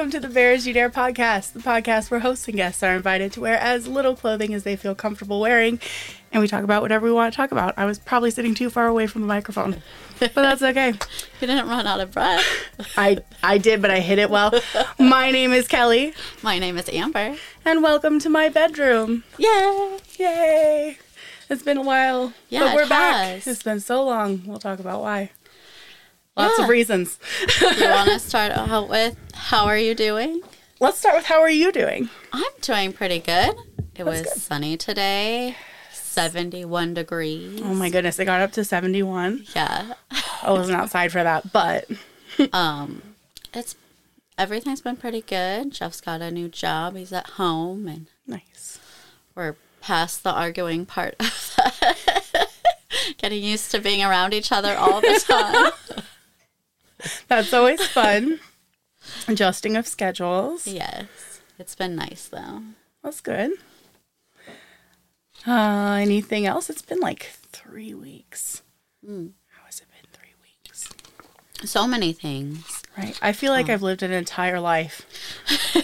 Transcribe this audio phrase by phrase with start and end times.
[0.00, 2.96] welcome to the Bare As You Dare podcast, the podcast where hosts and guests are
[2.96, 5.78] invited to wear as little clothing as they feel comfortable wearing,
[6.32, 7.74] and we talk about whatever we want to talk about.
[7.76, 9.82] I was probably sitting too far away from the microphone,
[10.18, 10.94] but that's okay.
[11.42, 12.42] You didn't run out of breath.
[12.96, 14.58] I I did, but I hit it well.
[14.98, 17.36] My name is Kelly, My name is Amber.
[17.66, 19.24] and welcome to my bedroom.
[19.36, 19.98] Yay!
[20.18, 20.98] Yay!
[21.50, 23.34] It's been a while, Yeah, but we're back.
[23.34, 23.46] has.
[23.46, 24.44] It's been so long.
[24.46, 25.28] We'll talk about why.
[26.36, 26.64] Lots Yeah.
[26.64, 27.18] of reasons.
[27.60, 30.40] You want to start out with how are you doing?
[30.80, 32.08] Let's start with how are you doing?
[32.32, 33.54] I'm doing pretty good.
[33.96, 34.32] It was good.
[34.34, 35.56] sunny today,
[35.92, 37.60] 71 degrees.
[37.62, 39.44] Oh my goodness, it got up to 71.
[39.54, 39.94] Yeah.
[40.42, 41.86] I wasn't outside for that, but
[42.52, 43.02] Um,
[43.52, 43.74] it's
[44.38, 45.72] everything's been pretty good.
[45.72, 46.96] Jeff's got a new job.
[46.96, 48.78] He's at home, and nice.
[49.34, 52.46] we're past the arguing part of that.
[53.18, 55.72] Getting used to being around each other all the time.
[57.28, 58.40] That's always fun.
[59.28, 60.66] Adjusting of schedules.
[60.66, 62.62] yes, it's been nice though.
[63.02, 63.52] That's good.
[65.46, 66.68] Uh, anything else?
[66.68, 68.62] It's been like three weeks.
[69.06, 69.32] Mm.
[69.48, 70.90] How has it been three weeks?
[71.64, 72.82] So many things.
[72.96, 73.18] Right.
[73.22, 75.06] I feel like I've lived an entire life.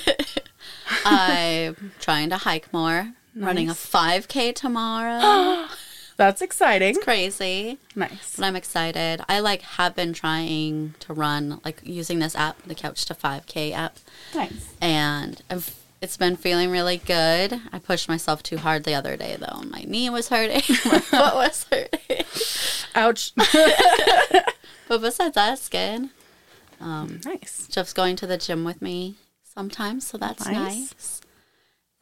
[1.07, 3.13] I'm trying to hike more.
[3.35, 5.67] Running a 5K tomorrow.
[6.17, 6.95] That's exciting.
[7.03, 8.37] Crazy, Nice.
[8.37, 9.21] but I'm excited.
[9.29, 13.73] I like have been trying to run like using this app, the Couch to 5K
[13.73, 13.99] app,
[14.35, 14.73] Nice.
[14.81, 17.61] and I've, it's been feeling really good.
[17.73, 19.61] I pushed myself too hard the other day though.
[19.69, 22.25] My knee was hurting, my foot was hurting.
[22.95, 23.33] Ouch.
[24.89, 26.11] But besides that, it's good.
[26.81, 27.67] Um, nice.
[27.69, 30.55] Jeff's going to the gym with me sometimes, so that's Nice.
[30.55, 31.21] nice.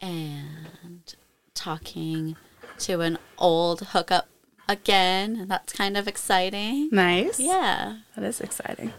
[0.02, 1.14] And
[1.54, 2.36] talking
[2.80, 4.28] to an old hookup
[4.68, 6.88] again, and that's kind of exciting.
[6.92, 7.38] Nice.
[7.40, 7.98] Yeah.
[8.16, 8.92] That is exciting.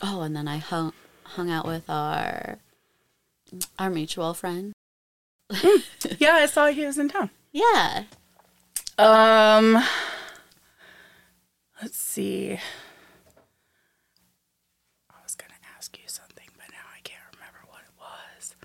[0.00, 0.92] Oh, and then I hung
[1.24, 2.58] hung out with our
[3.78, 4.72] our mutual friend.
[6.18, 7.30] Yeah, I saw he was in town.
[7.52, 8.04] Yeah.
[8.98, 9.82] Um,
[11.82, 12.52] let's see.
[15.10, 18.56] I was gonna ask you something, but now I can't remember what it was.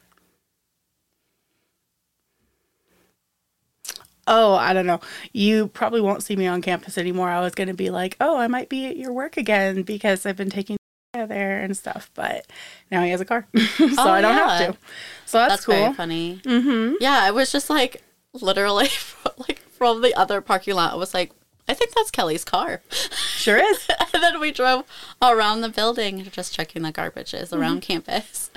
[4.28, 5.01] Oh, I don't know.
[5.34, 7.29] You probably won't see me on campus anymore.
[7.29, 10.38] I was gonna be like, oh, I might be at your work again because I've
[10.38, 10.78] been taking
[11.13, 12.09] there and stuff.
[12.13, 12.45] But
[12.91, 13.63] now he has a car, so
[13.97, 14.57] Oh, I don't yeah.
[14.57, 14.78] have to.
[15.25, 15.75] So that's, That's cool.
[15.75, 16.39] very funny.
[16.44, 16.95] Mm-hmm.
[17.01, 18.01] Yeah, I was just like
[18.34, 18.88] literally
[19.38, 20.94] like from the other parking lot.
[20.94, 21.31] I was like,
[21.67, 22.81] I think that's Kelly's car.
[22.90, 23.88] Sure is.
[24.13, 24.84] and then we drove
[25.22, 28.51] around the building, just checking the garbages around campus.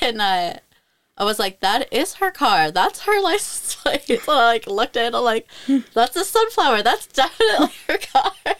[0.00, 0.60] and I,
[1.16, 2.70] I was like, "That is her car.
[2.70, 5.46] That's her license plate." So I like looked at it, I'm like,
[5.94, 6.82] "That's a sunflower.
[6.82, 8.32] That's definitely her car."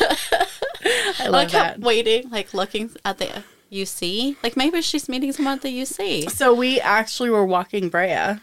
[0.00, 1.86] I And I love kept that.
[1.86, 4.36] waiting, like looking at the UC.
[4.42, 6.30] Like maybe she's meeting someone at the UC.
[6.30, 8.36] So we actually were walking Brea.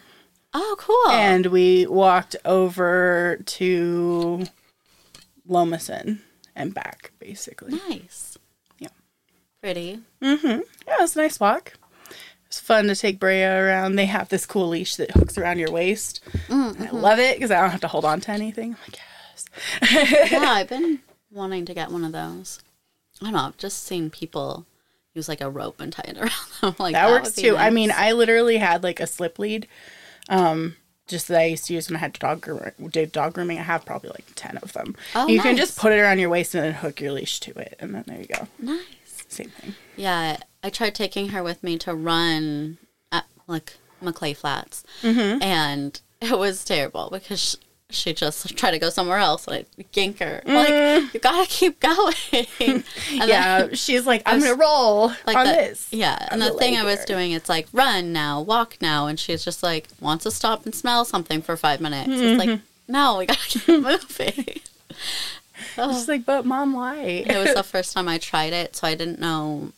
[0.54, 1.10] Oh, cool.
[1.12, 4.44] and we walked over to
[5.48, 6.18] Lommasson
[6.54, 7.80] and back, basically.
[7.88, 8.36] nice.
[8.78, 8.88] Yeah.
[9.62, 10.00] Pretty.
[10.20, 10.46] Mm-hmm.
[10.86, 11.74] Yeah, it was a nice walk.
[12.52, 13.96] It was fun to take Brea around.
[13.96, 16.20] They have this cool leash that hooks around your waist.
[16.48, 16.82] Mm-hmm.
[16.82, 18.74] And I love it because I don't have to hold on to anything.
[18.74, 18.98] I'm like,
[19.90, 20.30] yes.
[20.30, 20.98] yeah, I've been
[21.30, 22.60] wanting to get one of those.
[23.22, 23.38] I don't know.
[23.38, 24.66] I've just seen people
[25.14, 26.30] use like a rope and tie it around
[26.60, 26.74] them.
[26.78, 27.56] Like that, works would be too.
[27.56, 29.66] I mean, I literally had like a slip lead,
[30.28, 30.76] um,
[31.08, 32.72] just that I used to use when I had dog grooming.
[32.90, 33.60] Did dog grooming?
[33.60, 34.94] I have probably like ten of them.
[35.14, 37.58] Oh, you can just put it around your waist and then hook your leash to
[37.58, 38.46] it, and then there you go.
[38.58, 39.24] nice.
[39.28, 39.74] Same thing.
[39.96, 42.78] Yeah, I tried taking her with me to run
[43.10, 45.42] at like Maclay Flats, Mm-hmm.
[45.42, 47.56] and it was terrible because she,
[47.90, 49.46] she just tried to go somewhere else.
[49.48, 50.42] and I yank her.
[50.46, 50.54] Mm.
[50.54, 52.14] Like you gotta keep going.
[52.60, 55.88] and yeah, then, she's like, I'm was- gonna roll like on the, this.
[55.90, 59.18] Yeah, and the thing leg I was doing, it's like run now, walk now, and
[59.18, 62.08] she's just like wants to stop and smell something for five minutes.
[62.12, 62.92] It's like Mm-hmm.
[62.92, 64.60] no, we gotta keep moving.
[65.78, 65.92] Oh.
[65.92, 66.96] She's like, but mom, why?
[66.96, 69.72] it was the first time I tried it, so I didn't know like,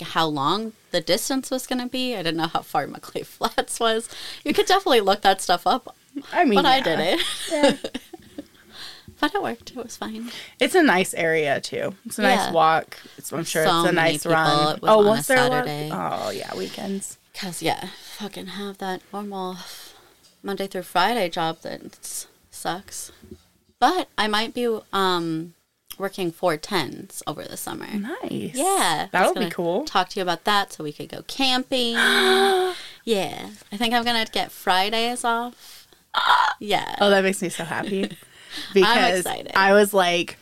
[0.00, 2.14] how long the distance was going to be.
[2.14, 4.08] I didn't know how far Maclay Flats was.
[4.44, 5.94] You could definitely look that stuff up,
[6.32, 7.20] I mean, but I did it.
[7.50, 7.76] Yeah.
[9.20, 9.70] but it worked.
[9.70, 10.30] It was fine.
[10.60, 11.94] It's a nice area too.
[12.06, 12.98] It's a nice walk.
[13.16, 14.32] It's, I'm sure So it's a nice people.
[14.32, 14.76] run.
[14.76, 15.38] It was oh, was there?
[15.38, 15.90] Saturday.
[15.92, 17.18] Oh yeah, weekends.
[17.32, 19.56] Because, yeah, fucking have that normal
[20.42, 23.10] Monday through Friday job that sucks.
[23.78, 25.54] But I might be um,
[26.02, 27.86] working four tens over the summer.
[27.86, 28.54] Nice.
[28.54, 29.08] Yeah.
[29.12, 29.84] That'll be cool.
[29.84, 31.92] Talk to you about that so we could go camping.
[33.04, 33.48] yeah.
[33.70, 35.86] I think I'm going to get Fridays off.
[36.60, 36.94] Yeah.
[37.00, 38.02] Oh, that makes me so happy
[38.72, 39.50] because excited.
[39.56, 40.38] I was like,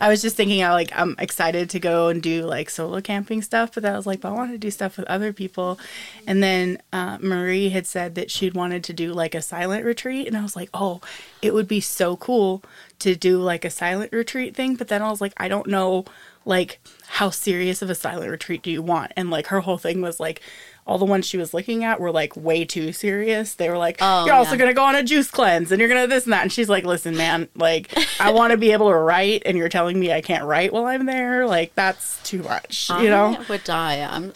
[0.00, 3.42] I was just thinking, I like I'm excited to go and do like solo camping
[3.42, 5.78] stuff, but then I was like, but I want to do stuff with other people.
[6.26, 10.26] And then uh, Marie had said that she'd wanted to do like a silent retreat,
[10.26, 11.00] and I was like, oh,
[11.42, 12.64] it would be so cool
[13.00, 14.76] to do like a silent retreat thing.
[14.76, 16.06] But then I was like, I don't know,
[16.46, 19.12] like how serious of a silent retreat do you want?
[19.14, 20.40] And like her whole thing was like.
[20.86, 23.54] All the ones she was looking at were like way too serious.
[23.54, 24.56] They were like, Oh, "You're also yeah.
[24.58, 26.84] gonna go on a juice cleanse, and you're gonna this and that." And she's like,
[26.84, 30.20] "Listen, man, like I want to be able to write, and you're telling me I
[30.20, 31.46] can't write while I'm there.
[31.46, 34.00] Like that's too much, you know." Would die.
[34.10, 34.32] I'm.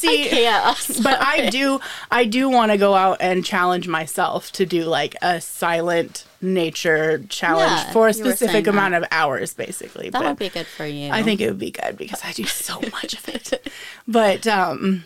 [0.00, 0.74] See, Yeah.
[1.02, 1.80] but I do,
[2.10, 7.22] I do want to go out and challenge myself to do like a silent nature
[7.28, 10.10] challenge Yeah, for a specific amount of hours, basically.
[10.10, 11.10] That but would be good for you.
[11.10, 13.68] I think it would be good because I do so much of it.
[14.06, 15.04] But um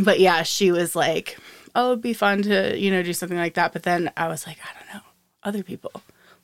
[0.00, 1.36] but yeah, she was like,
[1.74, 4.46] "Oh, it'd be fun to, you know, do something like that." But then I was
[4.46, 5.06] like, "I don't know.
[5.42, 5.92] Other people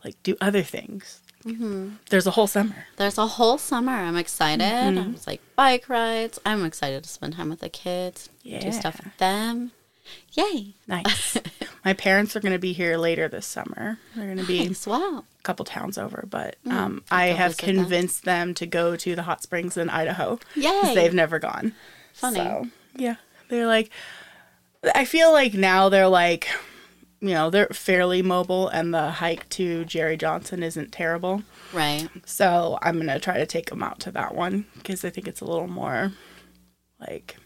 [0.04, 1.90] like do other things." Mm-hmm.
[2.10, 2.86] There's a whole summer.
[2.96, 3.92] There's a whole summer.
[3.92, 4.62] I'm excited.
[4.64, 4.98] Mm-hmm.
[4.98, 6.38] I was like bike rides.
[6.44, 8.28] I'm excited to spend time with the kids.
[8.44, 9.72] Do stuff with them.
[10.32, 10.74] Yay.
[10.86, 11.36] Nice.
[11.84, 13.98] My parents are going to be here later this summer.
[14.16, 14.86] They're going to be Thanks.
[14.86, 15.24] Wow.
[15.38, 17.74] a couple towns over, but um, I Mm, go have visit them.
[17.76, 20.38] convinced them to go to the hot springs in Idaho.
[20.56, 20.94] Yay.
[20.94, 21.74] They've never gone.
[22.14, 22.36] Funny.
[22.36, 23.16] So, yeah.
[23.50, 23.90] They're like,
[24.94, 26.48] I feel like now they're like,
[27.20, 31.42] you know, they're fairly mobile and the hike to Jerry Johnson isn't terrible.
[31.72, 32.08] Right.
[32.24, 35.26] So I'm going to try to take them out to that one because I think
[35.26, 36.12] it's a little more
[37.00, 37.36] like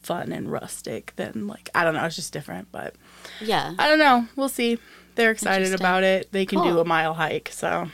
[0.00, 2.94] fun and rustic than like, I don't know, it's just different, but
[3.40, 3.74] Yeah.
[3.78, 4.26] I don't know.
[4.36, 4.78] We'll see.
[5.14, 6.30] They're excited about it.
[6.32, 7.88] They can do a mile hike, so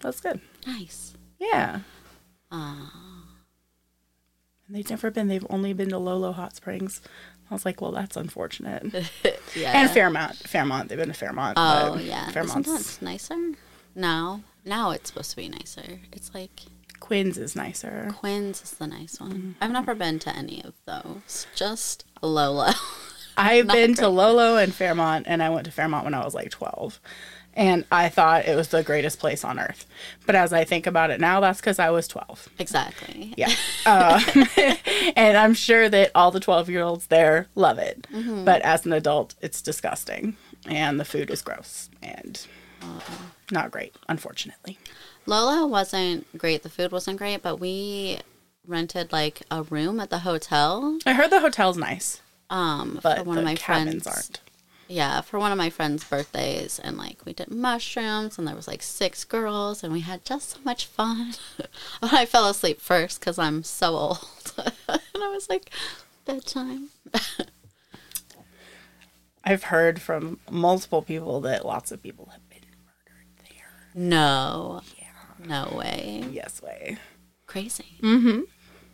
[0.00, 0.40] that's good.
[0.66, 1.14] Nice.
[1.38, 1.80] Yeah.
[2.52, 2.76] Uh,
[4.66, 5.28] And they've never been.
[5.28, 7.00] They've only been to Lolo Hot Springs.
[7.54, 8.92] I was like, well, that's unfortunate.
[9.54, 9.80] yeah.
[9.80, 10.34] And Fairmont.
[10.34, 10.88] Fairmont.
[10.88, 11.54] They've been to Fairmont.
[11.56, 12.28] Oh yeah.
[12.30, 13.52] Fairmont's Isn't that nicer?
[13.94, 14.40] Now.
[14.64, 16.00] Now it's supposed to be nicer.
[16.10, 16.62] It's like
[16.98, 18.12] Quinn's is nicer.
[18.18, 19.32] Quinn's is the nice one.
[19.32, 19.50] Mm-hmm.
[19.60, 21.46] I've never been to any of those.
[21.54, 22.72] Just Lolo.
[23.36, 24.08] I've been to.
[24.08, 27.00] Lolo and Fairmont, and I went to Fairmont when I was like 12.
[27.56, 29.86] And I thought it was the greatest place on earth.
[30.26, 32.48] But as I think about it now, that's because I was 12.
[32.58, 33.32] exactly.
[33.36, 33.50] Yeah.
[33.86, 34.18] Uh,
[35.14, 38.06] and I'm sure that all the 12 year olds there love it.
[38.12, 38.44] Mm-hmm.
[38.44, 40.36] But as an adult, it's disgusting.
[40.66, 42.40] And the food is gross and
[43.50, 44.78] not great, unfortunately.
[45.26, 46.62] Lolo wasn't great.
[46.62, 48.20] The food wasn't great, but we
[48.66, 50.98] rented like a room at the hotel.
[51.04, 54.06] I heard the hotel's nice, Um, but one the of my cabins friends.
[54.06, 54.40] aren't.
[54.94, 58.68] Yeah, for one of my friends' birthdays, and like we did mushrooms, and there was
[58.68, 61.34] like six girls, and we had just so much fun.
[62.02, 64.72] I fell asleep first because I'm so old, and
[65.16, 65.70] I was like,
[66.24, 66.90] bedtime.
[69.44, 74.00] I've heard from multiple people that lots of people have been murdered there.
[74.00, 75.08] No, Yeah.
[75.44, 76.98] no way, Yes, way.
[77.46, 77.98] crazy.
[78.00, 78.42] Mm-hmm.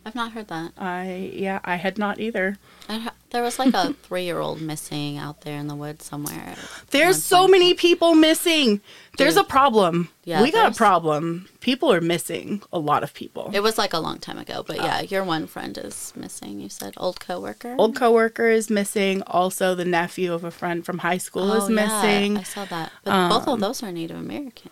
[0.05, 0.71] I've not heard that.
[0.77, 2.57] I, yeah, I had not either.
[2.89, 6.55] I, there was like a three-year-old missing out there in the woods somewhere.
[6.89, 8.81] There's so many people missing.
[9.17, 9.45] There's Dude.
[9.45, 10.09] a problem.
[10.23, 11.47] Yeah, we got a problem.
[11.59, 12.63] People are missing.
[12.73, 13.51] A lot of people.
[13.53, 14.83] It was like a long time ago, but Oh.
[14.83, 16.59] yeah, your one friend is missing.
[16.59, 17.75] You said old coworker.
[17.77, 19.21] Old coworker is missing.
[19.27, 22.37] Also, the nephew of a friend from high school is Oh, yeah, missing.
[22.37, 22.91] I saw that.
[23.03, 24.71] But both Um, of those are Native American.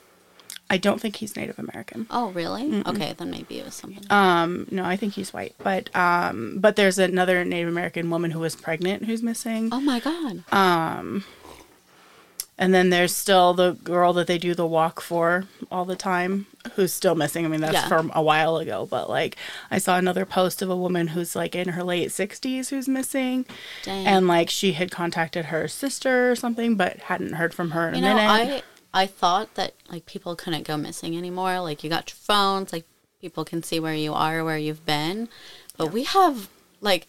[0.70, 2.06] I don't think he's Native American.
[2.12, 2.84] Oh, really?
[2.86, 4.04] Okay, then maybe it was something.
[4.12, 5.56] Um, no, I think he's white.
[5.58, 9.70] But um, but there's another Native American woman who was pregnant who's missing.
[9.72, 10.44] oh my god.
[10.54, 11.24] Um,
[12.62, 16.46] and then there's still the girl that they do the walk for all the time,
[16.74, 17.46] who's still missing.
[17.46, 17.88] I mean, that's Yeah.
[17.88, 19.38] from a while ago, but like
[19.72, 23.46] I saw another post of a woman who's like in her late 60s who's missing,
[23.84, 24.06] Dang.
[24.06, 27.96] and like she had contacted her sister or something, but hadn't heard from her in
[27.96, 28.64] you a know, minute.
[28.66, 31.60] I I thought that like people couldn't go missing anymore.
[31.62, 32.86] Like you got your phones, like
[33.22, 35.30] people can see where you are, where you've been.
[35.78, 36.50] But we have
[36.82, 37.08] like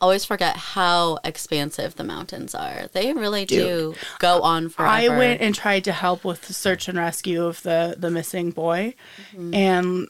[0.00, 2.86] always forget how expansive the mountains are.
[2.92, 4.90] They really do go on forever.
[4.94, 8.50] I went and tried to help with the search and rescue of the the missing
[8.50, 8.94] boy,
[9.32, 9.54] Mm-hmm.
[9.54, 10.08] and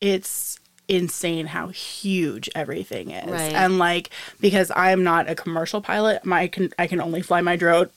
[0.00, 3.30] it's insane how huge everything is.
[3.30, 3.52] Right.
[3.52, 7.40] And like because I'm not a commercial pilot, my I can I can only fly
[7.40, 7.90] my drone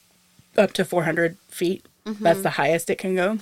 [0.58, 1.86] up to 400 feet.
[2.06, 2.24] Mm-hmm.
[2.24, 3.38] That's the highest it can go,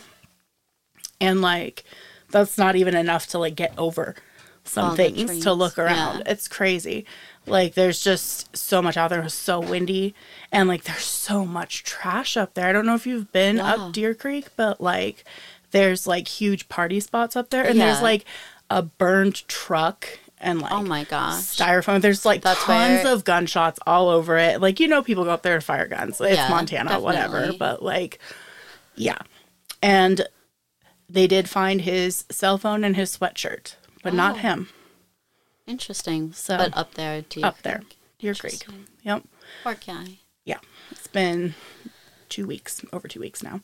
[1.21, 1.83] and like
[2.31, 4.15] that's not even enough to like get over
[4.65, 6.19] some All things to look around.
[6.19, 6.31] yeah.
[6.33, 7.05] It's crazy.
[7.47, 9.21] Like there's just so much out there.
[9.23, 10.13] It's so windy,
[10.51, 12.67] and like there's so much trash up there.
[12.67, 13.87] I don't know if you've been Wow.
[13.87, 15.23] up Deer Creek, but like
[15.71, 18.25] there's like huge party spots up there, and there's like
[18.69, 20.05] a burned truck
[20.41, 21.41] and like oh my gosh.
[21.41, 22.01] styrofoam.
[22.01, 24.61] There's like That's tons where- of gunshots all over it.
[24.61, 26.21] Like you know, people go up there to fire guns.
[26.21, 27.51] It's Yeah, Montana, whatever.
[27.57, 28.19] But like,
[28.99, 29.17] yeah,
[29.81, 30.27] and
[31.09, 34.39] they did find his cell phone and his sweatshirt, but not Oh.
[34.39, 34.69] him.
[35.65, 36.33] Interesting.
[36.33, 37.79] So- but up there, do Up there.
[37.79, 37.97] think?
[38.19, 38.65] Deer Creek.
[39.03, 39.23] Yep.
[39.63, 40.19] Poor guy.
[40.45, 40.59] Yeah.
[40.91, 41.55] It's been
[42.27, 43.61] two weeks, over two weeks now.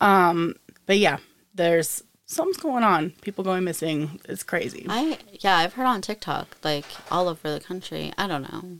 [0.00, 0.54] Um,
[0.86, 1.18] but yeah,
[1.54, 3.10] there's something's going on.
[3.22, 4.20] People going missing.
[4.28, 4.84] It's crazy.
[4.88, 8.12] I yeah, I've heard on TikTok like all over the country.
[8.18, 8.78] I don't know.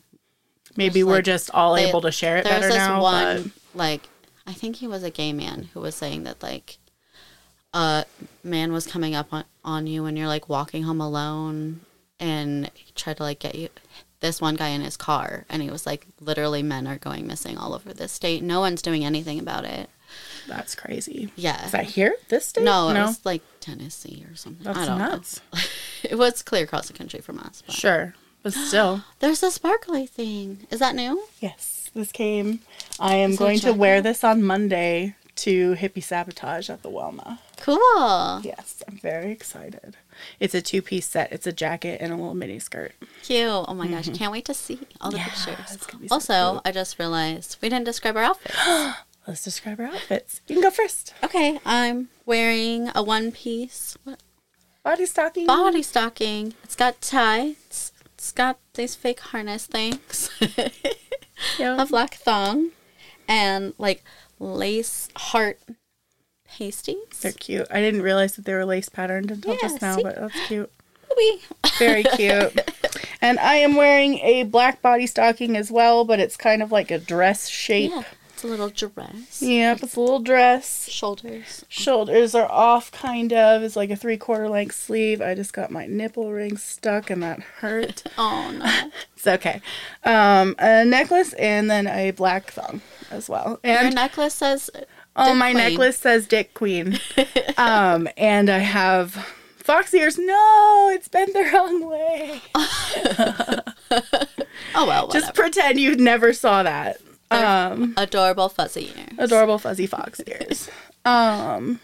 [0.76, 3.00] Maybe there's, we're like, just all They- able to share it better now.
[3.02, 4.08] one like
[4.48, 6.78] I think he was a gay man who was saying that like
[7.74, 8.06] a
[8.42, 11.80] man was coming up on, on you when you're like walking home alone
[12.18, 13.68] and he tried to like get you
[14.20, 17.58] this one guy in his car and he was like literally men are going missing
[17.58, 18.42] all over this state.
[18.42, 19.90] No one's doing anything about it.
[20.48, 21.30] that's crazy.
[21.36, 21.66] Yeah.
[21.66, 22.16] Is that here?
[22.30, 22.64] This state?
[22.64, 23.04] no, it no.
[23.06, 24.64] was like Tennessee or something.
[24.64, 25.42] That's I don't nuts.
[25.52, 25.60] know.
[26.10, 27.62] it was clear across the country from us.
[27.66, 27.74] But.
[27.74, 29.04] Sure, but still.
[29.18, 30.66] There's a sparkly thing.
[30.70, 31.22] Is that new?
[31.38, 32.60] Yes, this came.
[33.00, 37.40] I am Is going to wear this on Monday to Hippie Sabotage at the Wilma.
[37.58, 38.40] Cool.
[38.42, 39.96] Yes, I'm very excited.
[40.40, 41.30] It's a two piece set.
[41.32, 42.92] It's a jacket and a little mini skirt.
[43.22, 43.48] Cute.
[43.48, 44.06] Oh my gosh.
[44.06, 44.14] Mm-hmm.
[44.14, 45.78] Can't wait to see all the Yeah, pictures.
[45.80, 46.60] so Also.
[46.64, 48.56] I just realized we didn't describe our outfits.
[49.28, 50.40] Let's describe our outfits.
[50.48, 51.14] You can go first.
[51.22, 51.60] okay.
[51.64, 54.20] I'm wearing a one piece what,
[54.82, 55.46] Body stocking.
[55.46, 56.54] body stocking.
[56.64, 57.92] It's got tights.
[58.14, 60.30] It's got these fake harness things.
[61.58, 61.80] Yeah.
[61.82, 62.70] a black thong.
[63.26, 64.02] And like
[64.38, 65.58] lace heart
[66.48, 66.96] pasties.
[67.20, 67.66] They're cute.
[67.70, 70.02] I didn't realize that they were lace patterned until Yeah, just now, see?
[70.02, 70.70] but that's cute.
[71.78, 72.70] Very cute.
[73.20, 76.90] and I am wearing a black body stocking as well, but it's kind of like
[76.90, 77.90] a dress shape.
[77.94, 78.04] Yeah.
[78.38, 79.42] It's a little dress.
[79.42, 80.88] Yep, it's a little dress.
[80.88, 81.64] Shoulders.
[81.68, 83.64] Shoulders are off, kind of.
[83.64, 85.20] It's like a three quarter length sleeve.
[85.20, 88.04] I just got my nipple ring stuck, and that hurt.
[88.16, 88.90] Oh no.
[89.16, 89.60] it's okay.
[90.04, 92.80] Um, a necklace and then a black thong
[93.10, 93.58] as well.
[93.64, 94.70] And Your necklace says
[95.16, 95.64] oh, my Queen.
[95.64, 97.00] necklace says Dick Queen.
[97.56, 99.14] um, and I have
[99.56, 100.16] fox ears.
[100.16, 102.40] No, it's bent the wrong way.
[104.74, 105.26] Oh well, whatever.
[105.26, 107.00] Just pretend you never saw that.
[107.30, 109.18] Um, adorable fuzzy ears.
[109.18, 110.70] adorable fuzzy fox ears.
[111.04, 111.80] Um,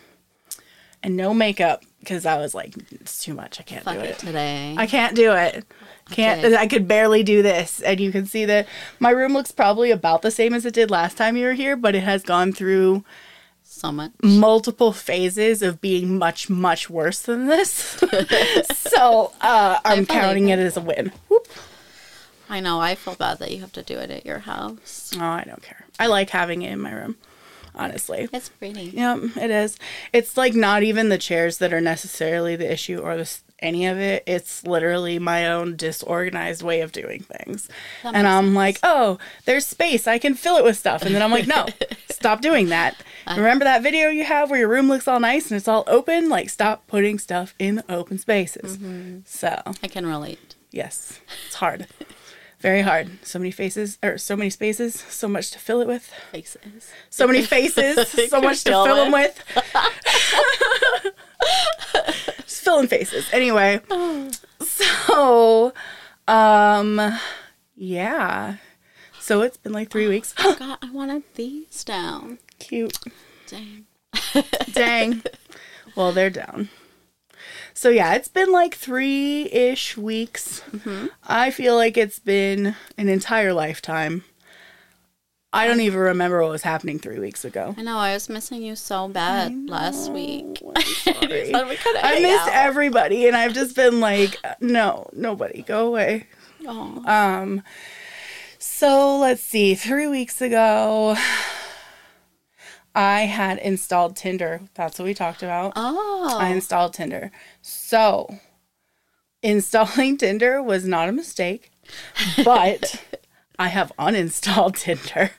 [1.02, 3.60] and no makeup because I was like, it's too much.
[3.60, 4.18] I can't Fuck do it it.
[4.18, 4.74] today.
[4.76, 5.64] I can't do it.
[6.10, 6.44] Can't.
[6.44, 6.56] Okay.
[6.56, 8.66] I could barely do this, and you can see that
[8.98, 11.76] my room looks probably about the same as it did last time you were here,
[11.76, 13.04] but it has gone through
[13.62, 14.12] so much.
[14.22, 17.70] multiple phases of being much, much worse than this.
[18.74, 20.58] so uh, I'm counting it.
[20.58, 21.10] it as a win.
[21.28, 21.43] Whoop.
[22.54, 22.78] I know.
[22.80, 25.12] I feel bad that you have to do it at your house.
[25.16, 25.86] Oh, I don't care.
[25.98, 27.16] I like having it in my room,
[27.74, 28.28] honestly.
[28.32, 28.84] It's pretty.
[28.94, 29.76] Yep, it is.
[30.12, 33.98] It's like not even the chairs that are necessarily the issue or the, any of
[33.98, 34.22] it.
[34.28, 37.68] It's literally my own disorganized way of doing things.
[38.04, 38.54] That and I'm sense.
[38.54, 40.06] like, oh, there's space.
[40.06, 41.02] I can fill it with stuff.
[41.02, 41.66] And then I'm like, no,
[42.08, 42.94] stop doing that.
[43.28, 46.28] Remember that video you have where your room looks all nice and it's all open?
[46.28, 48.76] Like, stop putting stuff in the open spaces.
[48.78, 49.20] Mm-hmm.
[49.24, 50.54] So, I can relate.
[50.70, 51.18] yes,
[51.48, 51.88] it's hard.
[52.64, 53.10] Very hard.
[53.22, 56.10] So many faces, or so many spaces, so much to fill it with.
[56.32, 56.90] Faces.
[57.10, 59.38] So many faces, so much to fill them with.
[62.38, 63.28] Just filling faces.
[63.34, 63.82] Anyway,
[64.62, 65.74] so,
[66.26, 67.18] um,
[67.76, 68.56] yeah.
[69.20, 70.32] So it's been like three weeks.
[70.32, 72.38] God, I wanted these down.
[72.60, 72.98] Cute.
[73.46, 73.84] Dang.
[74.72, 75.22] Dang.
[75.94, 76.70] well, they're down.
[77.76, 80.62] So yeah, it's been like three ish weeks.
[81.26, 84.24] I feel like it's been an entire lifetime.
[85.52, 87.74] I don't even remember what was happening three weeks ago.
[87.78, 87.96] I know.
[87.96, 90.60] I was missing you so bad last week.
[90.74, 91.48] I'm sorry.
[91.48, 92.52] We I missed out.
[92.52, 96.26] everybody, and I've just been like, no, nobody, go away.
[96.66, 97.04] Oh.
[97.06, 97.62] Um,
[98.58, 99.76] so let's see.
[99.76, 101.16] Three weeks ago,
[102.94, 104.60] I had installed Tinder.
[104.74, 105.72] That's what we talked about.
[105.76, 106.36] oh.
[106.40, 107.30] I installed Tinder.
[107.66, 108.40] So,
[109.42, 111.70] installing Tinder was not a mistake,
[112.44, 113.02] but
[113.58, 115.30] I have uninstalled Tinder.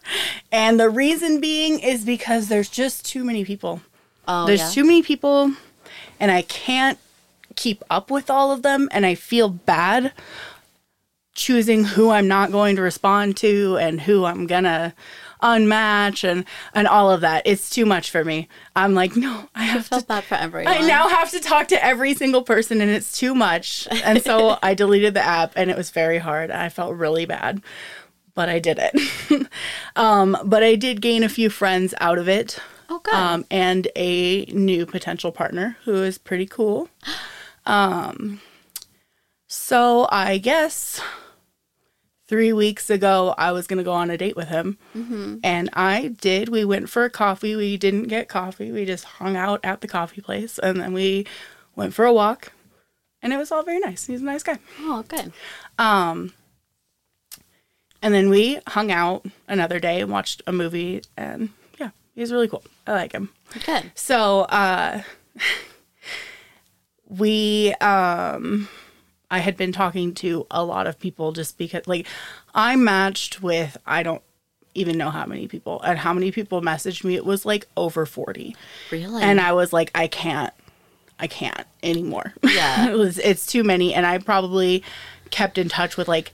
[0.51, 3.81] And the reason being is because there's just too many people.
[4.27, 4.69] oh, There's yeah.
[4.69, 5.53] too many people,
[6.19, 6.97] and I can't
[7.55, 10.11] keep up with all of them, and I feel bad
[11.35, 14.95] choosing who I'm not going to respond to and who I'm gonna
[15.43, 17.43] unmatch and and all of that.
[17.45, 18.47] It's too much for me.
[18.75, 20.73] I'm like, no, I I have to felt bad for everyone.
[20.73, 23.87] I now have to talk to every single person and it's too much.
[24.03, 26.49] And so I deleted the app and it was very hard.
[26.51, 27.61] I felt really bad,
[28.33, 29.47] but I did it.
[29.95, 33.13] um, but I did gain a few friends out of it Oh, good.
[33.13, 36.89] um, and a new potential partner who is pretty cool.
[37.67, 38.41] Um,
[39.47, 41.01] so I guess
[42.27, 44.77] three weeks ago I was going to go on a date with him.
[44.95, 45.37] Mm-hmm.
[45.43, 46.49] And I did.
[46.49, 47.55] We went for a coffee.
[47.55, 48.71] We didn't get coffee.
[48.71, 50.57] We just hung out at the coffee place.
[50.59, 51.25] And then we
[51.75, 52.51] went for a walk.
[53.21, 54.05] And it was all very nice.
[54.05, 54.59] He's a nice guy.
[54.81, 55.33] Oh, good.
[55.79, 56.33] Um,
[58.01, 61.01] and then we hung out another day and watched a movie.
[61.17, 62.63] And yeah, he's really cool.
[62.85, 63.29] I like him.
[63.65, 63.91] Good.
[63.95, 65.01] So uh,
[67.07, 68.69] we, um,
[69.35, 72.07] I had been talking to a lot of people just because, like,
[72.53, 74.21] I matched with, I don't
[74.75, 77.15] even know how many people, and how many people messaged me.
[77.15, 78.55] It was like over 40.
[78.91, 79.21] Really?
[79.21, 80.53] And I was like, I can't,
[81.19, 82.33] I can't anymore.
[82.43, 82.89] Yeah.
[82.91, 83.93] it was, it's too many.
[83.93, 84.85] And I probably
[85.31, 86.31] kept in touch with like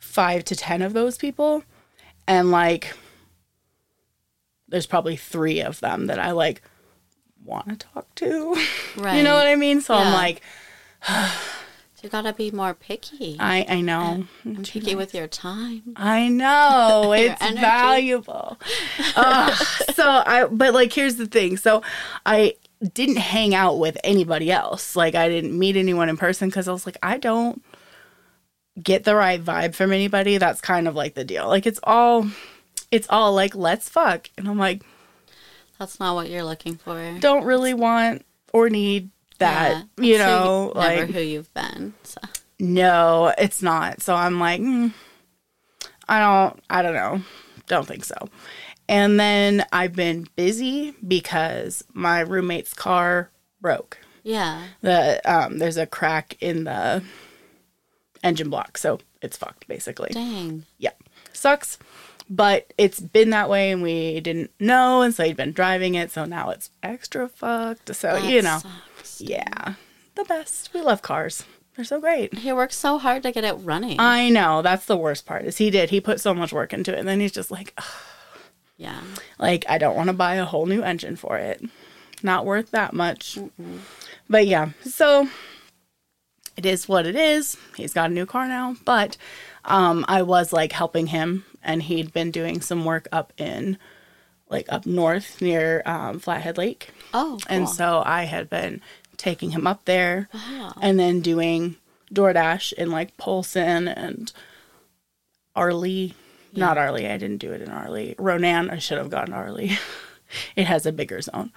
[0.00, 1.62] five to 10 of those people.
[2.26, 2.96] And like,
[4.66, 6.62] there's probably three of them that I like
[7.44, 8.56] want to talk to.
[8.96, 9.14] right.
[9.18, 9.80] You know what I mean?
[9.80, 11.32] So I'm Yeah.
[12.02, 13.36] You gotta be more picky.
[13.40, 14.24] I I know.
[14.44, 15.82] I'm picky with your time.
[15.96, 17.60] I know it's energy.
[17.60, 18.58] valuable.
[19.16, 19.52] Ugh.
[19.94, 21.56] so I, but like, here's the thing.
[21.56, 21.82] So
[22.24, 22.54] I
[22.94, 24.94] didn't hang out with anybody else.
[24.94, 27.62] Like, I didn't meet anyone in person because I was like, I don't
[28.80, 30.38] get the right vibe from anybody.
[30.38, 31.48] That's kind of like the deal.
[31.48, 32.28] Like, it's all,
[32.92, 34.82] it's all like, let's fuck, and I'm like,
[35.80, 37.16] That's not what you're looking for.
[37.18, 39.84] don't really want or need that.
[39.96, 40.04] Yeah.
[40.04, 41.94] You So know, never like who you've been.
[42.04, 42.20] So.
[42.58, 44.00] No, it's not.
[44.02, 44.92] So I'm like, mm,
[46.08, 47.22] I don't, I don't know.
[47.66, 48.16] Don't think so.
[48.88, 53.30] And then I've been busy because my roommate's car
[53.60, 53.98] broke.
[54.22, 54.62] Yeah.
[54.80, 57.02] The um, there's a crack in the
[58.24, 60.10] engine block, so it's fucked basically.
[60.12, 60.64] Dang.
[60.78, 60.92] Yeah,
[61.32, 61.78] sucks.
[62.30, 66.10] But it's been that way, and we didn't know, and so he'd been driving it,
[66.10, 67.94] so now it's extra fucked.
[67.94, 68.74] So That you know, sucks.
[69.20, 69.74] Yeah,
[70.14, 70.72] the best.
[70.74, 71.44] We love cars.
[71.76, 72.34] They're so great.
[72.38, 74.00] He worked so hard to get it running.
[74.00, 76.92] I know that's the worst part is he did he put so much work into
[76.92, 77.84] it and then he's just like "Ugh."
[78.76, 79.00] yeah.
[79.38, 81.62] like I don't want to buy a whole new engine for it
[82.20, 83.38] not worth that much
[84.28, 85.28] but yeah so
[86.56, 89.16] it is what it is he's got a new car now but
[89.64, 93.78] um I was like helping him and he'd been doing some work up in
[94.48, 97.54] like up north near um, Flathead Lake Oh, cool.
[97.56, 98.80] and so I had been
[99.18, 100.72] taking him up there Wow.
[100.80, 101.76] and then doing
[102.14, 104.32] DoorDash in like Polson and
[105.56, 106.14] Arlee.
[106.54, 107.10] Not Arlee.
[107.10, 108.14] I didn't do it in Arlee.
[108.18, 108.70] Ronan.
[108.70, 109.76] I should have gotten Arlie.
[110.56, 111.52] it has a bigger zone.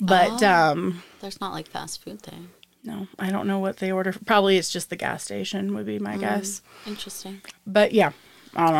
[0.00, 0.70] But Oh.
[0.72, 2.40] um There's not like fast food there.
[2.84, 4.12] no, I don't know what they order.
[4.26, 6.62] Probably it's just the gas station would be my guess.
[6.86, 7.40] Interesting.
[7.66, 8.10] But yeah,
[8.56, 8.74] I don't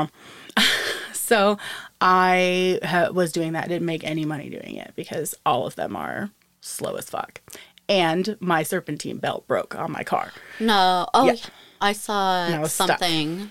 [0.57, 0.63] know.
[1.13, 1.59] so
[2.01, 3.69] I ha- was doing that.
[3.69, 7.41] Didn't make any money doing it because all of them are slow as fuck.
[7.89, 10.33] And my serpentine belt broke on my car.
[10.61, 11.09] No.
[11.15, 11.37] Oh, Yeah.
[11.81, 12.89] I saw I was stuck.
[12.89, 13.51] something.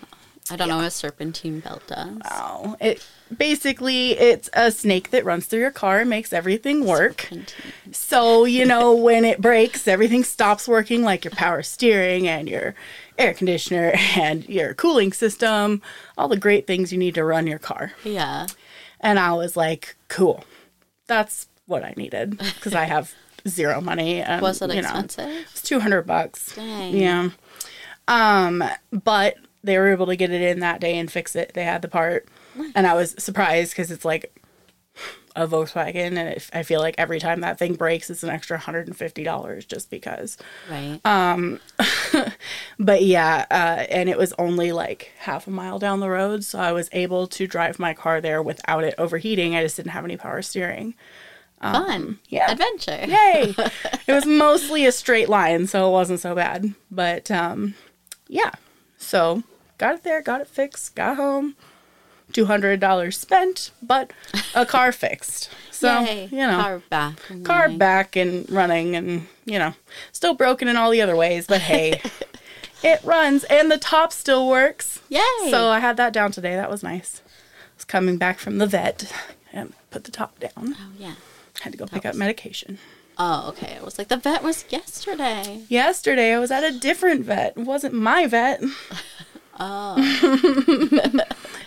[0.49, 2.17] I don't know what a serpentine belt does.
[2.29, 3.05] Oh, it
[3.37, 7.21] basically it's a snake that runs through your car and makes everything work.
[7.21, 7.71] Serpentine.
[7.91, 12.73] So, you know, when it breaks, everything stops working like your power steering and your
[13.17, 15.81] air conditioner and your cooling system,
[16.17, 17.93] all the great things you need to run your car.
[18.03, 18.47] Yeah.
[18.99, 20.43] And I was like, cool.
[21.07, 23.13] That's what I needed because I have
[23.47, 24.21] zero money.
[24.21, 25.29] And, Was it you know, expensive?
[25.51, 26.55] it's 200 bucks.
[26.55, 26.95] Dang.
[26.95, 27.29] Yeah.
[28.07, 31.53] Um, but they were able to get it in that day and fix it.
[31.53, 32.27] They had the part.
[32.75, 34.37] And I was surprised because it's like
[35.35, 35.95] a Volkswagen.
[36.17, 39.89] And it, I feel like every time that thing breaks, it's an extra $150 just
[39.89, 40.37] because.
[40.69, 40.99] Right.
[41.05, 41.59] Um,
[42.79, 46.43] But yeah, uh, and it was only like half a mile down the road.
[46.43, 49.55] So I was able to drive my car there without it overheating.
[49.55, 50.95] I just didn't have any power steering.
[51.61, 51.91] Fun.
[51.91, 52.51] um, yeah.
[52.51, 53.05] Adventure.
[53.07, 53.55] Yay!
[54.07, 56.73] it was mostly a straight line, so it wasn't so bad.
[56.89, 57.75] But um,
[58.27, 58.51] yeah,
[58.97, 59.43] so
[59.77, 61.55] got it there, got it fixed, got home.
[62.33, 64.11] Two hundred dollars spent, but
[64.55, 65.49] a car fixed.
[65.71, 66.29] So Yay.
[66.31, 67.19] you know, Car back.
[67.29, 67.77] and car running.
[67.77, 69.73] back and running, and you know,
[70.13, 71.45] still broken in all the other ways.
[71.45, 72.01] But hey,
[72.83, 75.01] it runs, and the top still works.
[75.09, 75.19] Yay.
[75.49, 76.55] So I had that down today.
[76.55, 77.21] That was nice.
[77.25, 79.11] I was coming back from the vet
[79.51, 80.75] and put the top down.
[80.79, 81.15] oh, yeah.
[81.61, 82.77] Had to go pick up medication.
[83.17, 83.77] Oh, okay.
[83.79, 85.63] I was like, the vet was yesterday.
[85.69, 87.53] Yesterday I was at a different vet.
[87.57, 88.61] It wasn't my vet.
[89.63, 89.95] Oh.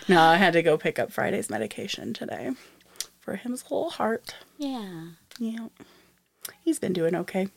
[0.09, 2.51] No, I had to go pick up Friday's medication today
[3.19, 4.35] for his whole heart.
[4.57, 5.05] yeah.
[5.39, 5.67] Yeah.
[6.61, 7.47] He's been doing okay.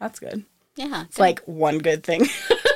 [0.00, 0.44] That's good.
[0.76, 1.04] Yeah.
[1.04, 2.28] It's like one good thing.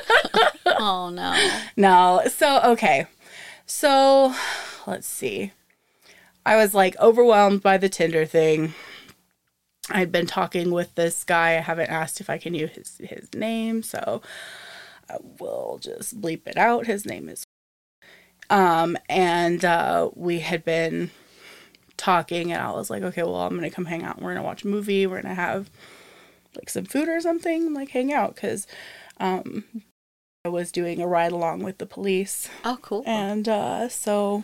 [0.65, 1.49] oh, no.
[1.75, 2.21] no.
[2.29, 3.07] So, okay.
[3.65, 4.35] So,
[4.85, 5.51] let's see.
[6.45, 8.73] I was like overwhelmed by the Tinder thing.
[9.89, 11.51] I'd been talking with this guy.
[11.51, 14.21] I haven't asked if I can use his, his name, so
[15.09, 16.85] I will just bleep it out.
[16.85, 17.43] His name is
[18.49, 21.11] Um, and uh, we had been
[21.95, 24.21] talking, and I was like, okay, well, I'm gonna come hang out.
[24.21, 25.07] We're gonna watch a movie.
[25.07, 25.69] We're gonna have
[26.55, 28.67] like some food or something, like hang out, because
[29.19, 29.63] um,
[30.45, 33.03] I was doing a ride along with the police, Oh, cool.
[33.05, 34.43] and uh, so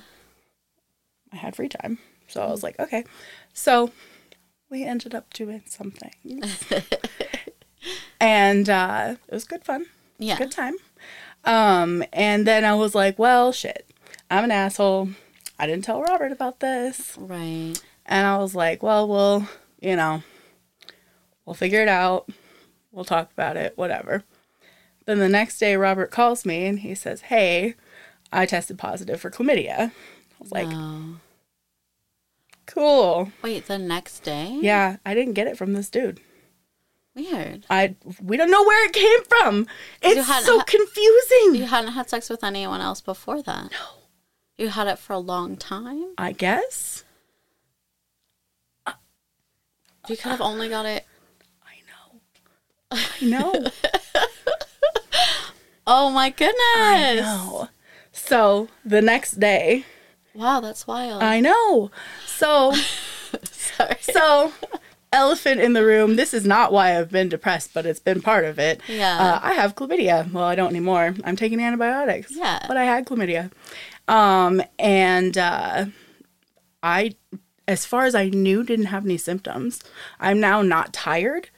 [1.32, 1.98] I had free time.
[2.28, 3.04] So I was like, okay.
[3.54, 3.92] So
[4.74, 6.12] we ended up doing something,
[8.20, 9.86] and uh, it was good fun
[10.24, 10.38] yeah.
[10.38, 10.76] good time.
[11.44, 13.90] Um, and then I was like, well, shit,
[14.32, 15.10] I'm an asshole.
[15.60, 17.16] I didn't tell Robert about this.
[17.18, 17.74] Right.
[18.06, 19.48] And I was like, well, we'll,
[19.82, 20.24] you know,
[21.46, 22.30] we'll figure it out.
[22.92, 24.24] We'll talk about it, whatever.
[25.06, 27.76] Then the next day, Robert calls me and he says, hey,
[28.32, 29.92] I tested positive for chlamydia.
[29.92, 29.92] I
[30.40, 30.68] was like.
[32.74, 33.32] Cool.
[33.42, 34.58] Wait, the next day?
[34.62, 36.20] Yeah, I didn't get it from this dude.
[37.16, 37.66] Weird.
[37.70, 39.68] I we don't know where it came from.
[40.02, 41.56] It's so ha- confusing.
[41.56, 43.72] You hadn't had sex with anyone else before that?
[43.72, 43.78] No.
[44.58, 46.14] You had it for a long time?
[46.18, 47.04] I guess.
[48.88, 48.94] Uh,
[50.08, 51.06] you could have only got it.
[51.64, 52.20] I know.
[52.92, 53.72] I know.
[55.86, 56.56] Oh my goodness.
[56.78, 57.68] I know.
[58.14, 59.86] So the next day,
[60.34, 61.22] Wow, that's wild.
[61.22, 61.92] I know.
[62.26, 62.74] So,
[64.02, 64.52] so
[65.14, 66.16] elephant in the room.
[66.16, 68.82] This is not why I've been depressed, but it's been part of it.
[68.88, 69.18] Yeah.
[69.18, 70.30] Uh, I have chlamydia.
[70.32, 71.16] Well, I don't anymore.
[71.24, 72.32] I'm taking antibiotics.
[72.36, 72.66] Yeah.
[72.68, 73.52] But I had chlamydia.
[74.08, 75.86] Um, and uh,
[76.82, 77.16] I,
[77.68, 79.84] as far as I knew, didn't have any symptoms.
[80.20, 81.50] I'm now not tired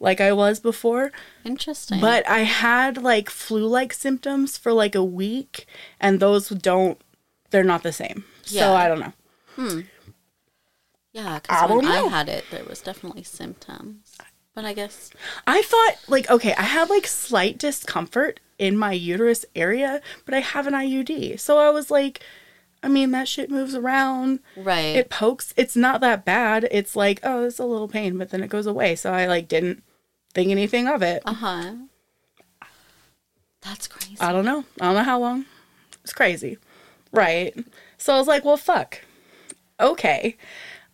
[0.00, 1.12] like I was before.
[1.44, 2.00] Interesting.
[2.00, 5.66] But I had like flu like symptoms for like a week,
[6.00, 7.00] and those don't,
[7.52, 8.24] they're not the same.
[8.42, 9.12] So I don't know.
[11.12, 14.16] yeah, I because when I had it, there was definitely symptoms.
[14.54, 15.10] But I guess
[15.46, 20.40] I thought, like, okay, I had like slight discomfort in my uterus area, but I
[20.40, 21.40] have an IUD.
[21.40, 22.20] So I was like,
[22.82, 24.40] I mean, that shit moves around.
[24.56, 24.96] right.
[24.96, 25.54] It pokes.
[25.56, 26.68] It's not that bad.
[26.70, 28.94] It's like, oh, it's a little pain, but then it goes away.
[28.96, 29.82] So I like didn't
[30.34, 31.22] think anything of it.
[31.24, 31.72] uh huh.
[33.62, 34.16] That's crazy.
[34.20, 34.64] I don't know.
[34.80, 35.46] I don't know how long.
[36.02, 36.58] It's crazy.
[37.12, 37.54] Right.
[37.98, 39.00] So I was like, well, fuck.
[39.78, 40.36] Okay.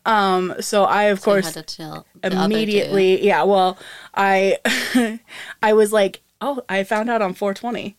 [0.04, 2.42] Um, so I of So course had to tell the other two.
[2.42, 3.78] immediately yeah, well,
[4.14, 4.58] I
[5.62, 7.96] I was like, oh, I found out on 420.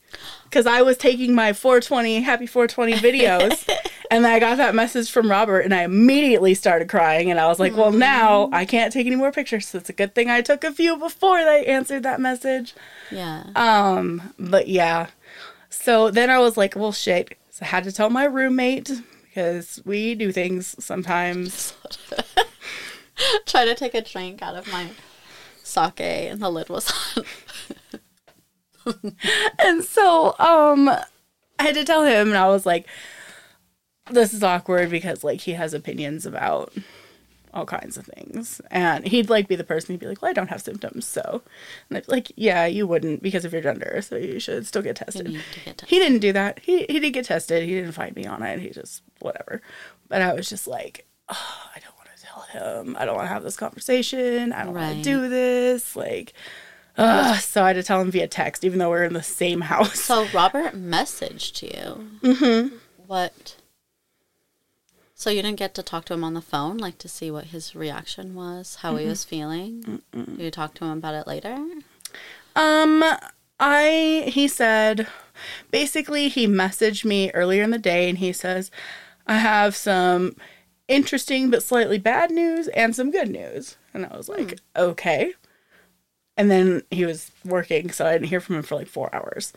[0.52, 3.68] Cuz I was taking my 420 happy 420 videos
[4.12, 7.46] and then I got that message from Robert and I immediately started crying and I
[7.48, 9.68] was like, well, now I can't take any more pictures.
[9.68, 12.74] So it's a good thing I took a few before they answered that message.
[13.12, 13.44] Yeah.
[13.56, 15.08] Um, but yeah.
[15.70, 17.38] So then I was like, well, shit.
[17.60, 18.90] So I had to tell my roommate
[19.24, 21.74] because we do things sometimes.
[23.46, 24.92] Try to take a drink out of my
[25.62, 27.26] sake and the lid was on.
[29.60, 32.88] And so, um, I had to tell him, and I was like,
[34.10, 36.74] this is awkward because, like, he has opinions about
[37.60, 38.62] all kinds of things.
[38.72, 41.44] And he'd, like, be the person, he'd be like, well, I don't have symptoms, so.
[41.90, 44.82] And I'd be like, yeah, you wouldn't because of your gender, so you should still
[44.82, 45.38] get tested.
[45.66, 46.60] get to- He didn't do that.
[46.60, 47.64] He he did get tested.
[47.68, 48.60] He didn't find me on it.
[48.60, 49.62] He just whatever.
[50.08, 52.42] But I was just like, oh, I don't want to tell
[52.82, 52.96] him.
[53.00, 54.52] I don't want to have this conversation.
[54.54, 55.96] I don't want to do this.
[55.96, 56.34] Like,
[56.98, 57.40] ugh.
[57.40, 60.00] so I had to tell him via text, even though we're in the same house.
[60.00, 62.10] So Robert messaged you.
[62.34, 62.76] Mm-hmm.
[63.08, 63.56] What?
[65.20, 67.48] So you didn't get to talk to him on the phone, like to see what
[67.48, 70.02] his reaction was, how he was feeling.
[70.14, 71.58] You talk to him about it later?
[72.56, 73.04] Um,
[73.60, 75.08] I he said,
[75.72, 78.72] basically he messaged me earlier in the day, and he says,
[79.28, 80.38] I have some
[80.88, 85.34] interesting but slightly bad news and some good news, and I was like, okay.
[86.38, 89.52] And then he was working, so I didn't hear from him for like four hours.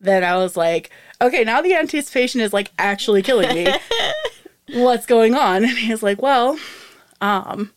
[0.00, 0.90] Then I was like,
[1.22, 3.72] okay, now the anticipation is like actually killing me.
[4.72, 5.64] What's going on?
[5.64, 6.58] And he was like, well,
[7.20, 7.72] um,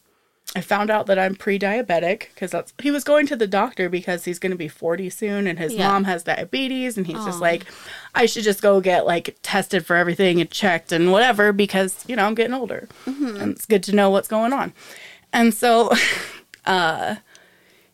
[0.55, 4.25] I found out that I'm pre-diabetic because that's he was going to the doctor because
[4.25, 5.87] he's going to be 40 soon and his Yeah.
[5.87, 7.65] mom has diabetes and he's just like
[8.15, 12.15] I should just go get like tested for everything and checked and whatever because you
[12.15, 14.73] know I'm getting older and it's good to know what's going on.
[15.31, 15.91] And so
[16.65, 17.17] uh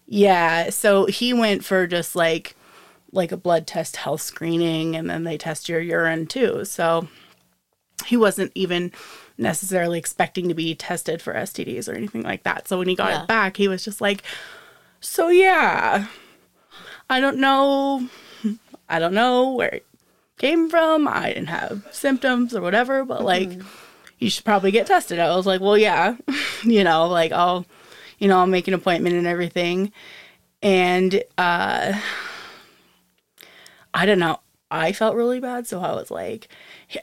[0.08, 2.56] yeah, so he went for just like
[3.12, 6.64] like a blood test health screening and then they test your urine too.
[6.64, 7.10] So
[8.06, 8.92] he wasn't even
[9.38, 12.68] necessarily expecting to be tested for STDs or anything like that.
[12.68, 13.22] So when he got Yeah.
[13.24, 14.22] it back, he was just like,
[15.00, 16.08] "So yeah,
[17.10, 18.08] I don't know,
[18.90, 19.86] I don't know where it
[20.38, 21.08] came from.
[21.08, 23.52] I didn't have symptoms or whatever, but like,
[24.20, 26.16] you should probably get tested." I was like, "Well, yeah,
[26.64, 27.66] you know, like I'll,
[28.20, 29.92] you know, I'll make an appointment and everything."
[30.62, 31.94] And uh,
[33.94, 34.40] I don't know.
[34.72, 35.68] I felt really bad.
[35.68, 36.48] So I was like,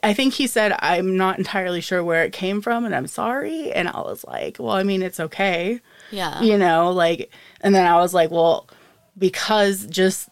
[0.02, 3.72] I think he said, I'm not entirely sure where it came from and I'm sorry.
[3.72, 5.80] And I was like, well, I mean, it's okay.
[6.10, 6.40] Yeah.
[6.40, 8.68] You know, like, and then I was like, well,
[9.16, 10.28] because just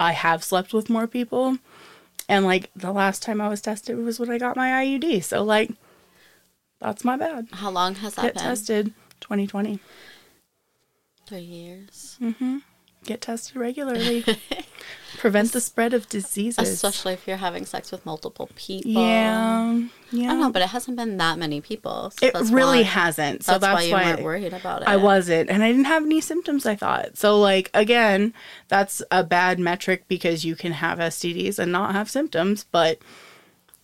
[0.00, 1.58] I have slept with more people.
[2.28, 5.22] And like the last time I was tested was when I got my IUD.
[5.24, 5.70] So, like,
[6.80, 7.48] that's my bad.
[7.52, 8.42] How long has that Get been?
[8.42, 9.78] tested 2020.
[11.26, 12.16] Three years.
[12.20, 12.58] Mm-hmm.
[13.04, 14.24] Get tested regularly.
[15.18, 16.68] Prevent the spread of diseases.
[16.68, 18.90] Especially if you're having sex with multiple people.
[18.92, 19.72] yeah.
[19.76, 20.28] I Yeah.
[20.28, 22.12] don't know, but it hasn't been that many people.
[22.16, 23.44] so It really why- hasn't.
[23.44, 24.88] So That's, that's, why you why, weren't worried about it.
[24.88, 25.50] I wasn't.
[25.50, 27.16] And I didn't have any symptoms, I thought.
[27.18, 28.32] So, like, again,
[28.68, 32.98] that's a bad metric because you can have STDs and not have symptoms, but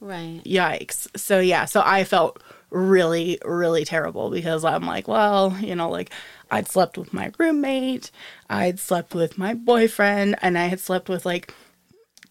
[0.00, 0.40] Right.
[0.44, 1.08] yikes.
[1.16, 1.64] So, yeah.
[1.64, 6.10] So I felt really, really terrible because I'm like, well, you know, like
[6.50, 8.10] I'd slept with my roommate,
[8.48, 11.52] I'd slept with my boyfriend, and I had slept with like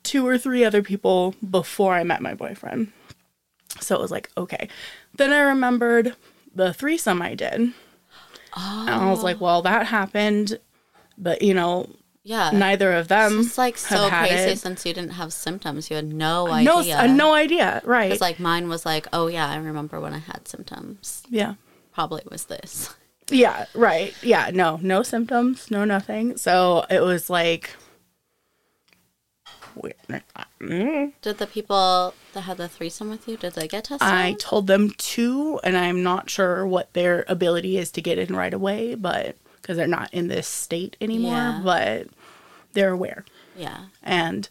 [0.04, 2.92] two or three other people before I met my boyfriend.
[3.80, 4.70] So it was like, okay.
[5.16, 6.16] Then I remembered
[6.56, 7.54] the threesome I did.
[8.56, 10.58] And I was like, well, that happened,
[11.18, 11.90] but you know,
[12.24, 12.50] Yeah.
[12.52, 13.42] neither of them.
[13.42, 14.60] It's like so crazy it.
[14.60, 15.90] since you didn't have symptoms.
[15.92, 16.98] You had no No, idea.
[17.00, 17.82] uh, no idea.
[17.86, 18.12] Right.
[18.12, 21.24] It's like mine was like, oh yeah, I remember when I had symptoms.
[21.30, 21.56] yeah.
[21.94, 22.96] Probably was this.
[23.30, 24.14] Yeah, right.
[24.24, 26.38] Yeah, no, no symptoms, no nothing.
[26.38, 27.72] So it was like.
[30.60, 34.08] Did the people that had the threesome with you, did they get tested?
[34.08, 38.36] I told them to, and I'm not sure what their ability is to get in
[38.36, 41.62] right away, but because they're not in this state anymore, Yeah.
[41.64, 42.08] but
[42.74, 43.24] they're aware.
[43.56, 43.86] yeah.
[44.02, 44.50] And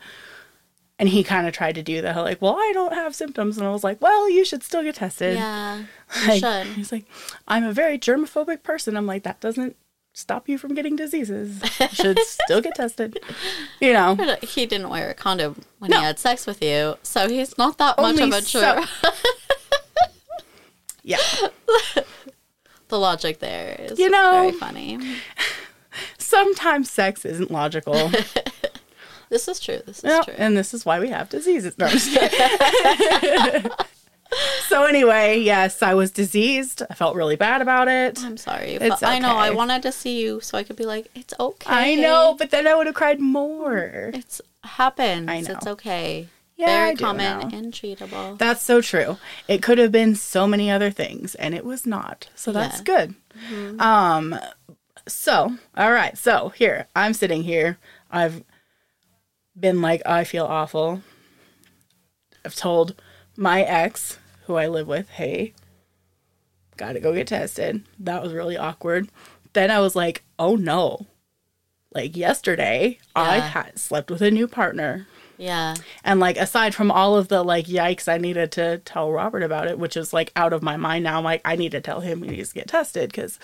[0.99, 3.67] and he kind of tried to do the like, well, I don't have symptoms, and
[3.67, 5.37] I was like, well, you should still get tested.
[5.37, 5.85] Yeah.
[6.23, 6.67] You Like, should.
[6.75, 7.05] He's like,
[7.49, 8.97] I'm a very germophobic person.
[8.97, 9.77] I'm like, that doesn't
[10.15, 11.61] stop you from getting diseases.
[11.81, 13.19] You should still get tested.
[13.81, 15.99] You know, He didn't wear a condom when No.
[15.99, 18.85] he had sex with you, so he's not that much of a so-
[21.03, 21.19] yeah.
[22.89, 24.99] the logic there is You know- very funny.
[26.19, 28.11] Sometimes sex isn't logical.
[29.29, 29.81] This is true.
[29.87, 30.35] This is Yeah, true.
[30.39, 31.77] and this is why we have diseases.
[31.79, 31.89] No,
[34.69, 36.83] so anyway, yes, I was diseased.
[36.91, 38.23] I felt really bad about it.
[38.23, 41.09] I'm sorry, but I know I wanted to see you so I could be like,
[41.15, 41.71] it's okay.
[41.71, 44.11] I know, but then I would have cried more.
[44.15, 45.31] It's happened.
[45.31, 45.53] I know.
[45.53, 46.29] It's okay.
[46.57, 48.39] Yeah, Very I common and treatable.
[48.39, 49.19] That's so true.
[49.47, 52.29] It could have been so many other things, and it was not.
[52.35, 53.07] So that's Yeah.
[53.07, 53.77] Mm-hmm.
[53.77, 53.81] good.
[53.81, 54.39] Um,
[55.07, 56.17] so all right.
[56.17, 57.79] So here I'm sitting here.
[58.11, 58.43] I've
[59.59, 61.03] been like, oh, I feel awful.
[62.45, 63.01] I've told
[63.37, 65.55] my ex, who I live with, hey,
[66.77, 67.83] gotta go get tested.
[67.99, 69.09] That was really awkward.
[69.53, 71.07] Then I was like, oh no.
[71.95, 75.07] Like yesterday, I had slept with a new partner.
[75.39, 75.75] yeah.
[76.05, 79.67] And like aside from all of the like yikes I needed to tell Robert about
[79.67, 81.19] it, which is like out of my mind now.
[81.19, 83.39] I'm like, I need to tell him he needs to get tested because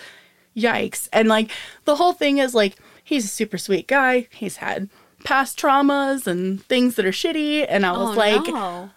[0.54, 1.08] yikes.
[1.12, 1.50] And like
[1.84, 4.28] the whole thing is like he's a super sweet guy.
[4.30, 4.90] He's had
[5.24, 7.66] past traumas and things that are shitty.
[7.68, 8.90] And I was Oh like, no.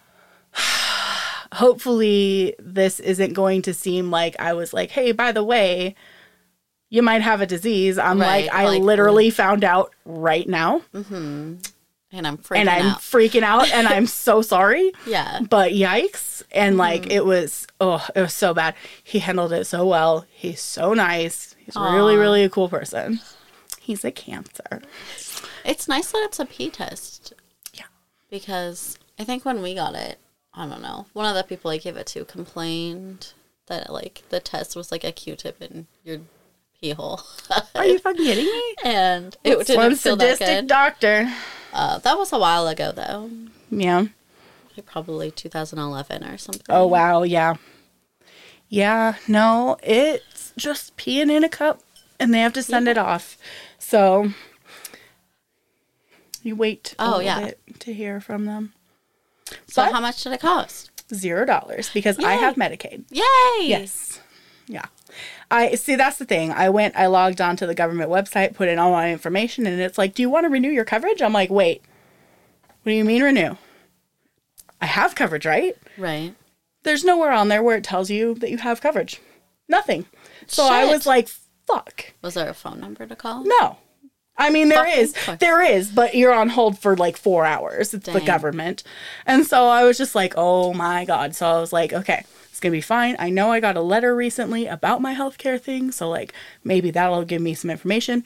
[1.52, 5.94] hopefully this isn't going to seem like I was like, hey, by the way,
[6.90, 7.98] you might have a disease.
[7.98, 10.82] I'm Right, like, I like- literally found out right now.
[12.12, 13.00] And I'm freaking and I'm out.
[13.00, 14.92] freaking out and I'm so sorry.
[15.06, 15.40] Yeah.
[15.48, 16.42] But yikes.
[16.52, 16.78] And Mm-hmm.
[16.78, 18.74] like it was oh, it was so bad.
[19.02, 20.24] He handled it so well.
[20.30, 21.54] He's so nice.
[21.58, 23.20] He's really, really a cool person.
[23.80, 24.82] He's a cancer.
[25.66, 27.32] It's nice that it's a P test.
[27.74, 27.84] Yeah.
[28.30, 30.18] Because I think when we got it,
[30.54, 33.32] I don't know, one of the people I gave it to complained
[33.66, 36.20] that like the test was like a Q-tip in your
[36.80, 37.20] pee hole,
[37.74, 38.74] Are you fucking kidding me?
[38.84, 40.66] and it It's didn't one feel that sadistic good.
[40.68, 41.32] doctor.
[41.72, 43.30] uh, that was a while ago though,
[43.70, 44.06] Yeah.
[44.76, 46.62] like probably 2011 or something.
[46.68, 47.54] Oh wow, yeah.
[48.68, 51.80] Yeah, no, it's just peeing in a cup
[52.18, 53.36] and they have to send it off.
[53.78, 54.32] So
[56.46, 57.40] you wait a Oh, little yeah.
[57.46, 58.72] bit to hear from them.
[59.68, 60.90] So but- how much did it cost?
[61.14, 63.04] Zero dollars because I have Medicaid.
[63.10, 63.66] Yay!
[63.68, 64.20] Yes.
[64.66, 64.86] Yeah.
[65.52, 66.50] I see that's the thing.
[66.50, 69.98] I went I logged onto the government website, put in all my information and it's
[69.98, 71.82] like, "Do you want to renew your coverage?" I'm like, "Wait.
[72.82, 73.54] What do you mean renew?"
[74.80, 75.76] I have coverage, right?
[75.96, 76.34] Right.
[76.82, 79.20] There's nowhere on there where it tells you that you have coverage.
[79.68, 80.06] Nothing.
[80.48, 81.28] So I was like,
[81.68, 82.12] "Fuck.
[82.22, 83.44] Was there a phone number to call?
[83.44, 83.78] No."
[84.38, 85.38] I mean, there Fucking is, course.
[85.38, 87.94] there is, but you're on hold for like four hours.
[87.94, 88.82] It's the government,
[89.24, 92.60] and so I was just like, "Oh my god!" So I was like, "Okay, it's
[92.60, 96.08] gonna be fine." I know I got a letter recently about my healthcare thing, so
[96.10, 98.24] like maybe that'll give me some information.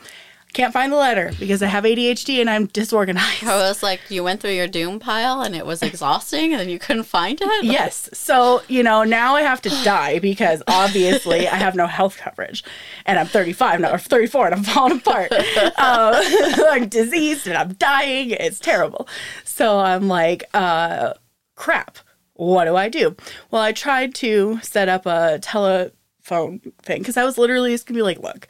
[0.52, 3.44] Can't find the letter because I have ADHD and I'm disorganized.
[3.44, 6.78] I was like, you went through your doom pile and it was exhausting and you
[6.78, 7.64] couldn't find it?
[7.64, 8.10] Yes.
[8.12, 12.64] So, you know, now I have to die because obviously I have no health coverage.
[13.06, 15.32] And I'm 35 now, or 34, and I'm falling apart.
[15.76, 16.12] Uh,
[16.70, 18.30] I'm diseased and I'm dying.
[18.30, 19.08] It's terrible.
[19.44, 21.14] So I'm like, uh,
[21.54, 21.98] crap.
[22.34, 23.16] What do I do?
[23.50, 27.94] Well, I tried to set up a telephone thing because I was literally just going
[27.94, 28.48] to be like, look,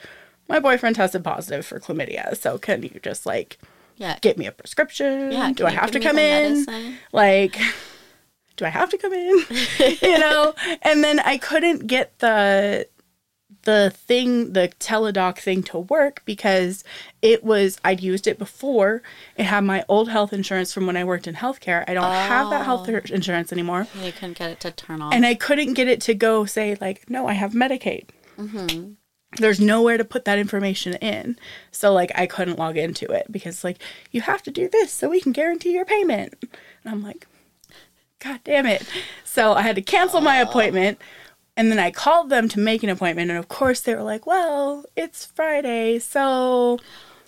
[0.51, 2.37] my boyfriend tested positive for chlamydia.
[2.37, 3.59] So can you just like
[3.97, 4.19] Yeah.
[4.21, 5.33] get me a prescription?
[5.33, 6.65] Yeah, do I have to come in?
[6.67, 6.97] medicine?
[7.13, 7.59] Like,
[8.57, 9.45] do I have to come in?
[10.03, 10.55] you know?
[10.83, 12.87] And then I couldn't get the
[13.65, 16.83] the thing, the teledoc thing to work because
[17.21, 19.03] it was I'd used it before.
[19.37, 21.85] It had my old health insurance from when I worked in healthcare.
[21.87, 23.01] I don't have that health Oh.
[23.13, 23.87] insurance anymore.
[23.95, 25.13] And You couldn't get it to turn off.
[25.13, 28.07] And I couldn't get it to go say like, no, I have Medicaid.
[28.39, 28.93] Mm-hmm.
[29.39, 31.39] There's nowhere to put that information in.
[31.71, 33.79] So like I couldn't log into it because like
[34.11, 36.35] you have to do this so we can guarantee your payment.
[36.43, 37.27] And I'm like,
[38.19, 38.87] God damn it.
[39.25, 40.99] So I had to cancel my appointment.
[41.57, 43.31] And then I called them to make an appointment.
[43.31, 46.79] And of course they were like, Well, it's Friday, so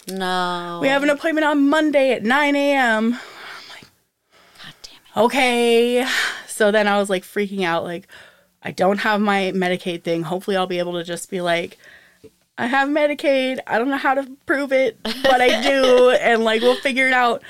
[0.08, 0.78] no.
[0.80, 3.14] we have an appointment on Monday at 9 a.m.
[3.14, 3.86] I'm like,
[4.62, 5.26] God damn it.
[5.26, 6.06] okay.
[6.46, 8.06] So then I was like freaking out, like,
[8.62, 10.22] I don't have my Medicaid thing.
[10.22, 11.78] Hopefully, I'll be able to just be like,
[12.62, 13.58] I have Medicaid.
[13.66, 16.10] I don't know how to prove it, but I do.
[16.20, 17.42] and like, we'll figure it out.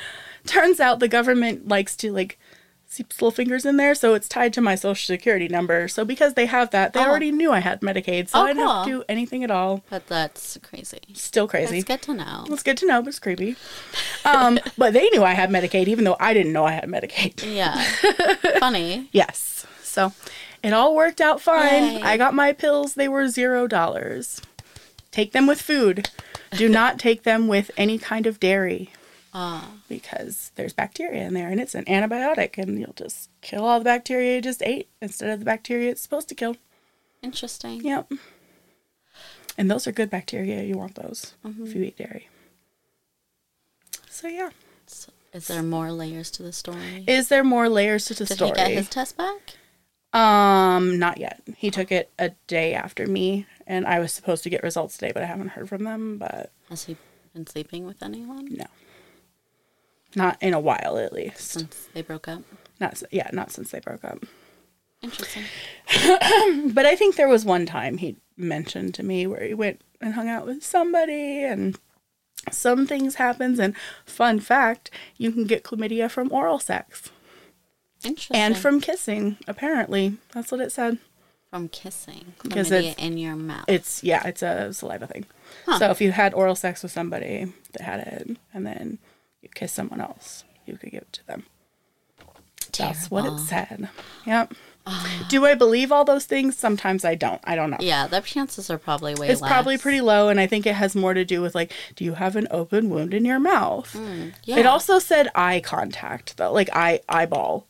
[0.47, 2.39] Turns out the government likes to like
[2.87, 3.95] see little fingers in there.
[3.95, 5.87] So it's tied to my social security number.
[5.87, 7.11] So because they have that, they Oh.
[7.11, 8.31] already knew I had Medicaid.
[8.31, 9.83] So Oh, I didn't have to do anything at all.
[9.91, 11.01] But that's crazy.
[11.13, 11.77] Still crazy.
[11.79, 12.45] It's good to know.
[12.49, 13.57] It's good to know, but it's creepy.
[14.25, 17.45] Um, but they knew I had Medicaid, even though I didn't know I had Medicaid.
[17.55, 17.83] Yeah.
[18.61, 19.11] Funny.
[19.13, 19.67] Yes.
[19.83, 20.15] So
[20.63, 21.97] it all worked out fine.
[21.97, 22.03] Yay.
[22.03, 22.95] I got my pills.
[22.95, 24.41] They were zero dollars.
[25.13, 26.11] Take them with food.
[26.57, 28.91] Do not take them with any kind of dairy
[29.33, 33.79] Uh, because there's bacteria in there and it's an antibiotic and you'll just kill all
[33.79, 36.57] the bacteria you just ate instead of the bacteria it's supposed to kill.
[37.23, 37.81] interesting.
[37.83, 38.13] Yep.
[39.57, 40.63] And those are good bacteria.
[40.65, 42.29] You want those if you eat dairy.
[44.11, 44.51] So yeah.
[44.87, 47.05] So, is there more layers to the story?
[47.07, 48.51] Is there more layers to the Did story?
[48.53, 49.57] Did he get his test back?
[50.13, 51.41] Um, not yet.
[51.57, 55.13] He took it a day after me, and I was supposed to get results today,
[55.13, 56.19] but I haven't heard from them.
[56.19, 56.97] But Has he
[57.35, 58.67] been sleeping with anyone no,
[60.15, 61.41] not in a while at least.
[61.53, 62.43] since they broke up?
[62.81, 64.25] Not yeah, not since they broke up.
[65.03, 65.45] Interesting.
[66.75, 70.15] But I think there was one time he mentioned to me where he went and
[70.15, 71.77] hung out with somebody, and
[72.51, 73.59] some things happens.
[73.59, 73.75] And
[74.07, 77.11] fun fact, you can get chlamydia from oral sex
[78.05, 78.37] Interesting.
[78.37, 79.37] and from kissing.
[79.47, 80.99] Apparently, that's what it said.
[81.53, 82.33] From kissing.
[82.43, 83.67] Because it's- in your mouth.
[83.69, 85.27] It's yeah, it's a saliva thing.
[85.67, 85.79] Huh.
[85.79, 88.99] So if you had oral sex with somebody that had it, and then
[89.43, 91.45] you kiss someone else, you could give it to them.
[92.79, 93.91] That's what it said.
[94.25, 94.55] Yep.
[95.29, 96.57] Do I believe all those things?
[96.57, 97.41] Sometimes I don't.
[97.45, 97.77] I don't know.
[97.81, 99.51] Yeah, the chances are probably way It's less.
[99.51, 102.15] probably pretty low, and I think it has more to do with like, do you
[102.15, 103.95] have an open wound in your mouth?
[104.45, 104.57] Yeah.
[104.57, 107.67] It also said eye contact, though, like eye eyeball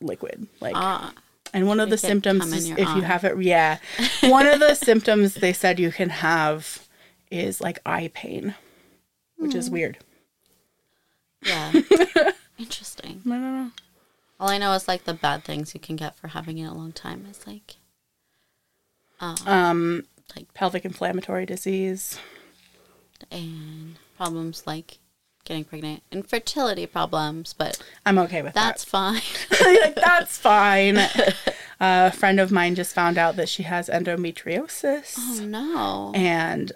[0.00, 0.76] liquid, like.
[0.76, 1.12] Ah,
[1.52, 3.78] And one of the symptoms is if you have it, yeah.
[4.22, 6.86] One of the symptoms they said you can have
[7.30, 8.54] is like eye pain,
[9.36, 9.58] which Hmm.
[9.58, 9.98] is weird.
[11.44, 11.72] yeah.
[12.58, 13.22] Interesting.
[13.26, 13.70] I don't know.
[14.38, 16.72] All I know is like the bad things you can get for having it a
[16.74, 17.76] long time is like,
[19.20, 22.18] uh, Um, Like- pelvic inflammatory disease.
[23.30, 24.98] and problems like
[25.44, 28.66] getting pregnant, infertility problems, but I'm okay with that.
[28.66, 29.22] that's fine.
[29.64, 30.98] like, that's fine.
[31.80, 35.14] a friend of mine just found out that she has endometriosis.
[35.18, 36.12] oh no.
[36.14, 36.72] And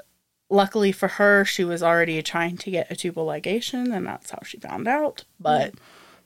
[0.51, 4.41] luckily for her, she was already trying to get a tubal ligation, and that's how
[4.45, 5.25] she found out.
[5.39, 5.79] But mm.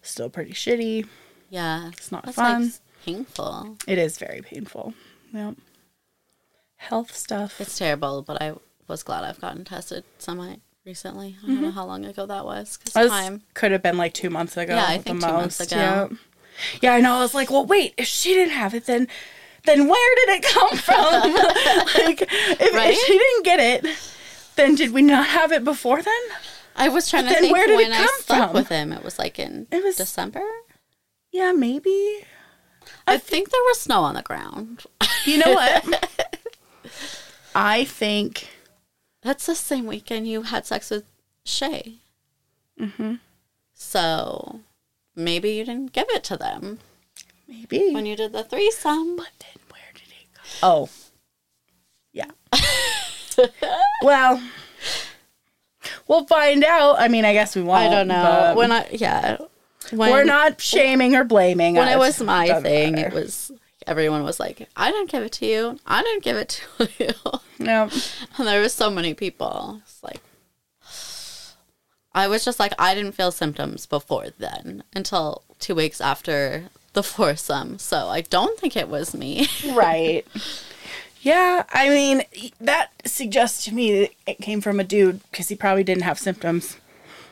[0.03, 1.07] still pretty shitty.
[1.51, 1.89] Yeah.
[1.89, 2.63] It's not That's fun.
[2.65, 2.73] like
[3.05, 3.77] painful.
[3.87, 4.95] It is very painful.
[5.33, 5.57] Yep.
[6.77, 7.61] Health stuff.
[7.61, 8.55] It's terrible, but I
[8.87, 10.57] was glad I've gotten tested semi
[10.89, 11.37] recently.
[11.43, 11.77] I don't know mm-hmm.
[11.77, 13.43] how long ago that was because That time.
[13.53, 14.75] could have been like two months ago.
[14.75, 15.77] Yeah, I think two months ago.
[15.77, 16.09] Yeah.
[16.81, 17.15] yeah, I know.
[17.17, 19.07] I was like, well, wait, if she didn't have it, then
[19.67, 21.05] then where did it come from?
[22.07, 22.91] like, if, Right?
[22.95, 23.97] if she didn't get it,
[24.57, 26.23] then did we not have it before then?
[26.75, 28.55] I was trying to then think where did it when I come slept from?
[28.55, 28.93] with him.
[28.93, 30.43] It was like in It was- December.
[31.31, 32.25] Yeah, maybe.
[33.07, 34.85] I think there was snow on the ground.
[35.27, 36.09] You know what?
[37.55, 38.49] I think
[39.23, 41.05] That's the same weekend you had sex with
[41.45, 41.95] Shay.
[42.81, 43.15] Mm-hmm.
[43.75, 44.61] So
[45.17, 46.79] maybe you didn't give it to them
[47.49, 47.93] maybe.
[47.93, 49.17] when you did the threesome.
[49.17, 50.41] But then where did it go?
[50.63, 50.89] Oh.
[52.13, 52.31] Yeah.
[54.03, 54.43] well,
[56.07, 57.01] we'll find out.
[57.01, 57.89] I mean, I guess we won't.
[57.89, 58.55] I don't know.
[58.57, 59.39] When I yeah,
[59.91, 61.75] when, we're not shaming or blaming.
[61.75, 61.95] when us.
[61.95, 63.09] it was my thing, matter.
[63.09, 63.53] it was
[63.89, 65.79] everyone was like, "I didn't give it to you.
[65.87, 67.11] I didn't give it to you."
[67.59, 67.89] No.
[68.37, 69.81] And there was so many people.
[69.85, 70.21] It's like
[72.15, 77.03] I was just like I didn't feel symptoms before then until two weeks after the
[77.03, 77.79] foursome.
[77.79, 79.47] So I don't think it was me.
[79.73, 80.27] right.
[81.21, 82.23] Yeah, I mean,
[82.61, 86.19] that suggests to me that it came from a dude because he probably didn't have
[86.19, 86.77] symptoms.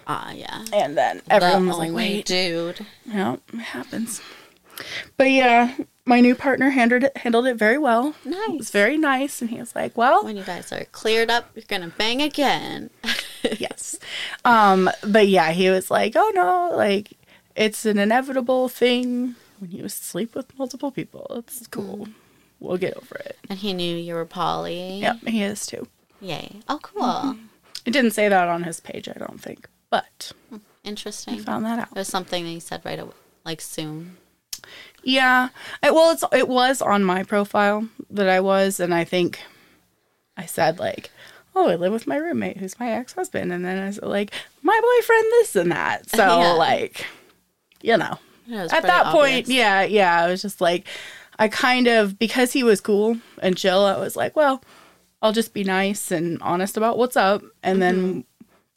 [0.09, 0.65] Ah, yeah.
[0.73, 2.27] And then everyone the was like, wait.
[2.27, 2.85] dude.
[3.05, 4.21] Yeah, it happens.
[5.17, 5.77] But yeah,
[6.07, 8.15] my new partner handled it, handled it very well.
[8.25, 8.49] Nice.
[8.49, 9.43] It was very nice.
[9.43, 12.91] And he was like, well, When you guys are cleared up, you're gonna bang again.
[13.59, 13.99] yes.
[14.45, 17.13] Um, but yeah, he was like, oh no, like
[17.55, 21.27] it's an inevitable thing when you sleep with multiple people.
[21.31, 21.81] It's mm-hmm.
[21.81, 22.09] cool.
[22.61, 23.37] We'll get over it.
[23.51, 25.01] and he knew you were poly.
[25.01, 25.89] Yep, he is too.
[26.21, 26.61] Yay.
[26.69, 27.03] Oh, cool.
[27.03, 27.43] Mm-hmm.
[27.85, 31.35] It didn't say that on his page, I don't think, but hmm, Interesting.
[31.35, 31.89] He found that out.
[31.91, 33.13] It was something that he said right away,
[33.45, 34.17] like soon.
[35.07, 35.51] Yeah.
[35.85, 39.39] I, well, it's it was on my profile that I was, and I think
[40.37, 41.11] I said like,
[41.55, 44.33] "Oh, I live with my roommate, who's my ex husband," and then I said like,
[44.63, 46.53] "My boyfriend, this and that." So Yeah.
[46.55, 47.07] like,
[47.83, 48.19] you know,
[48.53, 50.87] at that point, yeah, yeah, I was just like,
[51.39, 53.85] I kind of because he was cool and chill.
[53.85, 54.61] I was like, well,
[55.23, 57.97] I'll just be nice and honest about what's up, and then.
[57.97, 58.21] Mm-hmm.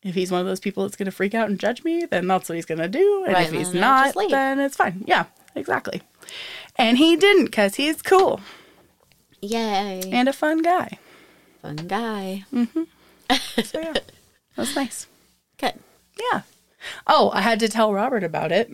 [0.02, 2.26] If he's one of those people that's going to freak out and judge me, then
[2.26, 3.26] that's what he's going to do.
[3.26, 5.04] And Right, if he's then not, then it's fine.
[5.06, 5.26] Yeah,
[5.56, 6.02] exactly.
[6.76, 8.40] And he didn't because he's cool
[9.42, 10.02] Yay.
[10.12, 10.98] and a fun guy.
[11.62, 12.46] Fun guy.
[12.54, 12.84] Mm-hmm.
[13.64, 13.94] So yeah,
[14.56, 15.06] that's nice.
[15.60, 15.74] Good.
[16.32, 16.42] Yeah.
[17.06, 18.72] Oh, I had to tell Robert about it.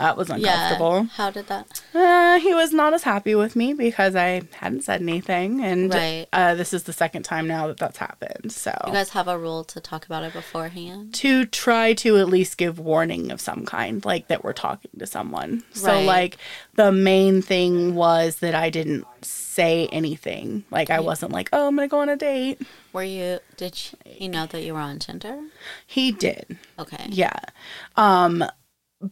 [0.00, 0.96] That was uncomfortable.
[1.02, 1.08] Yeah.
[1.14, 1.82] How did that?
[1.94, 6.26] Uh, he was not as happy with me because I hadn't said anything, and Right.
[6.32, 8.50] uh, this is the second time now that that's happened.
[8.52, 11.14] So You guys have a rule to talk about it beforehand.
[11.14, 15.06] to try to at least give warning of some kind, like that we're talking to
[15.06, 15.62] someone.
[15.72, 16.38] So like
[16.74, 20.64] the main thing was that I didn't say anything.
[20.70, 22.60] Like I wasn't like, oh, I'm gonna go on a date.
[22.92, 23.38] Were you?
[23.56, 25.38] Did you, he know that you were on Tinder?
[25.86, 26.56] He did.
[26.78, 27.06] Okay.
[27.10, 27.38] Yeah.
[27.96, 28.44] Um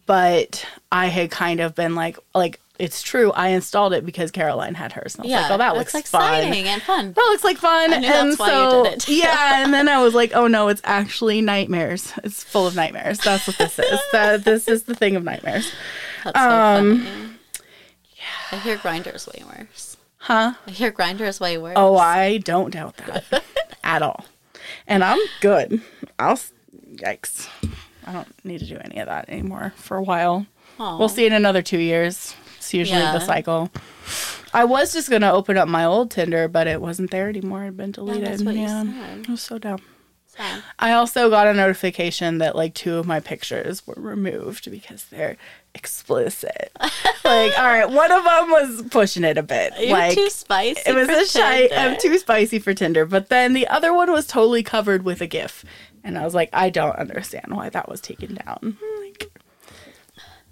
[0.05, 3.31] but I had kind of been like like it's true.
[3.33, 5.15] I installed it because Caroline had hers.
[5.15, 5.41] And I was Yeah.
[5.41, 6.33] like, oh, that looks looks fun.
[6.35, 7.11] exciting and fun.
[7.11, 7.91] That looks like fun.
[7.91, 9.09] And that's why you so, did it.
[9.09, 12.13] yeah, and then I was like, oh no, it's actually nightmares.
[12.23, 13.17] It's full of nightmares.
[13.19, 13.99] That's what this is.
[14.13, 15.71] That this is the thing of nightmares.
[16.23, 17.29] That's so Um, funny.
[18.15, 18.23] Yeah.
[18.51, 19.97] I hear Grindr's way worse.
[20.19, 20.53] Huh?
[20.65, 21.73] I hear Grindr's way worse.
[21.75, 23.43] Oh, I don't doubt that
[23.83, 24.25] at all.
[24.87, 25.81] And I'm good.
[26.17, 26.39] I'll
[26.95, 27.49] yikes.
[28.09, 30.47] I don't need to do any of that anymore for a while.
[30.79, 30.97] Aw.
[30.97, 32.35] We'll see in another two years.
[32.57, 33.13] It's usually Yeah.
[33.13, 33.69] the cycle.
[34.51, 37.61] I was just gonna open up my old Tinder, but it wasn't there anymore.
[37.61, 38.25] It had been deleted.
[38.25, 39.25] that's what you yeah, said.
[39.27, 39.81] I was so dumb.
[40.25, 40.63] Sad.
[40.79, 45.37] I also got a notification that like two of my pictures were removed because they're
[45.75, 46.71] explicit.
[46.79, 49.73] like, all right, one of them was pushing it a bit.
[49.79, 50.81] You're like, too spicy.
[50.85, 51.69] it was a shy.
[51.75, 53.05] I'm too spicy for Tinder.
[53.05, 55.63] But then the other one was totally covered with a GIF,
[56.03, 58.77] and I was like, I don't understand why that was taken down.
[59.01, 59.31] Like,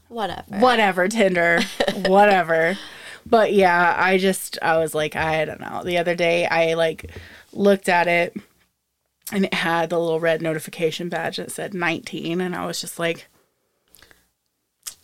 [0.09, 0.57] Whatever.
[0.59, 1.61] whatever, Tinder,
[2.05, 2.77] whatever.
[3.25, 5.83] But yeah, I just I was like, I don't know.
[5.83, 7.11] The other day, I like
[7.51, 8.35] looked at it,
[9.33, 12.99] and it had the little red notification badge that said 19, and I was just
[12.99, 13.27] like.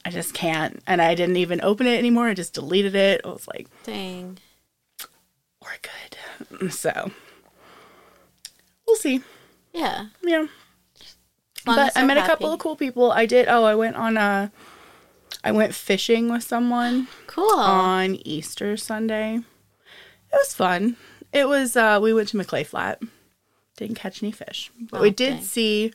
[0.06, 0.84] I just can't.
[0.86, 2.28] And I didn't even open it anymore.
[2.28, 3.22] I just deleted it.
[3.24, 4.38] I was like, Dang.
[5.62, 6.74] we're good.
[6.74, 7.10] So
[8.86, 9.22] we'll see.
[9.74, 10.08] Yeah.
[10.22, 10.48] Yeah.
[11.66, 13.12] But I met a couple of cool people.
[13.12, 14.52] I did oh, I went on a
[15.44, 17.58] I went fishing with someone Cool.
[17.60, 19.36] on Easter Sunday.
[19.38, 20.98] It was fun.
[21.32, 23.02] It was uh we went to McClay Flat.
[23.78, 24.72] Didn't catch any fish.
[24.92, 25.44] But we did Okay.
[25.44, 25.94] see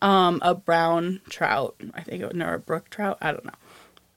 [0.00, 1.76] um a brown trout.
[1.94, 3.18] I think it was or a brook trout.
[3.20, 3.50] I don't know.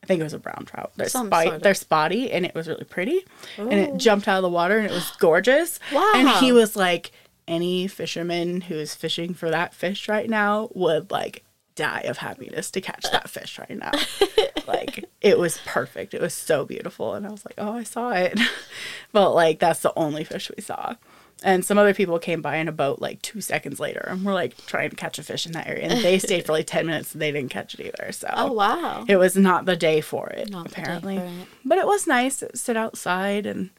[0.02, 0.92] I think it was a brown trout.
[0.96, 3.26] They're, spy- sort of- they're spotty and it was really pretty.
[3.58, 5.80] And it jumped out of the water and it was gorgeous.
[5.92, 6.12] Wow.
[6.16, 7.12] And he was like,
[7.48, 11.44] any fisherman who is fishing for that fish right now would like
[11.76, 13.92] die of happiness to catch that fish right now.
[14.68, 16.14] like it was perfect.
[16.14, 17.14] It was so beautiful.
[17.14, 18.40] And I was like, oh, I saw it.
[19.12, 20.96] but like that's the only fish we saw.
[21.44, 24.34] And some other people came by in a boat like two seconds later and we're
[24.34, 25.88] like trying to catch a fish in that area.
[25.88, 28.12] And they stayed for like 10 minutes and they didn't catch it either.
[28.14, 29.04] So oh wow.
[29.08, 31.18] it was not the day for it, Not apparently.
[31.18, 31.48] for it.
[31.66, 33.70] But it was nice to sit outside and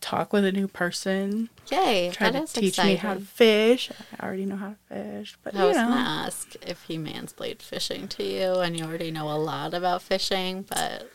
[0.00, 1.48] talk with a new person.
[1.70, 2.10] Yay.
[2.12, 2.92] Try that to is teach exciting.
[2.92, 3.90] me how to fish.
[4.18, 6.98] I already know how to fish, but I you was know, gonna ask if he
[6.98, 11.10] mansplained fishing to you, and you already know a lot about fishing, but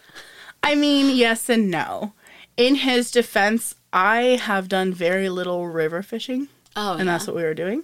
[0.63, 2.13] I mean, yes and no.
[2.57, 7.43] In his defense, I have done very little river fishing, oh, and that's what we
[7.43, 7.83] were doing.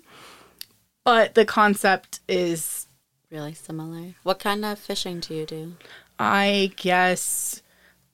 [1.03, 2.87] but the concept is,
[3.29, 4.15] Really similar.
[4.23, 5.75] What kind of fishing do you do?
[6.19, 7.61] I guess,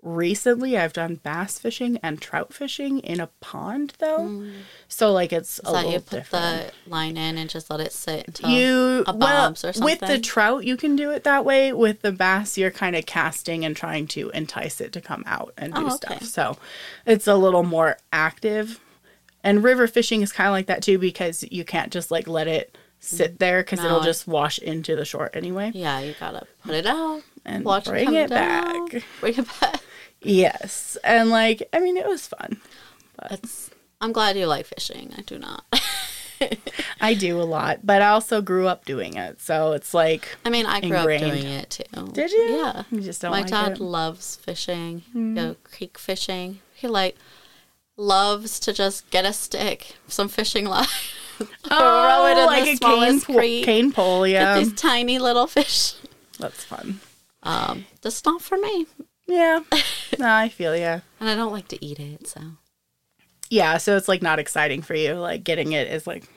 [0.04, 4.44] recently I've done bass fishing and trout fishing in a pond though.
[4.88, 5.74] So like it's a Hmm.
[5.74, 6.72] That little you put different.
[6.86, 10.20] the line in and just let it sit until you a well or with the
[10.20, 13.76] trout you can do it that way with the bass you're kind of casting and
[13.76, 16.16] trying to entice it to come out and do Oh, okay.
[16.20, 16.58] stuff so
[17.06, 18.80] it's a little more active
[19.44, 22.48] and river fishing is kind of like that too because you can't just like let
[22.48, 26.76] it sit there because it'll just wash into the shore anyway Yeah, you gotta put
[26.76, 29.82] it out and watch bring come it down, back Bring it back.
[30.28, 32.58] Yes and like i mean it was fun
[33.32, 33.70] It's.
[34.00, 35.12] I'm glad you like fishing.
[35.18, 35.64] I do not.
[37.02, 40.52] i do a lot but i also grew up doing it so it's like I
[40.52, 41.24] mean, I grew Ingrained.
[41.24, 42.08] up doing it too.
[42.14, 42.84] did you Yeah.
[42.92, 43.80] you just don't My like dad it?
[43.80, 45.02] loves fishing.
[45.36, 46.60] Go creek fishing.
[46.76, 47.16] He like
[47.98, 50.86] loves to just get a stick, some fishing line,
[51.38, 51.46] throw
[52.28, 53.66] it in Oh, like the a cane, smallest pole, creek.
[53.66, 55.94] cane pole yeah Get these tiny little fish.
[56.38, 57.00] that's fun
[57.42, 58.86] Um, just not for me,
[59.28, 59.60] Yeah.
[60.20, 61.02] no, I feel yeah.
[61.20, 62.28] and I don't like to eat it.
[62.28, 62.42] So
[63.50, 65.14] Yeah, so it's like not exciting for you.
[65.16, 66.28] Like getting it is like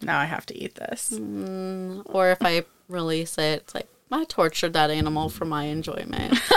[0.00, 1.10] now I have to eat this.
[1.16, 2.02] Mm.
[2.06, 6.38] or if I release it, it's like I tortured that animal for my enjoyment.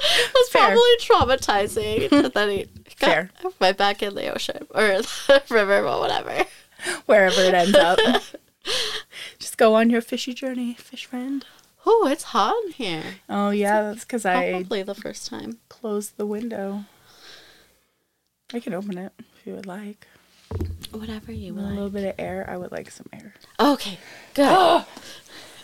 [0.00, 0.68] It's Fair.
[0.68, 2.12] probably traumatizing.
[2.12, 2.64] and then he
[3.00, 3.30] got Fair.
[3.60, 4.82] right back in the ocean or
[5.26, 6.44] the river or whatever.
[7.06, 7.98] Wherever it ends up.
[9.38, 11.44] Just go on your fishy journey, fish friend.
[11.90, 13.02] Oh, it's hot in here.
[13.30, 15.56] Oh yeah, that's because I Probably the first time.
[15.70, 16.84] closed the window.
[18.52, 20.06] I can open it if you would like.
[20.90, 21.64] Whatever you would.
[21.64, 21.92] A little like.
[21.94, 22.44] bit of air.
[22.46, 23.32] I would like some air.
[23.58, 23.98] Okay,
[24.34, 24.48] good.
[24.50, 24.86] Ah!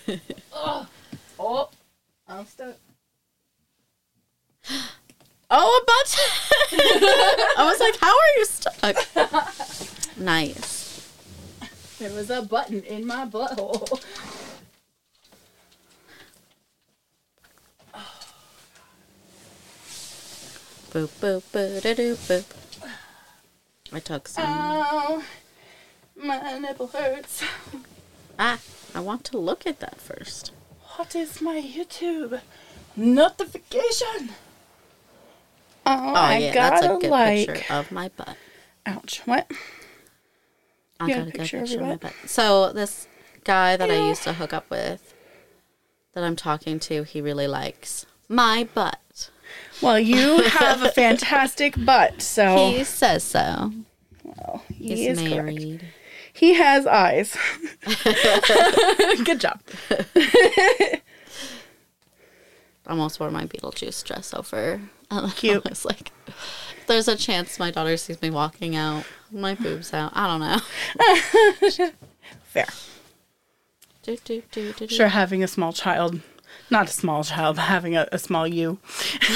[0.54, 0.88] Ah!
[1.38, 1.68] Oh,
[2.26, 2.76] I'm stuck.
[5.50, 6.30] Oh, a button!
[7.58, 10.16] I was like, how are you stuck?
[10.18, 11.06] nice.
[11.98, 14.02] There was a button in my butthole.
[20.95, 22.45] Boop, boop, boop, da doo, boop.
[23.92, 24.45] I took some.
[24.47, 25.24] Oh,
[26.16, 27.42] my nipple hurts.
[28.38, 28.61] ah,
[28.95, 30.53] I want to look at that first.
[30.97, 32.40] What is my YouTube
[32.97, 34.30] notification?
[35.84, 37.49] Oh, Oh, I yeah, that's a good like.
[37.49, 38.36] picture of my butt.
[38.86, 39.20] Ouch!
[39.24, 39.51] What?
[41.01, 42.14] I got a good picture of picture your of my butt.
[42.26, 43.09] So this
[43.42, 45.12] guy that I used to hook up with,
[46.12, 49.30] that I'm talking to, he really likes my butt.
[49.82, 53.72] Well, you have a fantastic butt, so He says so.
[54.22, 55.34] well, he He's is correct.
[55.34, 55.84] married.
[56.32, 57.36] He has eyes.
[59.24, 59.60] Good job.
[62.86, 64.80] Almost wore my Beetlejuice dress over.
[65.36, 65.62] Cute.
[65.64, 66.10] I was like,
[66.86, 70.12] there's a chance my daughter sees me walking out, my boobs out.
[70.14, 71.90] I don't know.
[72.42, 72.66] Fair.
[74.02, 74.88] Do, do, do.
[74.88, 76.20] Sure, having a small child,
[76.74, 78.78] not a small child, but having a, a small you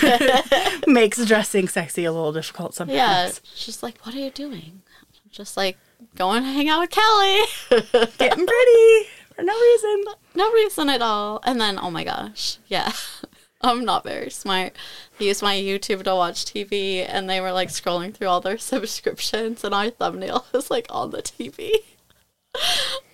[0.87, 2.97] makes dressing sexy a little difficult sometimes.
[2.97, 4.83] Yeah, she's like, what are you doing?
[5.01, 5.79] I'm just like,
[6.17, 7.41] going to hang out with Kelly.
[8.19, 10.05] Getting pretty for no reason.
[10.35, 11.41] no reason at all.
[11.45, 12.93] And then, oh my gosh, yeah.
[13.61, 14.75] I'm not very smart.
[15.19, 18.59] I used my YouTube to watch TV, and they were like scrolling through all their
[18.59, 21.73] subscriptions, and our thumbnail was like on the TV.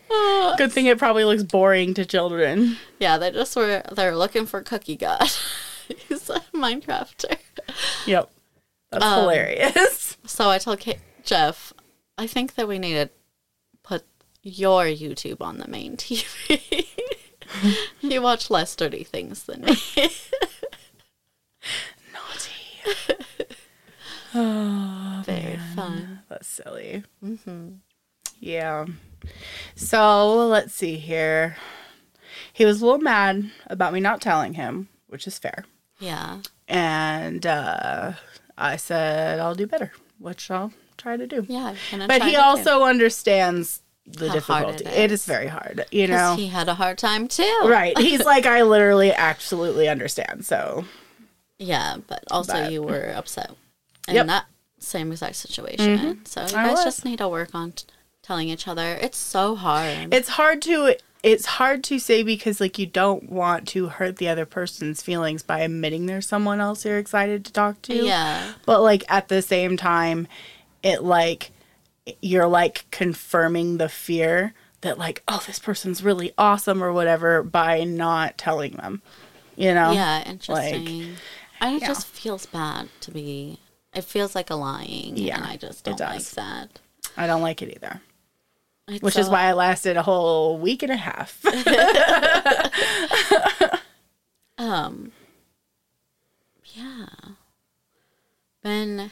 [0.59, 2.77] Good thing it probably looks boring to children.
[3.01, 5.29] yeah, they just were they're looking for Cookie God.
[6.09, 7.37] He's a Minecrafter.
[8.07, 8.31] Yep.
[8.91, 10.17] That's Um, hilarious.
[10.27, 10.83] So I told
[11.23, 11.73] Jeff,
[12.17, 13.11] I think that we need to
[13.83, 14.05] put
[14.43, 16.87] your YouTube on the main TV.
[18.01, 19.77] you watch less dirty things than me.
[22.13, 23.19] Naughty.
[24.35, 26.21] oh, Very fun.
[26.29, 27.05] that's silly.
[27.25, 27.69] Mm-hmm.
[28.45, 28.87] Yeah.
[29.75, 31.57] So let's see here.
[32.53, 35.65] He was a little mad about me not telling him, which is fair.
[35.99, 36.41] Yeah.
[36.69, 38.13] And uh,
[38.59, 41.47] I said I'll do better, which I'll try to do.
[41.49, 41.75] Yeah.
[42.07, 42.43] But he to do.
[42.43, 44.85] also understands the How difficulty.
[44.85, 45.27] it it is is.
[45.27, 46.35] very hard, you know.
[46.37, 47.61] he had a hard time too.
[47.65, 47.97] Right.
[47.99, 50.45] He's like, I literally absolutely understand.
[50.45, 50.85] So
[51.59, 53.53] Yeah, but also But- you were upset
[54.07, 54.23] in Yep.
[54.25, 54.29] Mm-hmm.
[54.29, 54.45] that
[54.79, 56.27] same exact situation.
[56.27, 57.87] So you guys just need to work on t-
[58.25, 58.99] telling each other.
[59.01, 60.13] It's so hard.
[60.13, 64.29] it's hard to it's hard to say because like you don't want to hurt the
[64.29, 67.95] other person's feelings by admitting there's someone else you're excited to talk to.
[67.95, 68.53] yeah.
[68.67, 70.29] But like at the same time,
[70.83, 71.51] it like
[72.21, 74.53] you're like confirming the fear
[74.83, 79.01] that like, oh, this person's really awesome or whatever by not telling them.
[79.57, 79.93] You know?
[79.93, 81.15] Yeah, interesting.
[81.61, 81.89] and it yeah.
[81.89, 83.61] just feels bad to be.
[83.95, 85.17] It feels like a lying.
[85.17, 86.81] Yeah, and I just don't like that.
[87.17, 88.01] I don't like it either.
[88.87, 91.43] It's which is why I lasted a whole week and a half.
[94.57, 95.11] Um.
[96.65, 97.07] Yeah.
[98.63, 99.11] Ben.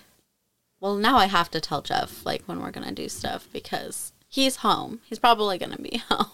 [0.81, 4.57] Well, now I have to tell Jeff like when we're gonna do stuff because he's
[4.57, 5.01] home.
[5.05, 6.27] He's probably gonna be home.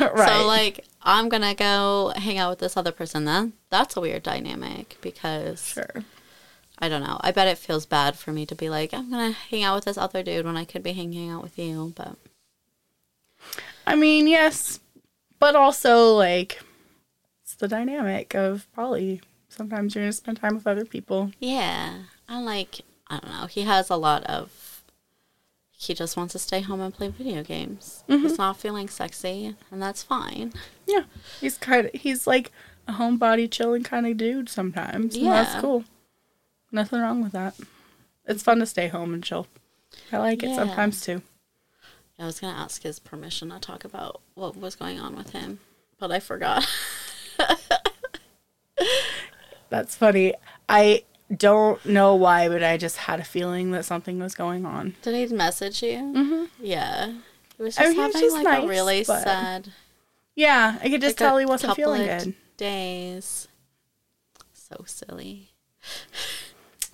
[0.00, 0.28] right.
[0.28, 3.24] So like I'm gonna go hang out with this other person.
[3.24, 6.04] Then that's a weird dynamic because sure.
[6.78, 7.18] I don't know.
[7.22, 9.84] I bet it feels bad for me to be like I'm gonna hang out with
[9.84, 11.92] this other dude when I could be hanging out with you.
[11.96, 12.16] But
[13.88, 14.80] I mean, yes,
[15.38, 16.60] but also like
[17.42, 21.32] it's the dynamic of probably sometimes you're gonna spend time with other people.
[21.40, 21.94] yeah,
[22.28, 22.80] I like.
[23.10, 23.46] I don't know.
[23.46, 24.82] He has a lot of.
[25.70, 28.02] He just wants to stay home and play video games.
[28.08, 28.22] Mm-hmm.
[28.26, 30.52] He's not feeling sexy, and that's fine.
[30.86, 31.04] Yeah,
[31.40, 32.52] he's kind of he's like
[32.86, 35.16] a homebody chilling kind of dude sometimes.
[35.16, 35.84] Yeah, that's cool.
[36.72, 37.54] Nothing wrong with that.
[38.26, 39.46] It's fun to stay home and chill.
[40.12, 40.56] I like it Yeah.
[40.56, 41.22] sometimes too.
[42.18, 45.60] I was gonna ask his permission to talk about what was going on with him,
[45.98, 46.66] but I forgot.
[49.70, 50.34] That's funny.
[50.68, 51.04] I
[51.34, 54.94] don't know why, but I just had a feeling that something was going on.
[55.02, 55.98] Did he message you?
[55.98, 56.44] Mm-hmm.
[56.60, 57.12] Yeah.
[57.56, 59.72] He was I just mean, having just like nice, a really sad
[60.34, 62.34] Yeah, I could just like, tell he wasn't feeling good.
[62.56, 63.48] Days.
[64.52, 65.50] So silly.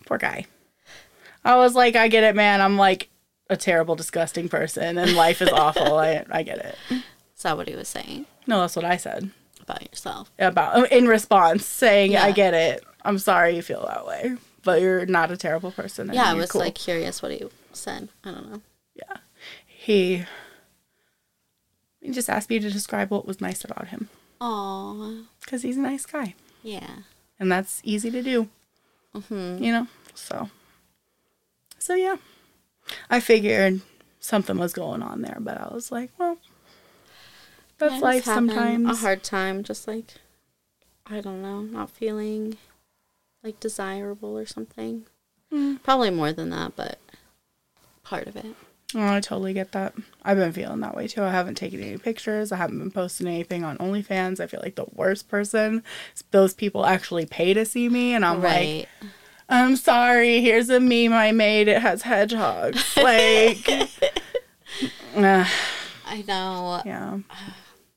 [0.06, 0.46] Poor guy.
[1.44, 2.60] I was like, I get it, man.
[2.60, 3.08] I'm like
[3.50, 5.98] a terrible, disgusting person, and life is awful.
[5.98, 6.76] I I get it.
[7.36, 9.30] Is that what he was saying No, that's what I said
[9.60, 10.30] about yourself?
[10.38, 12.82] about in response, saying, I get it.
[13.04, 16.10] I'm sorry you feel that way, but you're not a terrible person.
[16.12, 17.42] Yeah, I was cool." like curious what he
[17.72, 18.08] said.
[18.24, 18.60] I don't know.
[18.94, 19.16] yeah.
[19.66, 20.24] He
[22.00, 24.08] he just asked me to describe what was nice about him
[24.40, 25.22] Aw.
[25.40, 26.96] because he's a nice guy, Yeah.
[27.38, 28.48] and that's easy to do.
[29.28, 30.50] hmm you know so
[31.78, 32.16] so yeah
[33.10, 33.80] i figured
[34.20, 36.38] something was going on there but i was like well
[37.78, 40.14] that's life sometimes A hard time, just like
[41.06, 42.56] I don't know, not feeling
[43.42, 45.04] like desirable or something.
[45.52, 45.82] Mm.
[45.82, 46.98] Probably more than that, but
[48.04, 48.54] part of it.
[48.94, 49.92] oh, i totally get that
[50.24, 53.26] i've been feeling that way too i haven't taken any pictures i haven't been posting
[53.26, 55.82] anything on onlyfans i feel like the worst person
[56.30, 58.86] those people actually pay to see me and i'm like right.
[59.48, 63.68] I'm sorry here's a meme i made it has hedgehogs like
[65.16, 65.44] uh,
[66.06, 66.82] I know.
[66.86, 67.18] yeah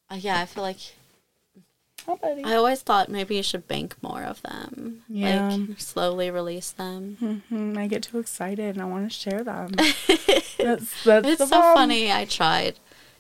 [0.10, 0.78] Uh, yeah, I feel like
[2.08, 2.18] oh.
[2.46, 5.02] I always thought maybe you should bank more of them.
[5.10, 5.50] Yeah.
[5.50, 7.18] Like slowly release them.
[7.52, 9.72] Mhm, I get too excited and I want to share them.
[10.58, 11.74] that's that's It's so problem.
[11.76, 12.10] funny.
[12.10, 12.80] I tried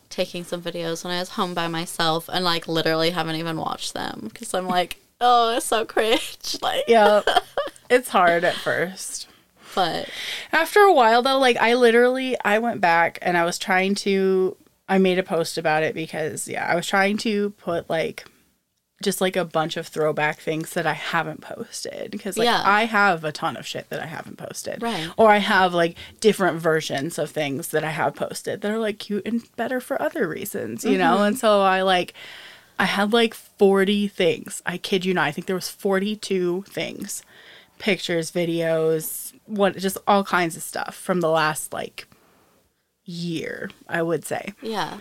[0.09, 3.93] taking some videos when I was home by myself and like literally haven't even watched
[3.93, 6.55] them because I'm like, oh, it's so cringe.
[6.61, 7.21] Like, Yeah,
[7.89, 9.27] it's hard at first.
[9.75, 10.09] but
[10.51, 14.55] After a while, though, like I literally I went back and I was trying to.
[14.89, 18.25] I made a post about it because yeah, I was trying to put like
[19.03, 22.63] just like a bunch of throwback things that I haven't posted because like Yeah.
[22.65, 24.81] I have a ton of shit that I haven't posted.
[24.81, 25.07] Right.
[25.17, 28.97] Or I have like different versions of things that I have posted that are like
[28.97, 31.15] cute and better for other reasons, you know?
[31.15, 31.23] Mm-hmm.
[31.23, 32.15] And so I like
[32.79, 34.63] I had like 40 things.
[34.65, 35.27] I kid you not.
[35.27, 37.21] I think there was 42 things.
[37.79, 42.07] Pictures, videos, what just all kinds of stuff from the last like
[43.05, 44.53] year, I would say.
[44.61, 44.99] yeah.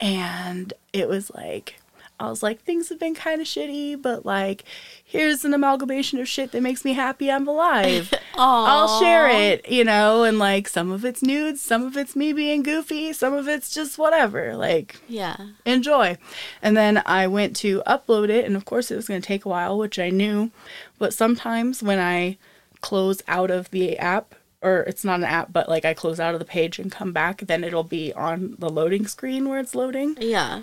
[0.00, 1.76] And it was like
[2.22, 4.64] I was like, things have been kind of shitty, but like,
[5.04, 8.12] here's an amalgamation of shit that makes me happy I'm alive.
[8.34, 12.32] I'll share it, you know, and like some of it's nudes, some of it's me
[12.32, 14.56] being goofy, some of it's just whatever.
[14.56, 15.36] Like, Yeah.
[15.66, 16.16] enjoy.
[16.62, 19.44] And then I went to upload it, and of course, it was going to take
[19.44, 20.50] a while, which I knew.
[20.98, 22.38] But sometimes when I
[22.80, 26.34] close out of the app, or it's not an app, but like I close out
[26.34, 29.74] of the page and come back, then it'll be on the loading screen where it's
[29.74, 30.16] loading.
[30.20, 30.62] Yeah.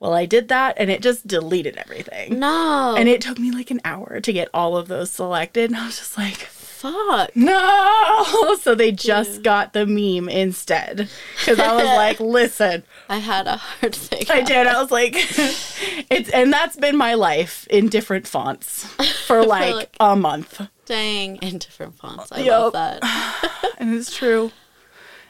[0.00, 2.38] Well, I did that, and it just deleted everything.
[2.38, 2.94] No.
[2.96, 5.86] And it took me like an hour to get all of those selected, and I
[5.86, 7.34] was just like, fuck.
[7.34, 8.24] no!
[8.60, 11.08] So they just got the meme instead.
[11.38, 14.24] Because I was like, listen, I had a hard thing.
[14.30, 14.66] I did.
[14.66, 15.14] I was like,
[16.10, 18.84] it's, and that's been my life in different fonts
[19.26, 20.60] for like, like- a month.
[20.86, 22.30] Dang, in different fonts.
[22.32, 22.72] I Yup.
[22.74, 23.74] love that.
[23.78, 24.50] And it's true.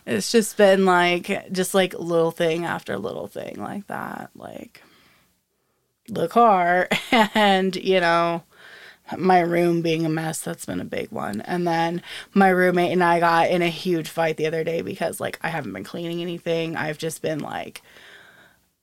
[0.09, 4.31] It's just been like, just like little thing after little thing like that.
[4.35, 4.83] Like
[6.09, 6.89] the car
[7.35, 8.43] and, you know,
[9.17, 10.41] my room being a mess.
[10.41, 11.41] That's been a big one.
[11.43, 12.03] And then
[12.35, 15.49] my roommate and I got in a huge fight the other day because, like, I
[15.49, 16.77] haven't been cleaning anything.
[16.77, 17.83] I've just been like,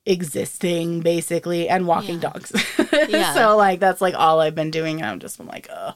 [0.08, 2.30] existing basically and walking Yeah.
[2.30, 2.52] dogs.
[3.08, 3.34] Yeah.
[3.34, 5.94] so like that's like all I've been doing and i'm just been like, ugh.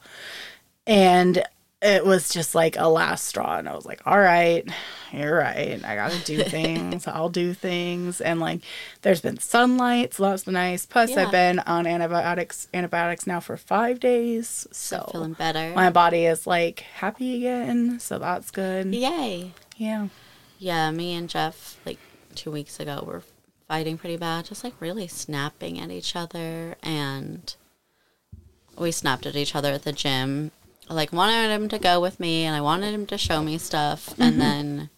[0.86, 1.44] And
[1.82, 4.68] it was just like a last straw and i was like all right
[5.12, 8.60] you're right i gotta do things i'll do things and like
[9.02, 11.22] there's been sunlight so that's nice plus Yeah.
[11.24, 15.72] i've been on antibiotics antibiotics now for five days so Feeling better.
[15.74, 19.52] my body is like happy again so that's good Yay.
[19.76, 20.08] yeah
[20.58, 21.96] Yeah, me and Jeff, like
[22.34, 23.22] two weeks ago, were
[23.66, 26.74] fighting pretty bad, just like really snapping at each other.
[26.82, 27.54] And
[28.76, 30.50] we snapped at each other at the gym.
[30.90, 33.56] I, like, wanted him to go with me and I wanted him to show me
[33.58, 34.10] stuff.
[34.18, 34.38] And mm-hmm.
[34.40, 34.90] then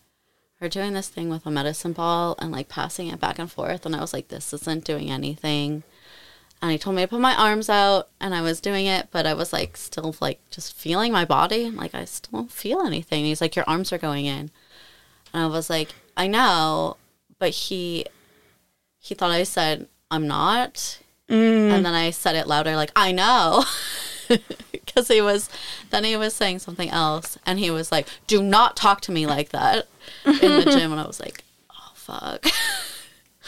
[0.62, 3.84] we're doing this thing with a medicine ball and like passing it back and forth.
[3.84, 5.82] And I was like, this isn't doing anything.
[6.62, 9.26] And he told me to put my arms out and I was doing it, but
[9.26, 11.68] I was like still like just feeling my body.
[11.68, 13.18] Like I still don't feel anything.
[13.18, 14.52] And he's like, Your arms are going in.
[15.34, 16.96] And I was like, I know,
[17.40, 18.06] but he
[19.00, 21.00] he thought I said I'm not.
[21.28, 21.72] Mm.
[21.72, 23.64] And then I said it louder, like, I know.
[24.72, 25.48] Because he was,
[25.90, 27.38] then he was saying something else.
[27.46, 29.86] And he was like, Do not talk to me like that
[30.26, 30.92] in the gym.
[30.92, 32.46] And I was like, Oh, fuck.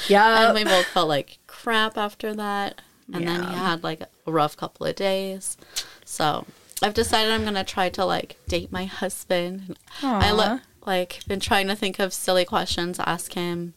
[0.08, 2.80] yeah and we both felt like crap after that.
[3.12, 5.58] And then he had like a rough couple of days.
[6.06, 6.46] So
[6.82, 9.76] I've decided I'm gonna try to like date my husband.
[10.02, 10.32] I Aw.
[10.32, 13.74] look like been trying to think of silly questions to ask him.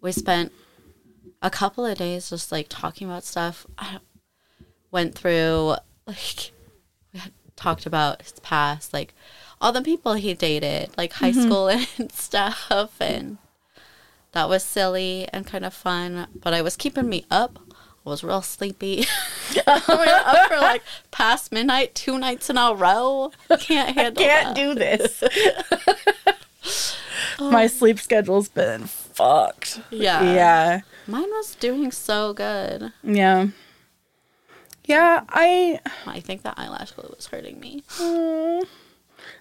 [0.00, 0.52] We spent
[1.40, 3.66] a couple of days just like talking about stuff.
[3.78, 3.98] I
[4.90, 5.76] went through
[6.08, 6.50] like
[7.12, 9.14] we had talked about his past, like
[9.60, 11.42] all the people he dated, like high mm-hmm.
[11.42, 13.38] school and stuff, and
[14.32, 16.26] that was silly and kind of fun.
[16.34, 17.58] But I was keeping me up.
[18.06, 19.04] I was real sleepy.
[19.66, 23.32] Oh we were up for like past midnight, two nights in a row.
[23.60, 24.56] Can't handle can't that.
[24.56, 25.24] do this
[27.40, 30.22] my sleep schedule's been fucked Yeah.
[30.22, 32.92] yeah Mine was doing so good.
[33.02, 33.48] yeah
[34.88, 37.82] yeah i I think the eyelash glue was hurting me.
[38.00, 38.64] oh,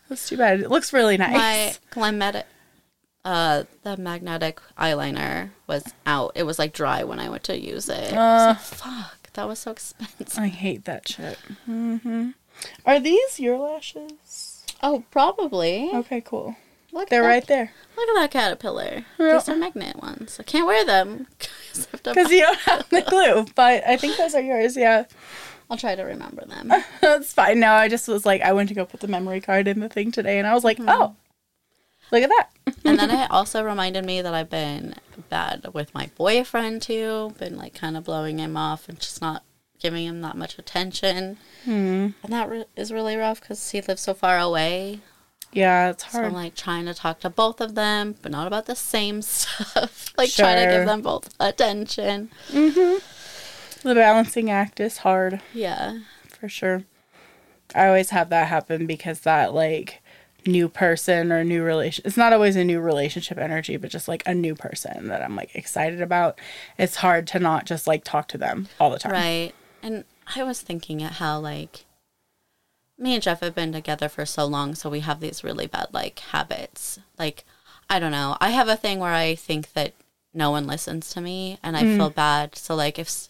[0.09, 2.43] that's too bad it looks really nice My Glamnetic,
[3.25, 6.31] uh, the magnetic eyeliner was out.
[6.35, 8.13] It was like dry when I went to use it.
[8.13, 10.37] Was like, fuck, that was so expensive.
[10.39, 11.37] I hate that shit.
[11.65, 12.29] hmm
[12.85, 14.63] Are these your lashes?
[14.81, 15.89] Oh, probably.
[15.93, 16.55] Okay, cool.
[16.91, 17.71] Look They're at right there.
[17.95, 19.05] Look at that caterpillar.
[19.19, 19.33] Yeah.
[19.33, 20.37] These are magnet ones.
[20.39, 21.27] I can't wear them.
[21.39, 24.41] 'cause I have to- Because you don't have the glue, but I think those are
[24.41, 24.75] yours.
[24.77, 25.05] Yeah,
[25.69, 26.71] I'll try to remember them.
[27.01, 27.59] that's fine.
[27.59, 29.89] No, I just was like, I went to go put the memory card in the
[29.89, 30.89] thing today, and I was like, mm-hmm.
[30.89, 31.15] oh,
[32.11, 32.49] look at that.
[32.85, 34.95] and then it also reminded me that I've been
[35.29, 37.33] bad with my boyfriend too.
[37.37, 39.43] Been like kind of blowing him off and just not
[39.79, 41.37] giving him that much attention.
[41.65, 42.09] Hmm.
[42.23, 45.01] And that re- is really rough because he lives so far away.
[45.53, 46.33] Yeah, it's So I'm hard.
[46.33, 50.13] like trying to talk to both of them, but not about the same stuff.
[50.17, 52.29] like trying to give them both attention.
[52.49, 53.87] Mm-hmm.
[53.87, 55.99] the balancing act is hard Yeah.
[56.29, 56.83] for sure.
[57.75, 60.01] I always have that happen because that like
[60.45, 64.23] new person or new relation it's not always a new relationship energy but just like
[64.25, 66.39] a new person that i'm like excited about
[66.77, 69.51] it's hard to not just like talk to them all the time Right.
[69.83, 70.05] And
[70.37, 71.83] I was thinking at how like
[72.97, 75.87] me and Jeff have been together for so long, so we have these really bad
[75.91, 76.99] like habits.
[77.17, 77.43] Like
[77.89, 78.37] I don't know.
[78.41, 79.93] I have a thing where I think that
[80.33, 82.55] no one listens to me and I feel bad.
[82.55, 83.27] So like if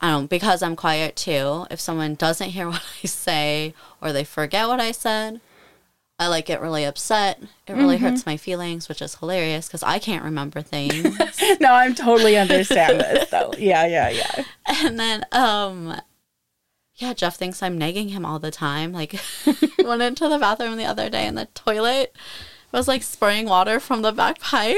[0.00, 4.24] I don't because I'm quiet too, if someone doesn't hear what I say or they
[4.24, 5.40] forget what I said,
[6.18, 7.40] I like get really upset.
[7.66, 11.18] It really hurts my feelings, which is hilarious because I can't remember things.
[11.60, 13.52] no, I'm totally understand this though.
[13.58, 14.44] Yeah, yeah, yeah.
[14.84, 16.00] And then, um,
[17.02, 18.92] yeah, Jeff thinks I'm nagging him all the time.
[18.92, 19.20] Like,
[19.78, 22.14] went into the bathroom the other day and the toilet
[22.70, 24.76] was like spraying water from the back pipe.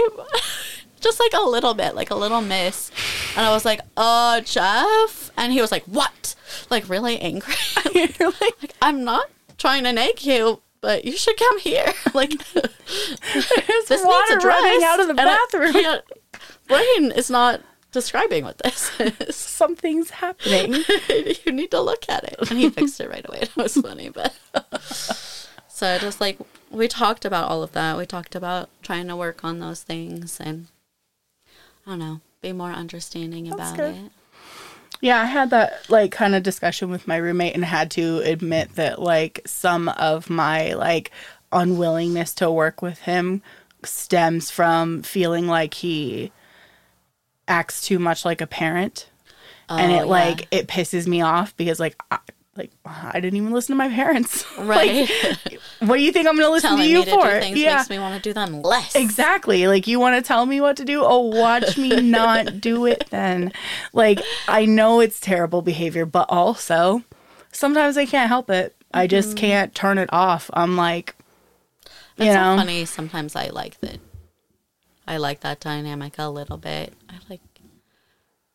[1.01, 2.91] Just like a little bit, like a little miss.
[3.37, 5.31] And I was like, oh, Jeff?
[5.37, 6.35] And he was like, what?
[6.71, 7.55] Like, really angry.
[7.95, 9.27] Like, like, I'm not
[9.59, 11.93] trying to nag you, but you should come here.
[12.15, 16.01] Like, there's this water needs running out of the bathroom.
[16.67, 17.61] brain is not
[17.95, 19.35] describing what this is.
[19.35, 20.85] Something's happening.
[21.45, 22.51] you need to look at it.
[22.51, 23.41] And he fixed it right away.
[23.43, 24.35] It was funny, but
[25.69, 26.39] so just like
[26.71, 27.97] we talked about all of that.
[27.97, 30.67] We talked about trying to work on those things and
[31.87, 33.95] I don't know, be more understanding about good.
[33.95, 34.13] it.
[35.01, 38.75] Yeah, I had that like kind of discussion with my roommate and had to admit
[38.77, 41.11] that like some of my like
[41.53, 43.43] unwillingness to work with him
[43.85, 46.33] stems from feeling like he
[47.49, 49.09] acts too much like a parent.
[49.69, 50.05] and Oh, it yeah.
[50.05, 52.19] like it pisses me off because like I,
[52.57, 54.45] like I didn't even listen to my parents.
[54.59, 55.11] Right.
[55.25, 57.39] Like, what do you think I'm going to listen Telling to you to for?
[57.55, 57.77] yeah.
[57.77, 58.95] makes me want to do them less.
[58.95, 59.67] Exactly.
[59.67, 61.03] Like you want to tell me what to do?
[61.05, 63.53] Oh, watch me not do it then.
[63.93, 67.03] Like I know it's terrible behavior, but also
[67.53, 69.39] sometimes I can't help it I just mm-hmm.
[69.39, 70.49] can't turn it off.
[70.55, 71.17] I'm like,
[72.17, 72.85] That's you know, funny.
[72.85, 73.99] Sometimes I like that.
[75.07, 76.95] I like that dynamic a little bit.
[77.09, 77.41] I like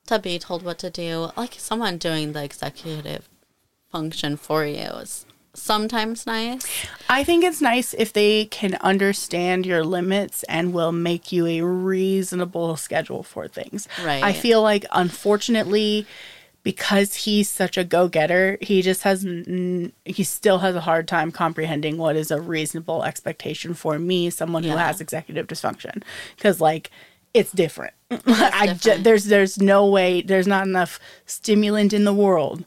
[0.07, 1.29] to be told what to do.
[1.37, 3.29] Like someone doing the executive
[3.91, 6.65] function for you is sometimes nice.
[7.09, 11.61] I think it's nice if they can understand your limits and will make you a
[11.61, 13.87] reasonable schedule for things.
[14.03, 14.23] Right.
[14.23, 16.05] I feel like, unfortunately,
[16.63, 21.97] because he's such a go-getter, he just has he still has a hard time comprehending
[21.97, 26.03] what is a reasonable expectation for me, someone who has executive dysfunction,
[26.35, 26.91] because like
[27.33, 27.93] it's different.
[28.27, 32.65] I ju- there's there's no way there's not enough stimulant in the world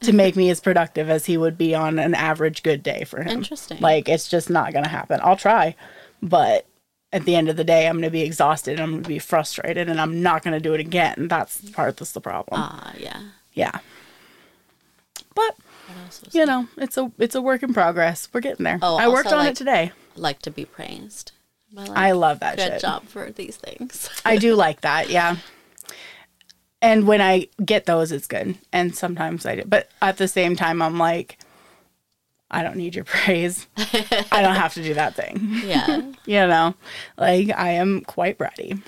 [0.00, 3.22] to make me as productive as he would be on an average good day for
[3.22, 3.38] him.
[3.38, 3.80] Interesting.
[3.80, 5.20] Like it's just not going to happen.
[5.22, 5.74] I'll try,
[6.22, 6.66] but
[7.14, 8.72] at the end of the day, I'm going to be exhausted.
[8.72, 11.28] And I'm going to be frustrated, and I'm not going to do it again.
[11.28, 12.60] That's part that's the problem.
[12.60, 13.20] Ah, yeah.
[13.54, 13.78] yeah.
[15.34, 15.56] But
[16.32, 18.28] you know, it's a it's a work in progress.
[18.32, 18.78] We're getting there.
[18.82, 19.92] Oh, I worked on like- it today.
[20.16, 21.32] like to be praised?
[21.72, 22.80] Like, I love that good shit.
[22.82, 24.08] job for these things.
[24.24, 25.10] I do like that.
[25.10, 25.36] Yeah.
[26.80, 28.58] And when I get those, it's good.
[28.72, 29.62] And sometimes I do.
[29.66, 31.38] But at the same time, I'm like,
[32.54, 33.66] I don't need your praise.
[33.76, 35.60] I don't have to do that thing.
[35.64, 36.02] yeah.
[36.26, 36.74] You know,
[37.18, 38.80] like I am quite bratty.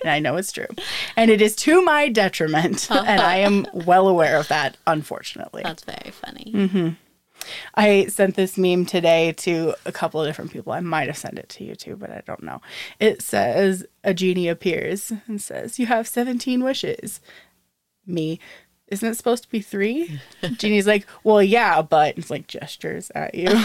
[0.00, 0.68] and I know it's true.
[1.14, 2.90] And it is to my detriment.
[2.90, 5.62] and I am well aware of that, unfortunately.
[5.62, 6.50] That's very funny.
[6.54, 6.88] Mm-hmm.
[7.74, 10.72] I sent this meme today to a couple of different people.
[10.72, 12.62] I might have sent it to you too, but I don't know.
[12.98, 17.20] It says a genie appears and says, You have 17 wishes.
[18.06, 18.40] Me.
[18.90, 20.20] Isn't it supposed to be three?
[20.56, 23.48] Genie's like, Well, yeah, but it's like gestures at you.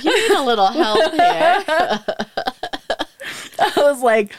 [0.00, 1.20] You need a little help here.
[3.58, 4.34] I was like,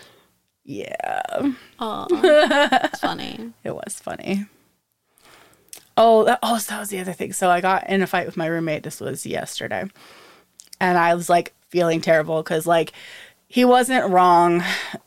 [0.64, 1.22] Yeah,
[1.80, 3.52] Oh, it's funny.
[3.64, 4.46] it was funny.
[5.98, 7.34] Oh, that, oh, so that was the other thing.
[7.34, 8.84] So I got in a fight with my roommate.
[8.84, 9.84] This was yesterday.
[10.80, 12.94] And I was like feeling terrible because, like,
[13.50, 14.64] he wasn't wrong.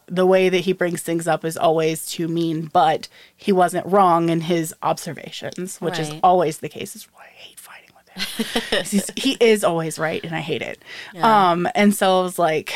[0.07, 4.29] The way that he brings things up is always too mean, but he wasn't wrong
[4.29, 6.97] in his observations, which is always the case.
[6.97, 9.15] Is why I hate fighting with him.
[9.17, 10.83] he is always right, and I hate it.
[11.15, 11.53] Yeah.
[11.53, 12.75] Um, and so I was like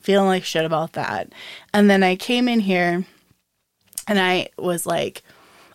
[0.00, 1.32] feeling like shit about that.
[1.74, 3.04] And then I came in here
[4.08, 5.22] and I was like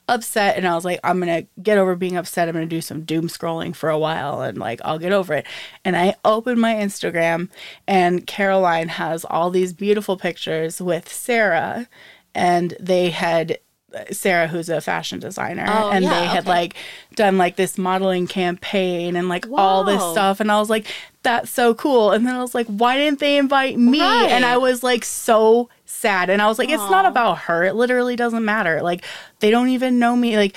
[0.10, 2.47] upset and I was like, I'm gonna get over being upset.
[2.47, 5.45] I'm gonna do some doom scrolling for a while and like I'll get over it.
[5.84, 7.49] And I opened my Instagram
[7.88, 11.88] and Caroline has all these beautiful pictures with Sarah
[12.34, 13.58] and they had
[13.95, 16.49] uh, Sarah, who's a fashion designer, Oh, and yeah, they had okay.
[16.49, 16.76] like
[17.16, 20.41] done like this modeling campaign and like all this stuff.
[20.41, 20.88] And I was like,
[21.24, 22.12] that's so cool.
[22.12, 24.01] And then I was like, why didn't they invite me?
[24.01, 26.29] And I was like so sad.
[26.29, 27.63] And I was like, it's not about her.
[27.63, 28.81] It literally doesn't matter.
[28.81, 29.03] Like,
[29.39, 30.35] they don't even know me.
[30.38, 30.55] Like,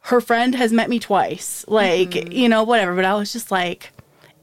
[0.00, 1.64] her friend has met me twice.
[1.68, 2.32] Like, Mm-hmm.
[2.32, 2.94] you know, whatever.
[2.94, 3.90] But I was just like,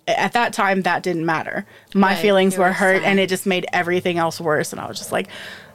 [0.07, 1.65] at that time, that didn't matter.
[1.93, 4.71] My Right, feelings you were were hurt, and it just made everything else worse.
[4.73, 5.27] And I was just like,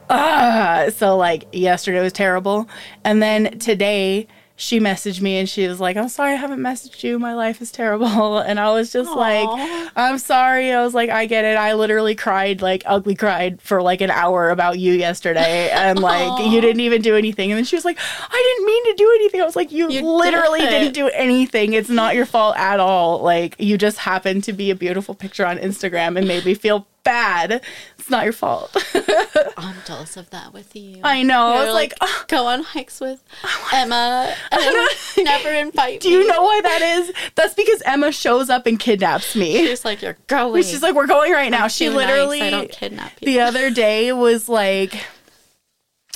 [0.09, 0.87] ah.
[0.95, 2.67] So, like, yesterday was terrible.
[3.03, 4.27] And then today,
[4.57, 7.19] she messaged me and she was like, I'm sorry I haven't messaged you.
[7.19, 8.39] My life is terrible.
[8.45, 9.47] And I was just like,
[9.95, 10.71] I'm sorry.
[10.71, 11.57] I was like, I get it.
[11.57, 15.69] I literally cried, like, ugly cried for like an hour about you yesterday.
[15.71, 17.51] And like, you didn't even do anything.
[17.51, 19.41] And then she was like, I didn't mean to do anything.
[19.41, 20.69] I was like, you, You literally did.
[20.69, 21.73] didn't do anything.
[21.73, 23.19] It's not your fault at all.
[23.19, 26.87] Like, you just happened to be a beautiful picture on Instagram and made me feel
[27.15, 27.61] bad.
[27.97, 28.75] It's not your fault.
[29.57, 30.99] I'm jealous of that with you.
[31.03, 31.47] I know.
[31.47, 33.23] I You're was like, "Oh, go on hikes with
[33.73, 34.87] Emma and
[35.23, 36.27] never invite do you me.
[36.27, 37.13] know why that is?
[37.35, 39.65] That's because Emma shows up and kidnaps me.
[39.65, 40.63] She's like, you're going.
[40.63, 41.67] She's like, we're going right now.
[41.67, 44.93] She too nice, literally I don't kidnap the other day was like,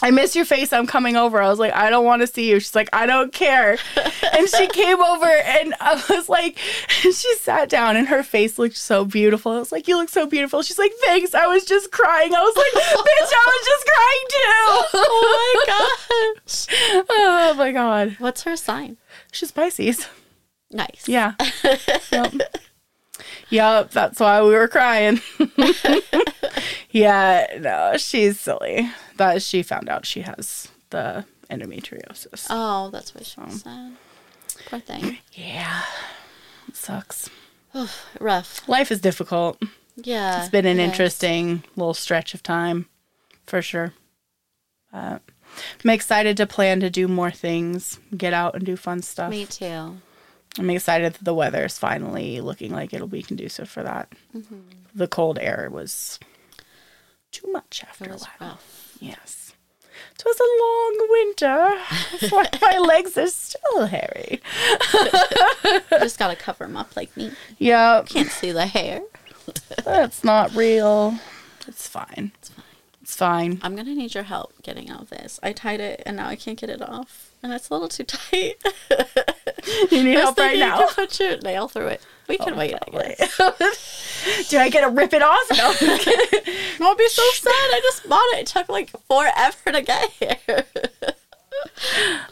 [0.01, 0.71] I miss your face.
[0.71, 1.41] I'm coming over.
[1.41, 2.59] I was like, I don't want to see you.
[2.59, 3.77] She's like, I don't care.
[4.33, 6.57] and she came over and I was like,
[6.89, 9.51] she sat down and her face looked so beautiful.
[9.51, 10.61] I was like, you look so beautiful.
[10.61, 11.33] She's like, thanks.
[11.33, 12.33] I was just crying.
[12.33, 14.99] I was like, bitch, I was just crying too.
[15.09, 17.05] oh my gosh.
[17.09, 18.15] oh my God.
[18.19, 18.97] What's her sign?
[19.31, 20.07] She's Pisces.
[20.71, 21.07] Nice.
[21.07, 21.33] Yeah.
[22.11, 22.33] yep.
[23.49, 25.21] Yep, that's why we were crying.
[26.91, 28.89] yeah, no, she's silly.
[29.17, 32.47] That she found out she has the endometriosis.
[32.49, 33.93] Oh, that's what she said.
[34.67, 35.17] Poor thing.
[35.33, 35.81] Yeah.
[36.67, 37.29] It sucks.
[38.19, 38.67] Rough.
[38.67, 39.61] Life is difficult.
[39.95, 40.41] Yeah.
[40.41, 40.89] It's been an it is.
[40.89, 42.87] interesting little stretch of time
[43.45, 43.93] for sure.
[44.91, 45.21] But
[45.83, 49.29] I'm excited to plan to do more things, get out and do fun stuff.
[49.29, 49.97] Me too.
[50.57, 54.11] I'm excited that the weather is finally looking like it'll be conducive for that.
[54.35, 54.55] Mm-hmm.
[54.95, 56.19] The cold air was
[57.31, 58.27] too much after a while.
[58.41, 58.97] rough.
[58.99, 59.53] Yes.
[60.17, 61.81] It was a long winter.
[62.19, 64.41] That's why my legs are still hairy.
[65.91, 67.31] Just gotta cover them up like me.
[67.57, 69.01] Yeah, Can't see the hair.
[69.85, 71.15] that's not real.
[71.67, 72.31] It's fine.
[72.41, 72.65] It's fine.
[73.01, 73.59] It's fine.
[73.61, 75.39] I'm gonna need your help getting out of this.
[75.41, 77.28] I tied it and now I can't get it off.
[77.41, 78.55] And it's a little too tight.
[79.91, 80.79] You need help right thinking now.
[80.79, 82.01] You can put your nail through it.
[82.27, 82.87] We can wait, I.
[84.49, 85.49] Do I get to rip it off?
[85.51, 85.65] No.
[86.87, 87.51] I'll be so sad.
[87.51, 88.39] I just bought it.
[88.39, 90.65] It took like forever to get here.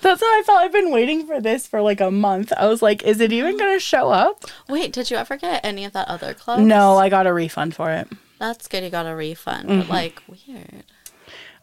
[0.02, 0.60] That's how I felt.
[0.60, 2.54] I've been waiting for this for like a month.
[2.56, 4.46] I was like, is it even going to show up?
[4.70, 6.62] Wait, did you ever get any of that other clothes?
[6.62, 8.08] No, I got a refund for it.
[8.40, 8.84] That's good.
[8.84, 9.70] You got a refund.
[9.70, 9.80] Mm-hmm.
[9.82, 10.84] But like, weird.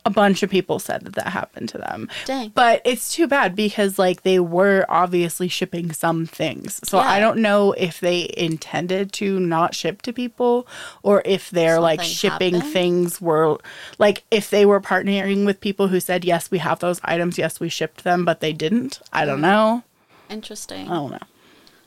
[0.07, 2.11] A bunch of people said that that happened to them.
[2.27, 2.51] Dang.
[2.55, 6.81] But it's too bad because like they were obviously shipping some things.
[6.85, 10.67] So I don't know if they intended to not ship to people
[11.03, 12.73] or if they're like shipping happened?
[12.73, 13.59] things were
[13.99, 17.59] like if they were partnering with people who said yes, we have those items, yes,
[17.59, 19.01] we shipped them, but they didn't.
[19.13, 19.43] I don't hmm.
[19.43, 19.83] know.
[20.29, 20.89] Interesting.
[20.89, 21.19] I don't know.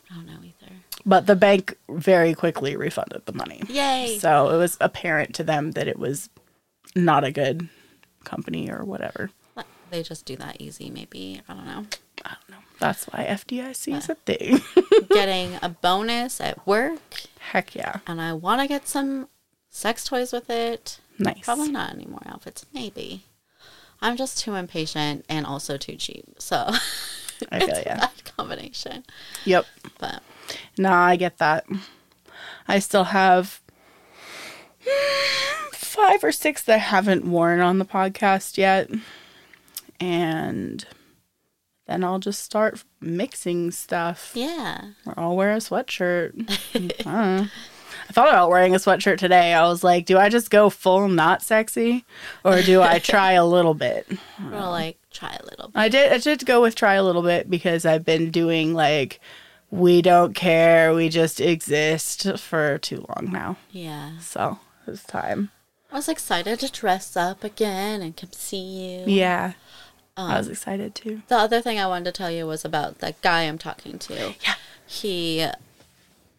[0.09, 0.73] I don't know either.
[1.05, 3.61] But the bank very quickly refunded the money.
[3.69, 4.17] Yay.
[4.19, 6.29] So it was apparent to them that it was
[6.95, 7.69] not a good
[8.27, 9.31] company or whatever.
[9.89, 11.41] They just do that easy, maybe.
[11.47, 11.85] I don't know.
[12.25, 12.63] I don't know.
[12.79, 14.59] That's why FDIC is a thing.
[15.09, 16.99] Getting a bonus at work,
[17.39, 17.99] Heck yeah.
[18.05, 19.29] and I want to get some
[19.69, 20.99] sex toys with it.
[21.17, 21.39] Nice.
[21.41, 22.65] Probably not any more outfits.
[22.73, 23.23] Maybe.
[24.01, 26.25] I'm just too impatient and also too cheap.
[26.37, 26.57] So
[27.51, 27.83] I feel ya.
[27.95, 29.05] bad combination.
[29.45, 29.65] Yep.
[29.99, 30.21] But
[30.77, 31.65] Nah, I get that.
[32.67, 33.61] I still have
[35.97, 38.89] five or six that I haven't worn on the podcast yet.
[39.99, 40.85] And
[41.87, 44.31] then I'll just start mixing stuff.
[44.35, 44.91] yeah.
[45.05, 46.49] Or I'll wear a sweatshirt.
[47.05, 47.49] I.
[48.09, 49.53] I thought about wearing a sweatshirt today.
[49.53, 52.05] I was like, do I just go full not sexy?
[52.45, 54.07] Or do I try a little bit?
[54.51, 55.75] Or like try a little bit.
[55.75, 59.19] I did I did go with try a little bit because I've been doing like
[59.71, 63.57] we don't care, we just exist for too long now.
[63.71, 64.17] Yeah.
[64.19, 65.49] So it's time.
[65.97, 69.05] I was excited to dress up again and come see you.
[69.07, 69.53] Yeah.
[70.15, 71.23] Um, I was excited too.
[71.27, 74.35] The other thing I wanted to tell you was about that guy I'm talking to.
[74.43, 74.53] Yeah.
[74.85, 75.47] He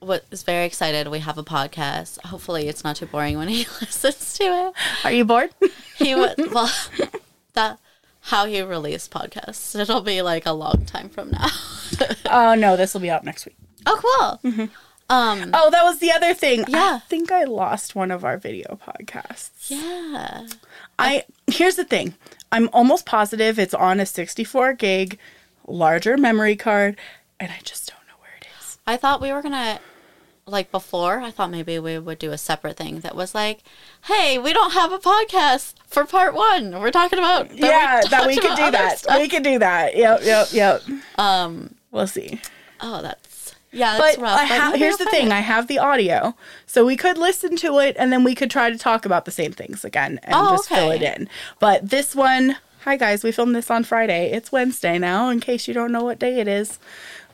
[0.01, 1.09] was very excited.
[1.09, 2.25] We have a podcast.
[2.27, 4.75] Hopefully, it's not too boring when he listens to it.
[5.05, 5.51] Are you bored?
[5.97, 6.73] He was well.
[7.55, 7.81] That
[8.21, 9.77] how he released podcasts.
[9.77, 11.49] It'll be like a long time from now.
[12.31, 13.57] oh no, this will be out next week.
[13.87, 14.69] oh, cool.
[15.11, 15.51] Um.
[15.55, 16.65] Oh, that was the other thing.
[16.69, 16.97] Yeah.
[16.97, 19.71] I think I lost one of our video podcasts.
[19.71, 20.47] Yeah.
[20.99, 22.15] I here's the thing.
[22.53, 25.19] I'm almost positive it's on a 64 gig
[25.67, 26.97] larger memory card
[27.41, 28.79] and I just don't know where it is.
[28.87, 29.81] I thought we were gonna
[30.47, 31.21] like before.
[31.21, 33.61] I thought maybe we would do a separate thing that was like,
[34.05, 36.81] "Hey, we don't have a podcast for part one.
[36.81, 38.99] We're talking about that yeah, we that we could do that.
[38.99, 39.97] stuff." We could do that.
[39.97, 40.83] Yep, yep, yep.
[41.19, 41.75] Um.
[41.91, 42.41] We'll see.
[42.81, 43.28] Oh, that's
[43.73, 43.99] yeah.
[43.99, 45.33] That's But ha- here's the thing: it.
[45.33, 46.35] I have the audio,
[46.67, 49.31] so we could listen to it, and then we could try to talk about the
[49.31, 51.29] same things again and Oh, just fill it in.
[51.61, 54.31] But this one, hi guys, we filmed this on Friday.
[54.33, 56.79] It's Wednesday now, in case you don't know what day it is.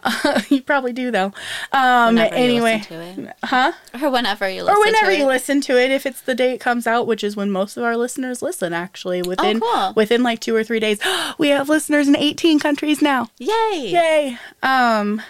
[0.51, 1.33] you probably do though.
[1.73, 3.37] Um, Whenever you anyway, listen to it.
[3.43, 3.73] huh?
[4.03, 5.29] or whenever you listen Or whenever to you it.
[5.29, 7.85] listen to it, if it's the day it comes out, which is when most of
[7.85, 8.75] our listeners listen.
[8.75, 9.93] Actually, within Oh, cool.
[9.97, 10.99] within like two or three days,
[11.39, 13.29] we have listeners in 18 countries now.
[13.39, 13.49] Yay!
[13.73, 14.39] Yay.
[14.63, 15.23] Um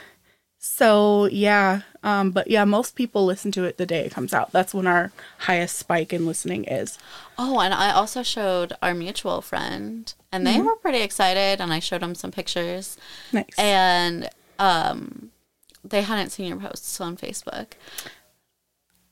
[0.66, 4.50] so yeah, um but yeah, most people listen to it the day it comes out.
[4.50, 6.98] That's when our highest spike in listening is.
[7.38, 10.64] Oh, and I also showed our mutual friend, and they Mm-hmm.
[10.66, 11.60] were pretty excited.
[11.60, 12.96] And I showed them some pictures,
[13.32, 13.46] Nice.
[13.58, 15.30] and um,
[15.84, 17.72] they hadn't seen your posts on Facebook.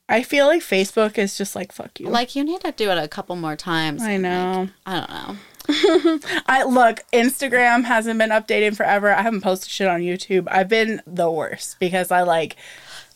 [0.09, 2.07] I feel like Facebook is just like fuck you.
[2.09, 4.01] Like you need to do it a couple more times.
[4.01, 4.69] I and, like, know.
[4.85, 5.35] I don't know.
[5.69, 9.13] I look, Instagram hasn't been updated forever.
[9.13, 10.47] I haven't posted shit on YouTube.
[10.49, 12.55] I've been the worst because I like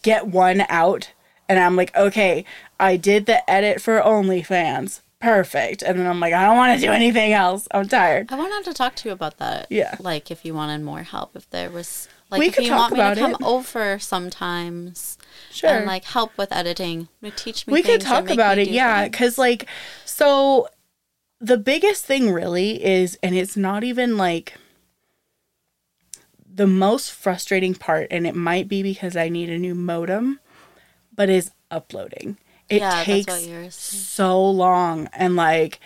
[0.02, 1.12] get one out
[1.50, 2.45] and I'm like, okay,
[2.80, 5.02] I did the edit for OnlyFans.
[5.20, 5.82] Perfect.
[5.82, 7.68] And then I'm like, I don't want to do anything else.
[7.72, 8.32] I'm tired.
[8.32, 9.68] I wanted to talk to you about that.
[9.70, 9.95] Yeah.
[10.00, 12.91] Like if you wanted more help, if there was like We if could you talk
[12.91, 13.41] want me to come it.
[13.43, 15.18] over sometimes
[15.52, 15.70] Sure.
[15.72, 17.74] and like help with editing, teach me.
[17.74, 19.66] we could talk about it yeah because like
[20.06, 20.68] so
[21.39, 24.55] the biggest thing really is and it's not even like
[26.51, 30.39] the most frustrating part and it might be because i need a new modem
[31.15, 32.38] but is uploading
[32.69, 35.79] it yeah, takes so long and like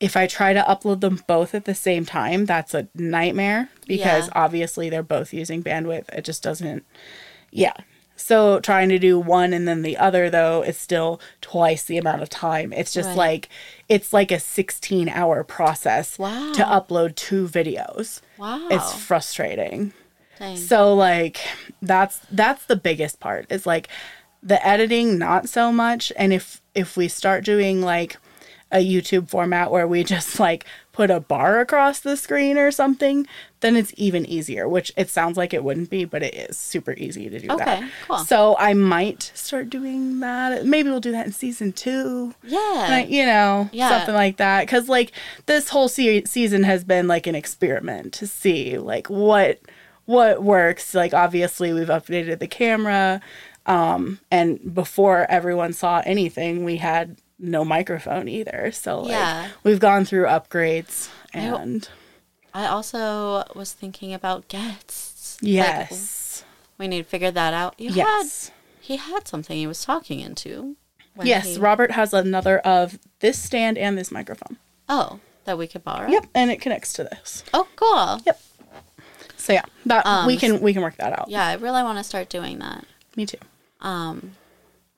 [0.00, 4.28] if i try to upload them both at the same time that's a nightmare because
[4.28, 4.44] Yeah.
[4.44, 6.84] obviously they're both using bandwidth it just doesn't
[7.50, 7.74] yeah
[8.16, 12.22] So trying to do one and then the other though is still twice the amount
[12.22, 12.72] of time.
[12.72, 13.16] It's just Right.
[13.16, 13.48] like
[13.88, 16.52] it's like a 16 hour process Wow.
[16.54, 18.20] to upload two videos.
[18.38, 18.68] Wow.
[18.70, 19.92] It's frustrating.
[20.38, 20.56] Dang.
[20.56, 21.38] So like
[21.80, 23.46] that's that's the biggest part.
[23.50, 23.88] Is like
[24.42, 28.16] the editing not so much and if if we start doing like
[28.72, 33.26] a YouTube format where we just like put a bar across the screen or something,
[33.60, 36.92] then it's even easier, which it sounds like it wouldn't be, but it is super
[36.94, 37.90] easy to do Okay, that.
[38.08, 38.18] cool.
[38.18, 40.64] So I might start doing that.
[40.64, 42.34] Maybe we'll do that in season 2.
[42.44, 42.86] yeah.
[42.88, 43.90] Like, you know, Yeah.
[43.90, 44.62] something like that.
[44.62, 45.12] Because, like,
[45.44, 49.60] this whole se- season has been like an experiment to see, like, what
[50.06, 50.94] what works.
[50.94, 53.20] Like, obviously, we've updated the camera,
[53.66, 58.70] um, and before everyone saw anything, we had no microphone either.
[58.72, 59.48] So, like, Yeah.
[59.62, 61.88] we've gone through upgrades, and
[62.54, 65.38] I also was thinking about guests.
[65.42, 66.44] Like, yes,
[66.78, 67.74] we need to figure that out.
[67.78, 68.24] You had
[68.80, 70.76] he had something he was talking into.
[71.14, 71.54] when yes.
[71.54, 74.58] he- Robert has another of this stand and this microphone.
[74.88, 76.08] oh, that we could borrow.
[76.08, 77.42] Yep, and it connects to this.
[77.54, 78.20] Oh, cool.
[78.26, 78.40] Yep.
[79.36, 81.28] So yeah, that Um, we can we can work that out.
[81.28, 82.84] Yeah, I really want to start doing that.
[83.16, 83.38] Me too.
[83.80, 84.32] Um,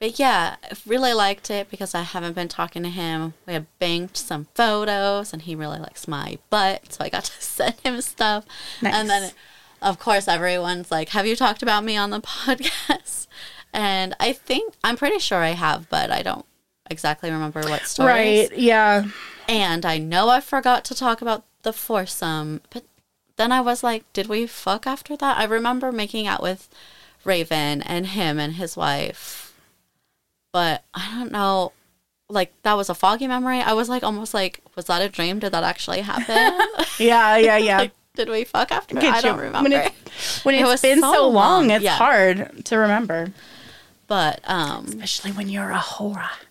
[0.00, 3.34] but yeah, I really liked it because I haven't been talking to him.
[3.46, 7.32] We had banked some photos, and he really likes my butt, so I got to
[7.42, 8.44] send him stuff.
[8.82, 8.94] Nice.
[8.94, 9.32] And then,
[9.82, 13.26] of course, everyone's like, "Have you talked about me on the podcast?"
[13.72, 16.46] And I think I'm pretty sure I have, but I don't
[16.90, 18.08] exactly remember what story.
[18.08, 18.56] Right.
[18.56, 19.04] Yeah.
[19.48, 22.84] And I know I forgot to talk about the foursome, but
[23.36, 25.38] then I was like, did we fuck after that?
[25.38, 26.68] I remember making out with
[27.24, 29.47] Raven and him and his wife.
[30.58, 31.72] But I don't know.
[32.28, 33.60] Like that was a foggy memory.
[33.60, 35.38] I was like almost like, was that a dream?
[35.38, 36.34] Did that actually happen?
[36.98, 37.36] Yeah.
[37.36, 37.56] Yeah.
[37.68, 37.78] Yeah.
[37.78, 38.96] like, did we fuck after?
[38.96, 39.76] Get I don't when remember.
[39.78, 39.92] it-
[40.42, 41.94] when It it's was been so so, long, long, it's yeah.
[41.96, 43.32] hard to remember.
[44.08, 46.28] But um, Especially when you're a whore.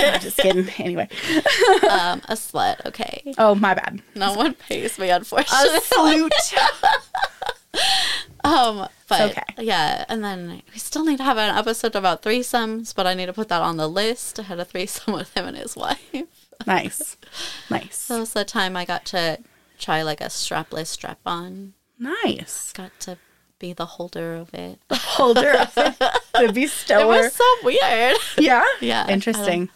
[0.00, 0.68] I'm just kidding.
[0.78, 1.08] Anyway.
[1.88, 2.84] um, a slut.
[2.84, 4.02] Okay, Oh, my bad.
[4.14, 5.78] no one pays me, unfortunately.
[5.78, 6.32] A salute.
[8.44, 9.42] Um, but okay.
[9.58, 13.26] yeah, and then we still need to have an episode about threesomes, but I need
[13.26, 14.38] to put that on the list.
[14.38, 15.98] I had a threesome with him and his wife.
[16.66, 17.16] nice.
[17.70, 18.08] Nice.
[18.08, 19.38] That was the time I got to
[19.78, 21.74] try like a strapless strap on.
[21.98, 22.72] nice.
[22.72, 23.18] Got to
[23.58, 24.78] be the holder of it.
[24.88, 25.98] The Holder of it.
[25.98, 26.12] The
[27.00, 28.16] It was so weird.
[28.38, 28.64] yeah.
[28.80, 29.68] Yeah, Interesting.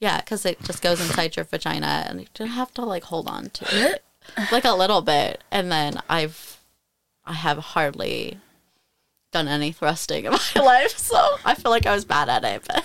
[0.00, 3.28] Yeah, because it just goes inside your vagina and you don't have to like hold
[3.28, 4.02] on to it.
[4.50, 5.42] like a little bit.
[5.52, 6.55] And then I've,
[7.26, 8.38] I have hardly
[9.32, 10.96] done any thrusting in my life.
[10.96, 12.62] So I feel like I was bad at it.
[12.66, 12.84] But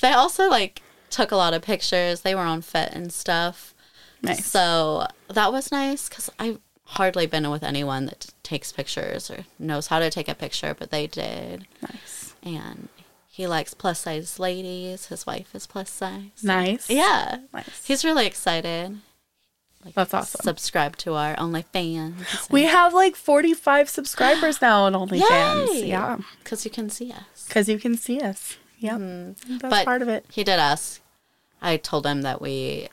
[0.00, 2.22] they also like took a lot of pictures.
[2.22, 3.74] They were on fit and stuff.
[4.22, 4.46] Nice.
[4.46, 9.88] So that was nice because I've hardly been with anyone that takes pictures or knows
[9.88, 11.66] how to take a picture, but they did.
[11.82, 12.34] Nice.
[12.42, 12.88] And
[13.28, 15.06] he likes plus size ladies.
[15.06, 16.42] His wife is plus size.
[16.42, 16.88] Nice.
[16.88, 17.40] Yeah.
[17.52, 17.84] Nice.
[17.86, 18.98] He's really excited.
[19.86, 20.40] Like, That's awesome.
[20.42, 22.50] Subscribe to our OnlyFans.
[22.50, 25.68] We have like 45 subscribers now on OnlyFans.
[25.82, 25.86] Yay!
[25.86, 26.18] Yeah.
[26.42, 27.46] Because you can see us.
[27.46, 28.56] Because you can see us.
[28.80, 28.94] Yep.
[28.98, 29.58] Mm-hmm.
[29.58, 30.26] That's But part of it.
[30.30, 31.00] He did ask.
[31.62, 32.88] I told him that we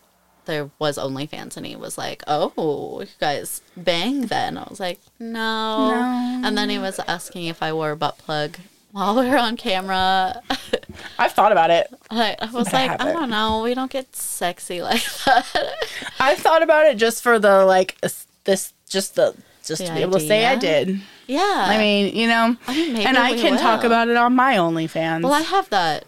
[0.45, 4.99] there was OnlyFans, and he was like, "Oh, you guys bang?" Then I was like,
[5.19, 6.47] "No." No.
[6.47, 8.57] And then he was asking if I wore a butt plug
[8.93, 10.41] while we were on camera.
[11.19, 11.93] I've thought about it.
[12.09, 13.13] I, I was I like, I haven't.
[13.21, 13.61] don't know.
[13.63, 15.45] We don't get sexy like that.
[16.19, 17.99] I've thought about it just for the like
[18.45, 19.35] this, just the
[19.65, 21.01] just The to be able to say I did.
[21.27, 21.65] yeah.
[21.67, 25.23] I mean, you know, I mean, and I can talk about it on my OnlyFans.
[25.23, 26.05] Well, I have that.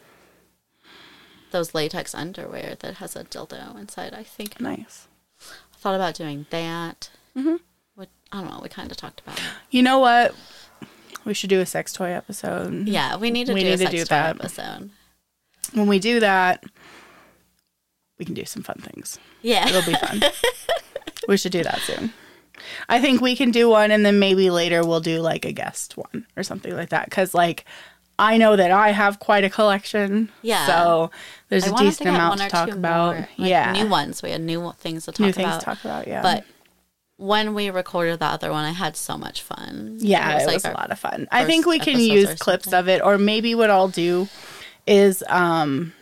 [1.51, 4.14] Those latex underwear that has a dildo inside.
[4.14, 5.07] I think nice.
[5.41, 7.10] I thought about doing that.
[7.38, 7.60] Mhm.
[7.95, 8.60] What I don't know.
[8.61, 9.45] We kind of talked about it.
[9.72, 10.35] You know what?
[11.26, 12.88] We should do a sex toy episode.
[12.88, 14.35] Yeah, we need to We do need a to sex do toy that.
[14.39, 14.89] episode.
[15.73, 16.64] When we do that,
[18.19, 19.19] we can do some fun things.
[19.41, 20.22] Yeah, It'll be fun.
[21.27, 22.14] we should do that soon.
[22.88, 25.97] I think we can do one, and then maybe later we'll do like a guest
[25.97, 27.06] one or something like that.
[27.06, 27.65] Because like,
[28.18, 30.31] I know that I have quite a collection.
[30.41, 30.65] Yeah.
[30.68, 31.11] So
[31.49, 33.15] there's I a decent amount to talk about.
[33.15, 33.72] more, like, yeah.
[33.73, 34.23] new ones.
[34.23, 35.35] We had new things to talk New about.
[35.35, 36.07] things to talk about.
[36.07, 36.22] Yeah.
[36.22, 36.45] But
[37.17, 39.97] when we recorded the other one, I had so much fun.
[39.99, 41.27] Yeah, it was, like a lot of fun.
[41.31, 44.27] I think we can use clips of it, or maybe what I'll do
[44.85, 45.93] is um,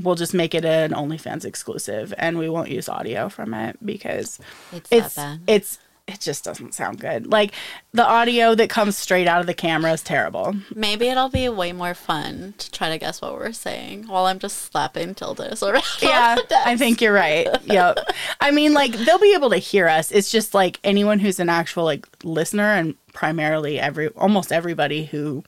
[0.00, 4.40] we'll just make it an OnlyFans exclusive, and we won't use audio from it because
[4.72, 5.78] It's, it's it's
[6.08, 7.26] it just doesn't sound good.
[7.26, 7.52] Like
[7.92, 10.54] the audio that comes straight out of the camera is terrible.
[10.74, 14.38] Maybe it'll be way more fun to try to guess what we're saying while I'm
[14.38, 15.84] just slapping tildes around.
[16.00, 17.46] Yeah, I think you're right.
[17.64, 17.98] Yep.
[18.40, 20.10] I mean, like they'll be able to hear us.
[20.10, 25.44] It's just like anyone who's an actual like listener, and primarily every almost everybody who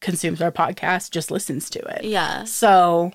[0.00, 2.04] consumes our podcast just listens to it.
[2.04, 2.44] Yeah.
[2.44, 3.12] So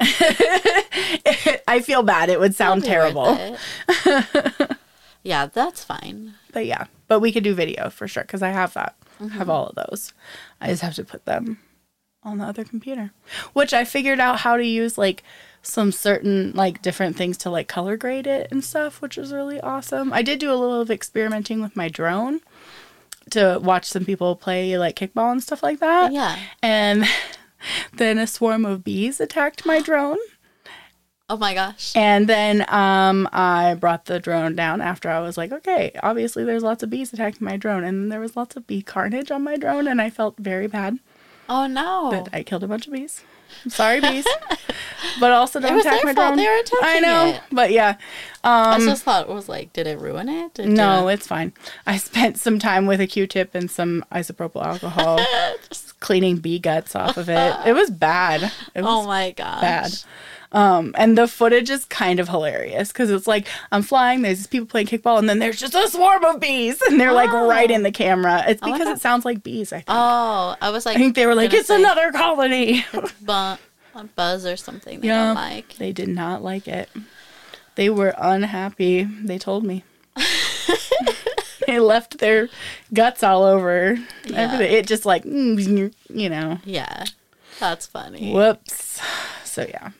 [0.00, 2.28] I feel bad.
[2.28, 3.56] It would sound terrible.
[5.22, 6.34] yeah, that's fine.
[6.52, 8.96] But yeah, but we could do video for sure because I have that.
[9.20, 9.38] Mm-hmm.
[9.38, 10.12] have all of those.
[10.60, 11.58] I just have to put them
[12.24, 13.12] on the other computer,
[13.52, 15.22] which I figured out how to use like
[15.62, 19.60] some certain like different things to like color grade it and stuff, which was really
[19.60, 20.12] awesome.
[20.12, 22.40] I did do a little of experimenting with my drone
[23.30, 26.12] to watch some people play like kickball and stuff like that.
[26.12, 26.36] Yeah.
[26.62, 27.04] And
[27.92, 30.18] then a swarm of bees attacked my drone.
[31.32, 31.92] Oh my gosh.
[31.96, 36.62] And then um, I brought the drone down after I was like, okay, obviously there's
[36.62, 37.84] lots of bees attacking my drone.
[37.84, 39.88] And there was lots of bee carnage on my drone.
[39.88, 40.98] And I felt very bad
[41.48, 42.10] Oh no.
[42.10, 43.24] that I killed a bunch of bees.
[43.64, 44.26] I'm sorry, bees.
[45.20, 46.34] but also don't attack my fault.
[46.34, 46.36] drone.
[46.36, 47.26] They were attacking I know.
[47.34, 47.40] it.
[47.50, 47.96] But yeah.
[48.44, 50.52] I Um, just thought it was like, did it ruin it?
[50.54, 51.54] Did no, you- it's fine.
[51.86, 55.18] I spent some time with a Q-tip and some isopropyl alcohol
[55.70, 57.56] Just- cleaning bee guts off of it.
[57.66, 58.42] It was bad.
[58.74, 59.60] It was oh my gosh.
[59.62, 59.92] bad.
[60.52, 64.66] Um, and the footage is kind of hilarious because it's like I'm flying, there's people
[64.66, 67.48] playing kickball, and then there's just a swarm of bees, and they're like Oh.
[67.48, 68.44] right in the camera.
[68.46, 69.72] It's because it sounds like bees.
[69.72, 69.86] I think.
[69.88, 72.84] Oh, I was like, I think they were like, it's say another colony.
[73.22, 73.32] bu-
[73.94, 75.26] a buzz or something they Yeah.
[75.28, 75.74] don't like.
[75.76, 76.88] they did not like it.
[77.74, 79.04] They were unhappy.
[79.04, 79.84] They told me.
[81.66, 82.48] they left their
[82.92, 83.98] guts all over.
[84.26, 84.36] Yeah.
[84.52, 84.76] Everything.
[84.76, 86.58] It just like, mm, you know.
[86.64, 87.04] Yeah,
[87.58, 88.32] that's funny.
[88.32, 89.00] Whoops.
[89.44, 89.90] So yeah.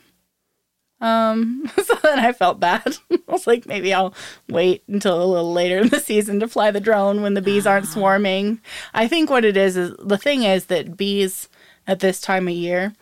[1.03, 2.97] Um so then I felt bad.
[3.11, 4.15] I was like maybe I'll
[4.49, 7.67] wait until a little later in the season to fly the drone when the bees
[7.67, 8.61] aren't swarming.
[8.95, 11.51] I think what it is is the thing is that bees
[11.87, 12.95] at this time of year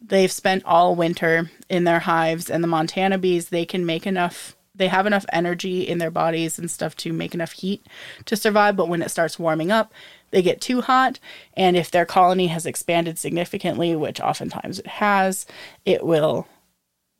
[0.00, 4.54] they've spent all winter in their hives and the Montana bees they can make enough
[4.74, 7.84] they have enough energy in their bodies and stuff to make enough heat
[8.24, 9.92] to survive but when it starts warming up
[10.30, 11.18] they get too hot
[11.54, 15.46] and if their colony has expanded significantly which oftentimes it has
[15.84, 16.46] it will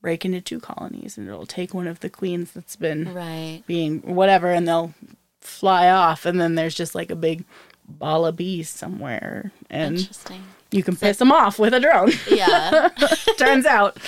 [0.09, 3.63] break into two colonies and it'll take one of the queens that's been Right.
[3.67, 4.95] being whatever and they'll
[5.43, 7.45] fly off and then there's just like a big
[7.87, 10.43] ball of bees somewhere and Interesting.
[10.71, 12.89] you can piss them off with a drone Yeah.
[13.37, 13.99] turns out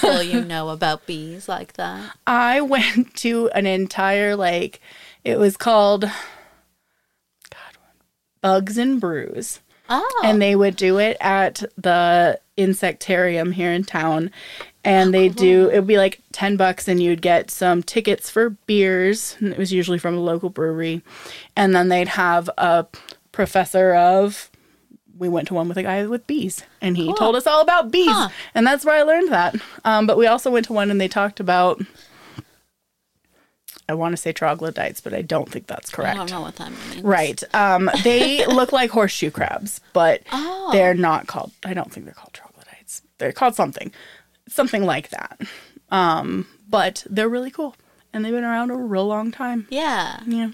[0.00, 2.16] cool you know about bees like that.
[2.26, 4.80] I went to an entire like
[5.22, 7.76] it was called God
[8.40, 9.60] Bugs and Brews.
[9.88, 10.22] Oh.
[10.24, 14.32] And they would do it at the insectarium here in town.
[14.86, 18.50] And they do it would be like 10 bucks and you'd get some tickets for
[18.50, 19.36] beers.
[19.40, 21.02] And it was usually from a local brewery.
[21.56, 22.86] And then they'd have a
[23.32, 24.50] professor of
[25.18, 27.90] we went to one with a guy with bees and he told us all about
[27.90, 28.28] bees Huh.
[28.54, 31.08] and that's where i learned that um, but we also went to one and they
[31.08, 31.80] talked about
[33.88, 36.14] i want to say troglodytes but i don't think that's correct.
[36.14, 37.02] I don't know what that means.
[37.02, 40.68] right um, they look like horseshoe crabs but Oh.
[40.72, 43.92] they're not called i don't think they're called troglodytes they're called something
[44.48, 45.40] something like that
[45.90, 47.74] um, but they're really cool
[48.12, 50.20] and they've been around a real long time Yeah.
[50.26, 50.50] yeah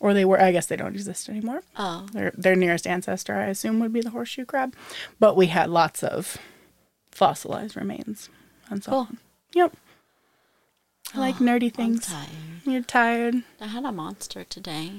[0.00, 2.06] or they were i guess they don't exist anymore Oh.
[2.12, 4.74] their, their nearest ancestor, I assume, would be the horseshoe crab.
[5.18, 6.36] But we had lots of
[7.10, 8.28] fossilized remains.
[8.70, 9.08] And so, Cool.
[9.54, 9.74] yep.
[11.14, 12.06] I like nerdy things.
[12.06, 12.28] tired.
[12.64, 13.42] You're tired.
[13.60, 14.92] I had a monster today.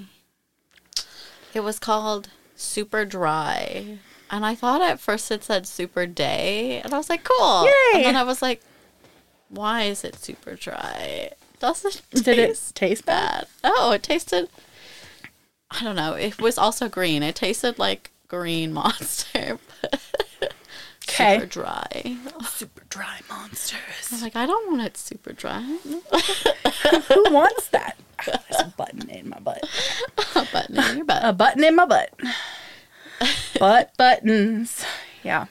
[1.53, 3.99] It was called Super Dry.
[4.31, 6.79] And I thought at first it said Super Day.
[6.81, 7.65] And I was like, cool.
[7.65, 7.71] Yay.
[7.95, 8.61] And then I was like,
[9.49, 11.31] why is it super dry?
[11.59, 13.47] Does it taste Did it taste bad?
[13.61, 13.71] bad?
[13.75, 14.47] No, it tasted.
[15.69, 16.13] I don't know.
[16.13, 17.21] It was also green.
[17.23, 19.59] It tasted like green monster,
[21.09, 21.35] Okay.
[21.35, 22.17] super dry.
[22.47, 23.79] Super dry monsters.
[24.11, 25.61] I was like, I don't want it super dry.
[25.83, 27.97] Who wants that?
[28.25, 29.67] There's a button in my butt.
[30.35, 31.21] A button in your butt.
[31.23, 32.13] A button in my butt.
[33.59, 34.85] butt buttons.
[35.23, 35.45] Yeah.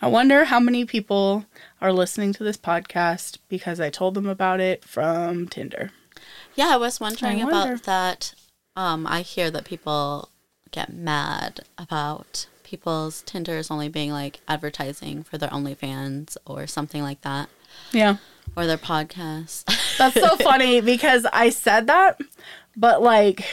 [0.00, 1.44] I wonder how many people
[1.80, 5.90] are listening to this podcast because I told them about it from Tinder.
[6.54, 7.72] Yeah, I was wondering I wonder.
[7.74, 8.34] about that.
[8.76, 10.28] Um, I hear that people
[10.70, 17.22] get mad about people's Tinders only being like advertising for their OnlyFans or something like
[17.22, 17.48] that,
[17.92, 18.16] Yeah.
[18.56, 19.64] or their podcast.
[19.96, 22.20] That's so funny because I said that,
[22.76, 23.44] but like,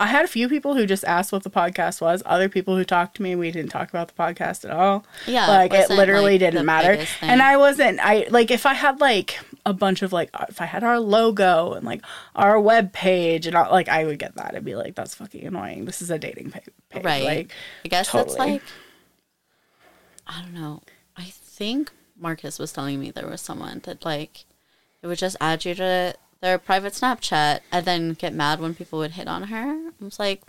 [0.00, 2.22] I had a few people who just asked what the podcast was.
[2.24, 5.04] Other people who talked to me, we didn't talk about the podcast at all.
[5.26, 7.04] Yeah, like it literally like, didn't matter.
[7.20, 7.98] And I wasn't.
[8.00, 11.72] I like if I had like a bunch of like if I had our logo
[11.72, 12.02] and like
[12.36, 14.54] our web page and all, like I would get that.
[14.54, 15.84] I'd be like, that's fucking annoying.
[15.84, 17.04] This is a dating page.
[17.04, 17.24] right.
[17.24, 17.52] Like,
[17.84, 18.30] I guess totally.
[18.30, 18.62] it's like
[20.28, 20.82] I don't know.
[21.16, 24.44] I think Marcus was telling me there was someone that like
[25.02, 28.98] it would just add you to their private Snapchat and then get mad when people
[29.00, 29.90] would hit on her.
[30.00, 30.42] I was like,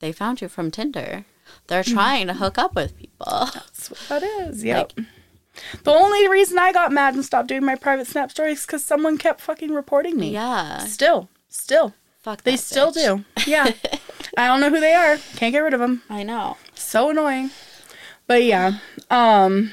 [0.00, 1.24] they found you from Tinder.
[1.66, 3.26] They're trying to hook up with people.
[3.54, 4.64] That's what that is.
[4.64, 4.92] Yep.
[5.84, 8.84] the only reason I got mad and stopped doing my private snap stories is because
[8.84, 10.30] someone kept fucking reporting me.
[10.30, 10.78] Yeah.
[10.78, 13.24] Still, still, Fuck they still bitch.
[13.44, 13.50] do.
[13.50, 13.70] Yeah.
[14.38, 15.18] I don't know who they are.
[15.36, 16.02] Can't get rid of them.
[16.08, 16.56] I know.
[16.74, 17.50] So annoying.
[18.26, 18.78] But yeah.
[19.10, 19.72] Um.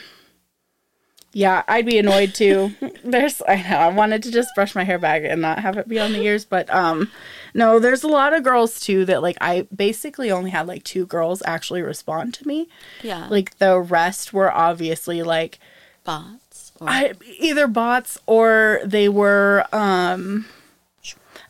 [1.34, 2.76] Yeah, I'd be annoyed too.
[3.03, 5.88] There's, I know, I wanted to just brush my hair back and not have it
[5.88, 7.10] be on the ears, but um,
[7.53, 11.06] no, there's a lot of girls too that like I basically only had like two
[11.06, 12.68] girls actually respond to me.
[13.02, 13.28] Yeah.
[13.30, 15.60] Like the rest were obviously like
[16.03, 16.74] bots.
[16.80, 20.45] Or, I, either bots or they were um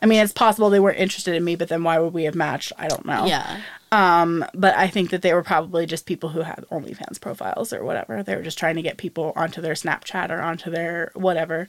[0.02, 2.34] I mean it's possible they weren't interested in me but then why would we have
[2.34, 3.24] matched I don't know.
[3.26, 3.60] yeah.
[3.92, 7.84] Um but I think that they were probably just people who had OnlyFans profiles or
[7.84, 8.22] whatever.
[8.22, 11.68] They were just trying to get people onto their Snapchat or onto their whatever,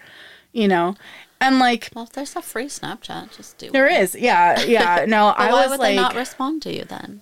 [0.51, 0.95] you know.
[1.39, 3.99] And like Well, if there's a free Snapchat, just do there it.
[4.01, 4.15] is.
[4.15, 5.05] Yeah, yeah.
[5.07, 7.22] No, I why was would like they not respond to you then?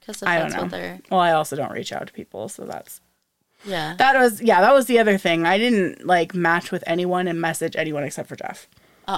[0.00, 0.78] Because I that's don't what know.
[0.78, 0.98] they're.
[1.10, 3.00] Well, I also don't reach out to people, so that's
[3.64, 3.94] Yeah.
[3.98, 5.46] that was yeah, that was the other thing.
[5.46, 8.66] I didn't like match with anyone and message anyone except for Jeff.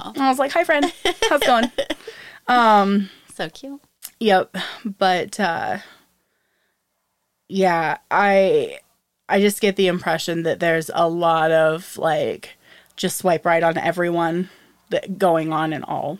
[0.05, 0.91] Oh, And I was like, "Hi, friend.
[1.29, 1.71] How's it going?"
[2.47, 3.81] um, so cute.
[4.19, 4.55] yep.
[4.85, 5.77] But uh,
[7.47, 8.79] yeah, I
[9.29, 12.55] I just get the impression that there's a lot of like
[12.95, 14.49] just swipe right on everyone
[14.89, 16.19] that going on in all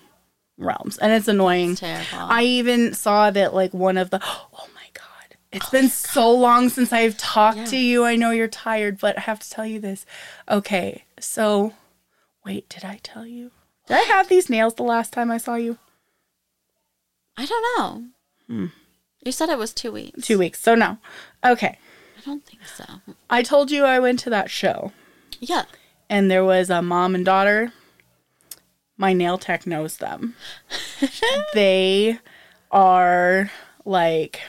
[0.58, 1.78] realms, and it's annoying.
[2.14, 5.38] I even saw that like one of the oh my god.
[5.52, 7.66] It's been so long since I've talked Yeah.
[7.66, 8.04] to you.
[8.06, 10.06] I know you're tired, but I have to tell you this.
[10.50, 11.74] Okay, so
[12.45, 13.52] wait, did I tell you?
[13.88, 15.78] Did I have these nails the last time I saw you?
[17.38, 18.10] I don't
[18.50, 18.70] know.
[19.26, 20.16] You said it was two weeks.
[20.16, 20.22] Hmm.
[20.22, 20.62] Two weeks.
[20.62, 20.98] So no.
[21.44, 21.78] Okay.
[22.18, 22.86] I don't think so.
[23.30, 24.92] I told you I went to that show
[25.40, 25.64] Yeah.
[26.10, 27.72] and there was a mom and daughter.
[28.98, 30.36] My nail tech knows them.
[31.54, 32.20] they
[32.72, 33.52] are
[33.86, 34.42] like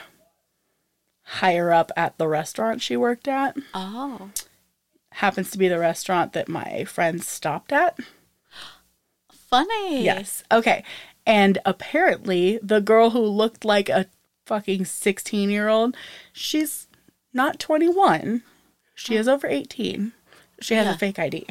[1.23, 3.57] higher up at the restaurant she worked at.
[3.73, 4.29] Oh.
[5.13, 7.97] Happens to be the restaurant that my friends stopped at.
[9.49, 10.03] Funny.
[10.03, 10.43] Yes.
[10.51, 10.83] Okay.
[11.25, 14.05] And apparently, the girl who looked like a
[14.45, 15.95] fucking 16 year old,
[16.33, 16.87] she's
[17.33, 18.43] not 21.
[18.93, 20.13] She is over 18.
[20.61, 20.93] She has Yeah.
[20.93, 21.45] a fake ID.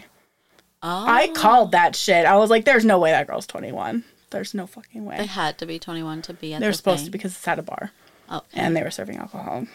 [0.82, 1.04] Oh.
[1.08, 2.26] I called that shit.
[2.26, 4.04] I was like, there's no way that girl's 21.
[4.30, 5.16] There's no fucking way.
[5.18, 7.06] They had to be 21 to be at They're the supposed thing.
[7.06, 7.92] to because it's at a bar
[8.28, 8.42] Oh.
[8.52, 9.66] and they were serving alcohol.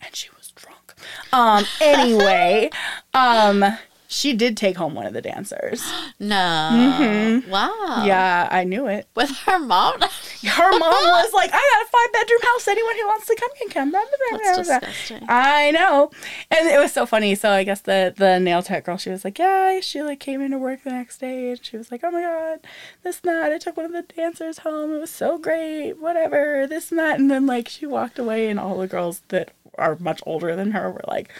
[0.00, 0.94] And she was drunk.
[1.32, 2.70] Um, anyway,
[3.14, 3.64] um,
[4.10, 5.82] she did take home one of the dancers.
[6.20, 6.34] No.
[6.34, 6.98] Wow.
[6.98, 7.50] Mm-hmm.
[7.50, 8.04] Wow.
[8.04, 9.06] Yeah, I knew it.
[9.14, 10.00] With her mom?
[10.42, 12.66] Her mom was like, I got a five bedroom house.
[12.66, 13.92] Anyone who wants to come can come.
[13.92, 15.24] That's disgusting.
[15.28, 16.10] I know.
[16.50, 17.36] And it was so funny.
[17.36, 20.40] So I guess the, the nail tech girl, she was like, Yeah, she like came
[20.40, 22.60] into work the next day and she was like, Oh my god,
[23.04, 23.52] this and that.
[23.52, 24.92] I took one of the dancers home.
[24.92, 25.92] It was so great.
[25.94, 27.20] Whatever, this and that.
[27.20, 30.72] And then like she walked away and all the girls that are much older than
[30.72, 31.30] her were like,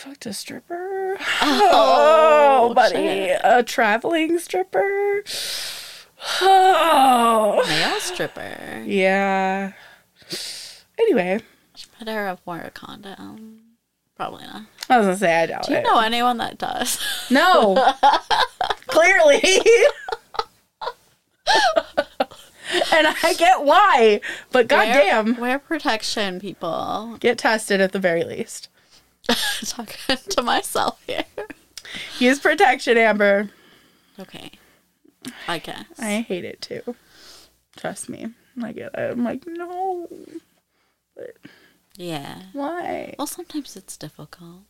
[0.00, 1.16] fucked a stripper?
[1.42, 2.94] Oh, oh, buddy.
[2.94, 3.40] shit.
[3.44, 5.22] A traveling stripper?
[6.40, 7.62] Oh.
[7.68, 8.82] Male stripper.
[8.86, 9.72] Yeah.
[10.98, 11.40] Anyway,
[11.74, 13.60] She better have wore a condom.
[14.16, 14.62] Probably not.
[14.88, 15.84] I was gonna say I doubt Do you it.
[15.84, 16.98] know anyone that does?
[17.30, 17.74] No.
[18.88, 19.40] Clearly.
[22.92, 24.20] and I get why,
[24.52, 27.16] but goddamn, Wear, wear protection, people.
[27.20, 28.68] get tested at the very least.
[29.64, 31.24] Talking to myself here.
[32.18, 33.50] Use protection, Amber.
[34.18, 34.52] Okay.
[35.48, 35.84] I guess.
[35.98, 36.94] I hate it too.
[37.76, 38.28] Trust me.
[38.62, 39.12] I get it.
[39.12, 40.08] I'm like, no.
[41.16, 41.36] But
[41.96, 42.42] yeah.
[42.52, 43.14] why?
[43.18, 44.62] Well, sometimes it's difficult.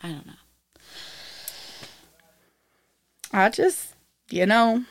[0.00, 0.32] I don't know.
[3.32, 3.94] I just,
[4.30, 4.84] you know,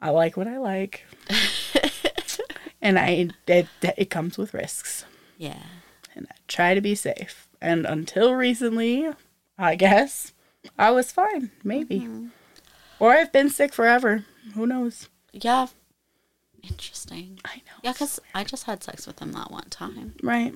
[0.00, 1.04] I like what I like.
[2.82, 5.04] and I it, it comes with risks.
[5.38, 5.62] Yeah.
[6.14, 7.45] and I try to be safe.
[7.60, 9.08] And until recently,
[9.58, 10.32] I guess
[10.78, 12.00] I was fine, maybe.
[12.00, 12.26] Mm-hmm.
[12.98, 14.24] Or I've been sick forever.
[14.54, 15.08] Who knows?
[15.32, 15.66] Yeah.
[16.62, 17.38] Interesting.
[17.44, 17.80] I know.
[17.82, 20.14] Yeah, because I just had sex with him that one time.
[20.22, 20.54] Right.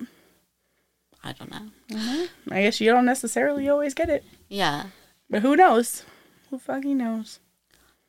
[1.23, 1.69] I don't know.
[1.91, 2.53] Mm-hmm.
[2.53, 4.23] I guess you don't necessarily always get it.
[4.49, 4.85] Yeah.
[5.29, 6.03] But who knows?
[6.49, 7.39] Who fucking knows?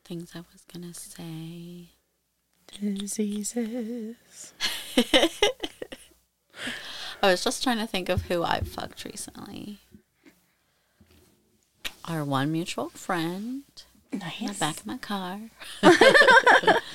[0.05, 1.91] Things I was going to say.
[2.81, 4.17] Diseases.
[7.23, 9.79] I was just trying to think of who I've fucked recently.
[12.07, 13.63] Our one mutual friend
[14.11, 15.39] in the back of my car.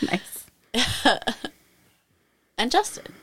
[0.02, 0.46] Nice.
[2.60, 3.14] And Justin.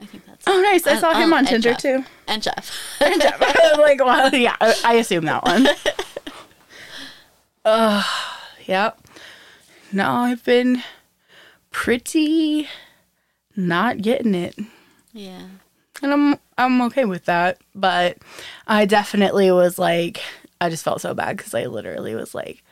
[0.00, 0.86] I think that's Oh, nice.
[0.88, 1.78] I saw him oh, on Tinder Jeff.
[1.80, 2.04] too.
[2.26, 2.76] And Jeff.
[3.00, 3.40] and Jeff.
[3.78, 5.68] like, well, yeah, I, I assume that one.
[7.64, 8.02] uh,
[8.66, 8.98] yep.
[9.92, 10.82] No, I've been
[11.70, 12.68] pretty
[13.54, 14.58] not getting it.
[15.12, 15.46] Yeah.
[16.02, 18.18] And I'm I'm okay with that, but
[18.66, 20.20] I definitely was like
[20.60, 22.62] I just felt so bad cuz I literally was like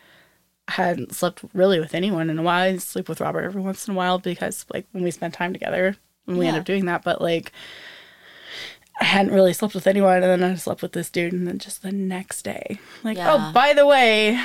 [0.69, 2.63] I hadn't slept really with anyone in a while.
[2.75, 5.53] I sleep with Robert every once in a while because like when we spend time
[5.53, 7.53] together, when we end up doing that, but like
[9.01, 11.59] I hadn't really slept with anyone and then I slept with this dude and then
[11.59, 12.79] just the next day.
[13.03, 13.49] Like, oh, Yeah.
[13.49, 14.41] oh, by the way,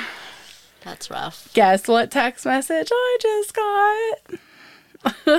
[0.82, 1.48] That's rough.
[1.54, 4.40] guess what text message I just got?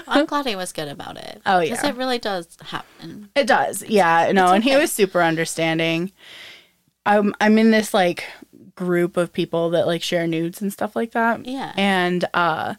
[0.08, 1.42] I'm glad he was good about it.
[1.46, 3.30] Oh, yeah, Because it really does happen.
[3.36, 3.84] It does.
[3.84, 6.12] Yeah, no, It's and he was super understanding.
[7.06, 8.26] I'm I'm in this like
[8.76, 11.46] group of people that like share nudes and stuff like that.
[11.46, 11.74] Yeah.
[11.76, 12.76] And uh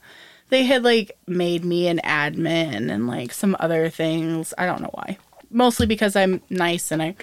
[0.49, 4.55] they had like made me an admin and like some other things.
[4.59, 5.19] I don't know why.
[5.51, 7.17] Mostly because I'm nice and I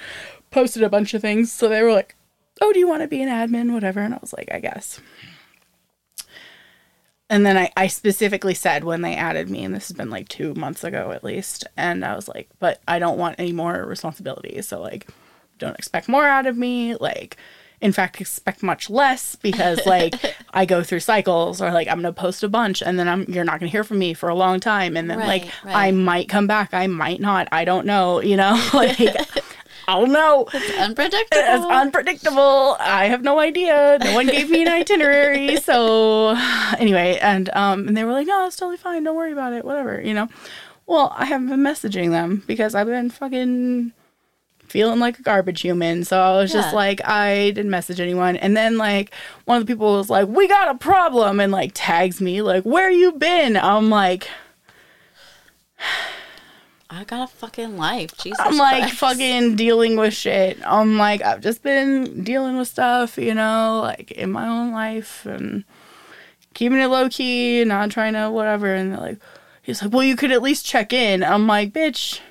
[0.52, 1.52] posted a bunch of things.
[1.52, 2.16] So they were like,
[2.62, 5.00] "Oh, do you want to be an admin whatever?" And I was like, "I guess."
[7.30, 10.28] And then I, I specifically said when they added me, and this has been like
[10.30, 13.86] two months ago at least, and I was like, but I don't want any more
[13.86, 14.68] responsibilities.
[14.68, 15.08] So, like,
[15.60, 16.96] don't expect more out of me.
[16.96, 17.38] Like,
[17.82, 20.16] in fact, expect much less because, like,
[20.54, 23.26] I go through cycles or, like, I'm going to post a bunch and then I'm,
[23.30, 24.98] you're not going to hear from me for a long time.
[24.98, 26.74] And then, like, Right, I might come back.
[26.74, 27.48] I might not.
[27.52, 28.60] I don't know, you know?
[28.74, 29.00] like,
[29.90, 30.46] I don't know.
[30.78, 31.42] Unpredictable.
[31.44, 32.78] It's unpredictable.
[32.80, 33.98] I have no idea.
[34.04, 35.58] No one gave me an itinerary.
[35.70, 36.36] So
[36.78, 39.66] anyway, and um and they were like, No, it's totally fine, don't worry about it,
[39.66, 40.28] whatever, you know.
[40.88, 43.92] Well, I haven't been messaging them because I've been fucking
[44.68, 46.04] feeling like a garbage human.
[46.04, 48.38] So I was just like, I didn't message anyone.
[48.38, 49.14] And then like
[49.46, 52.64] one of the people was like, We got a problem and like tags me, like,
[52.64, 53.58] where you been?
[53.58, 54.28] I'm like
[56.92, 58.18] I got a fucking life.
[58.18, 58.40] Jesus.
[58.40, 58.98] I'm like Christ.
[58.98, 60.60] fucking dealing with shit.
[60.66, 65.26] I'm like, I've just been dealing with stuff, you know, like in my own life
[65.26, 65.64] and
[66.56, 68.74] keeping it low key, and not trying to whatever.
[68.74, 69.20] And they're like,
[69.62, 71.24] he's like, well, you could at least check in.
[71.24, 72.22] I'm like, bitch,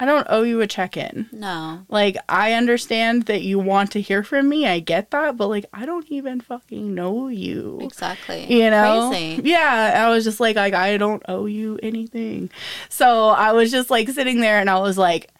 [0.00, 1.28] I don't owe you a check in.
[1.32, 1.84] No.
[1.88, 4.66] Like, I understand that you want to hear from me.
[4.66, 5.36] I get that.
[5.36, 8.46] But like, I don't even fucking know you Exactly.
[8.52, 9.42] you know Crazy.
[9.44, 12.50] yeah i was just like like i don't owe you anything
[12.88, 15.30] so i was just like sitting there and i was like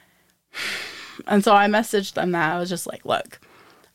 [1.26, 3.40] and so i messaged them that i was just like look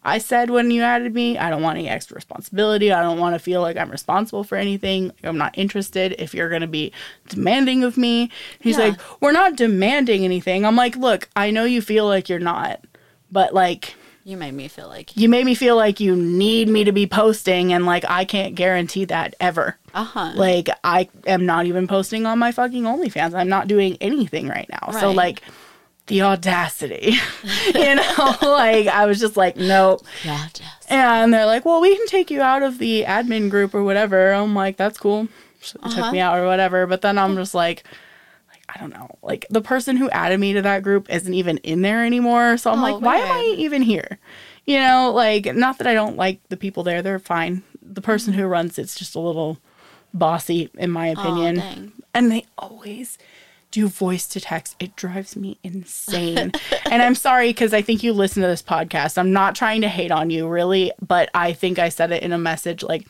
[0.06, 3.34] i said when you added me i don't want any extra responsibility i don't want
[3.36, 6.92] to feel like i'm responsible for anything i'm not interested if you're going to be
[7.30, 8.86] demanding of me he's Yeah.
[8.90, 12.80] like we're not demanding anything i'm like look i know you feel like you're not
[13.32, 15.16] but like You made me feel like.
[15.18, 18.54] you made me feel like you need me to be posting and like I can't
[18.56, 19.78] guarantee that ever.
[19.94, 20.32] Uh huh.
[20.36, 23.34] Like I am not even posting on my fucking OnlyFans.
[23.34, 24.92] I'm not doing anything right now.
[25.00, 25.42] So like
[26.08, 27.14] the audacity.
[27.74, 30.02] you know, like I was just like, nope.
[30.24, 30.48] yeah.
[30.90, 34.32] And they're like, well, we can take you out of the admin group or whatever.
[34.34, 35.28] I'm like, that's cool.
[35.62, 35.96] So Uh-huh.
[36.04, 36.86] took me out or whatever.
[36.88, 37.84] But then I'm just like,
[38.50, 39.18] like, I don't know.
[39.22, 42.58] Like the person who added me to that group isn't even in there anymore.
[42.58, 44.20] So I'm Oh, like, why am I even here?
[44.66, 47.02] You know, like not that I don't like the people there.
[47.02, 47.64] They're fine.
[47.82, 49.58] The person who runs it's just a little
[50.14, 51.56] bossy in my opinion.
[51.56, 51.92] dang.
[52.14, 53.18] and they always
[53.74, 54.76] do voice to text.
[54.80, 56.52] It drives me insane.
[56.92, 59.18] and I'm sorry because I think you listen to this podcast.
[59.18, 62.32] I'm not trying to hate on you, really, but I think I said it in
[62.32, 63.08] a message like,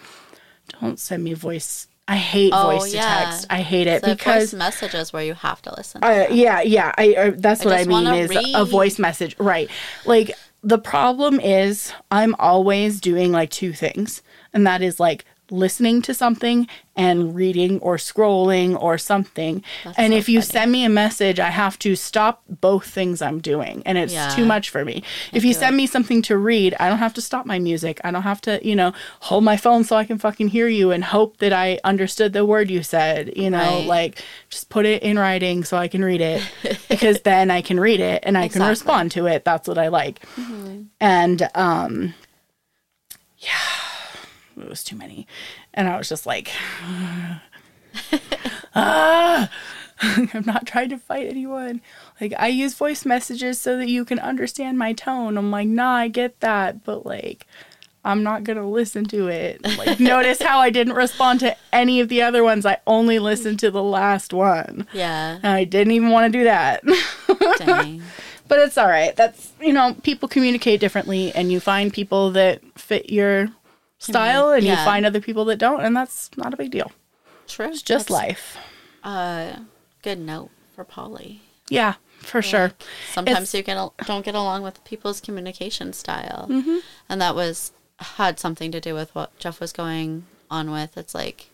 [0.81, 1.87] don't send me voice.
[2.07, 3.45] I hate Oh, voice to text.
[3.49, 4.53] I hate it The because.
[4.53, 5.99] messages where you have to listen.
[6.01, 6.93] To Uh, yeah, yeah.
[6.97, 9.69] I uh, that's I what I mean is a voice message, right?
[10.05, 10.31] Like
[10.63, 14.21] the problem is I'm always doing like two things,
[14.53, 19.63] and that is like listening to something and reading or scrolling or something.
[19.83, 20.51] That's and so if you funny.
[20.51, 24.29] send me a message, I have to stop both things I'm doing, and it's Yeah.
[24.35, 25.03] too much for me.
[25.31, 25.77] If you send it.
[25.77, 27.99] me something to read, I don't have to stop my music.
[28.03, 30.91] I don't have to, you know, hold my phone so I can fucking hear you
[30.91, 33.33] and hope that I understood the word you said.
[33.35, 33.87] You know, Right.
[33.87, 36.41] like just put it in writing so I can read it
[36.89, 39.45] because then I can read it and I can respond to it.
[39.45, 40.19] That's what I like.
[40.99, 42.13] And um
[43.37, 43.49] yeah,
[44.63, 45.27] it was too many.
[45.73, 46.51] And I was just like
[48.75, 49.49] ah,
[50.01, 51.81] I'm not trying to fight anyone.
[52.19, 55.37] Like I use voice messages so that you can understand my tone.
[55.37, 57.47] I'm like, nah, I get that, but like
[58.05, 59.63] I'm not gonna listen to it.
[59.77, 62.65] Like notice how I didn't respond to any of the other ones.
[62.65, 64.87] I only listened to the last one.
[64.93, 65.37] Yeah.
[65.41, 66.83] And I didn't even want to do that.
[67.59, 68.01] Dang.
[68.47, 69.15] but it's all right.
[69.15, 73.49] That's you know, people communicate differently and you find people that fit your
[74.03, 76.91] style and you find other people that don't and that's not a big deal.
[77.47, 77.67] True.
[77.67, 78.57] It's just That's life.
[79.03, 79.59] a
[80.01, 81.41] good note for poly.
[81.69, 82.73] Yeah, for sure.
[83.11, 86.77] Sometimes It's- you get al- don't get along with people's communication style, Mm-hmm.
[87.09, 90.97] and that was had something to do with what Jeff was going on with.
[90.97, 91.47] It's like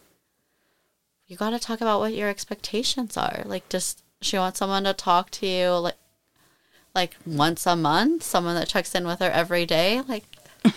[1.27, 3.43] you got to talk about what your expectations are.
[3.45, 5.95] Like just she wants someone to talk to you like
[6.95, 10.01] like once a month, someone that checks in with her every day.
[10.07, 10.25] Like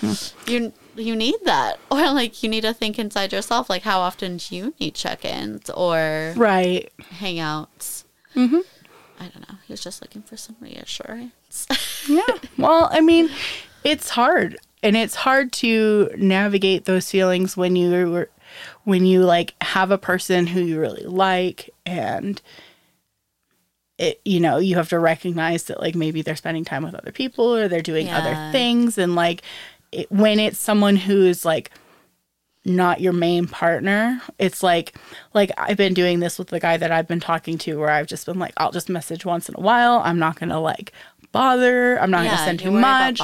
[0.47, 1.79] you you need that.
[1.91, 5.69] Or like you need to think inside yourself like how often do you need check-ins
[5.71, 6.91] or Right.
[7.19, 8.05] hangouts?
[8.35, 8.61] Mm-hmm.
[9.21, 9.57] I don't know.
[9.67, 11.67] He was just looking for some reassurance.
[12.09, 12.23] Yeah.
[12.59, 13.29] Well, I mean,
[13.85, 14.57] it's hard.
[14.83, 18.27] And it's hard to navigate those feelings when you
[18.85, 22.41] when you like have a person who you really like and
[23.99, 27.13] it you know, you have to recognize that like maybe they're spending time with other
[27.13, 28.19] people or they're doing Yeah.
[28.19, 29.43] other things and like
[29.93, 31.71] it, when it's someone who's like
[32.65, 34.95] not your main partner it's like
[35.35, 38.07] like i've been doing this with the guy that i've been talking to where i've
[38.07, 40.01] just been like i'll just message once in a while.
[40.05, 40.93] I'm not gonna like
[41.33, 41.99] bother.
[42.01, 43.19] I'm not Yeah, gonna send too much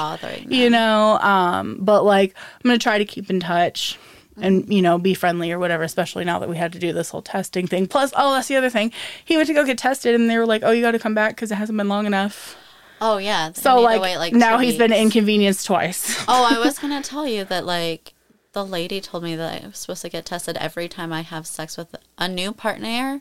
[0.50, 1.18] you know?
[1.20, 3.96] Um but like i'm gonna try to keep in touch
[4.40, 7.10] and you know be friendly or whatever especially now that we had to do this
[7.10, 7.86] whole testing thing.
[7.86, 8.92] Plus oh that's the other thing.
[9.24, 11.14] He went to go get tested and they were like oh you got to come
[11.14, 12.56] back because it hasn't been long enough
[13.00, 13.52] oh yeah.
[13.52, 17.44] so need to like, now he's been inconvenienced twice Oh, I was gonna tell you
[17.44, 18.14] that like
[18.52, 21.76] the lady told me that I'm supposed to get tested every time I have sex
[21.76, 23.20] with a new partner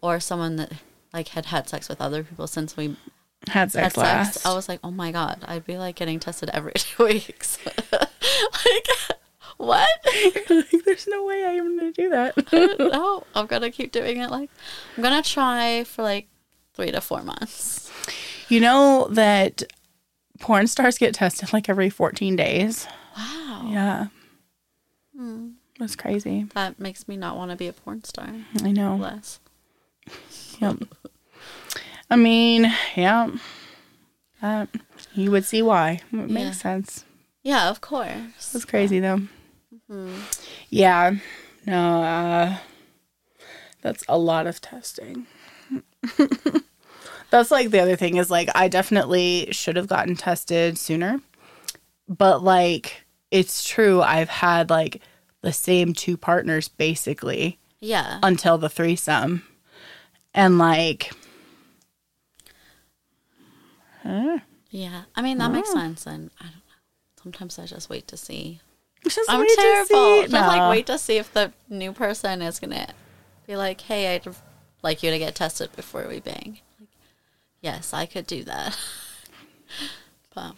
[0.00, 0.72] or someone that
[1.12, 2.96] like had had sex with other people since we
[3.48, 4.46] had sex had last.
[4.46, 7.58] I was like, oh my god, I'd be like getting tested every two weeks.
[7.92, 8.88] like,
[9.56, 9.88] what?
[10.50, 14.30] like, there's no way i'm gonna do that no, I'm gonna keep doing it.
[14.30, 14.50] Like,
[14.96, 16.28] I'm gonna try for like
[16.74, 17.83] three to four months.
[18.48, 19.62] You know that
[20.40, 22.86] porn stars get tested like every 14 days.
[23.16, 24.06] Wow, Yeah.
[25.16, 25.50] Hmm.
[25.78, 26.46] That's crazy.
[26.54, 28.28] that makes me not want to be a porn star
[28.62, 28.96] I know.
[28.96, 29.40] less.
[30.60, 30.84] Yep.
[32.10, 33.30] I mean, yeah.
[34.42, 34.66] Uh,
[35.14, 36.00] you would see why.
[36.12, 36.26] It Yeah.
[36.26, 37.04] makes sense.
[37.42, 38.52] Yeah, of course.
[38.52, 39.22] That's crazy though.
[39.90, 40.14] Mm-hmm.
[40.70, 41.16] Yeah.
[41.66, 42.56] No, uh,
[43.82, 45.26] that's a lot of testing.
[47.38, 51.20] that's like the other thing is like I definitely should have gotten tested sooner.
[52.08, 55.02] But like it's true I've had like
[55.40, 58.20] the same two partners basically Yeah.
[58.22, 59.42] until the threesome.
[60.32, 61.10] And like
[64.02, 64.38] huh?
[64.70, 65.54] Yeah, I mean that Oh.
[65.54, 66.60] makes sense, and I don't know.
[67.22, 68.60] Sometimes I just wait to see.
[69.06, 70.22] Just I'm terrible.
[70.22, 70.40] Just No.
[70.40, 72.88] like wait to see if the new person is gonna
[73.46, 74.24] be like, "Hey, I'd
[74.82, 76.60] like you to get tested before we bang."
[77.64, 78.76] Yes, I could do that,
[80.34, 80.52] but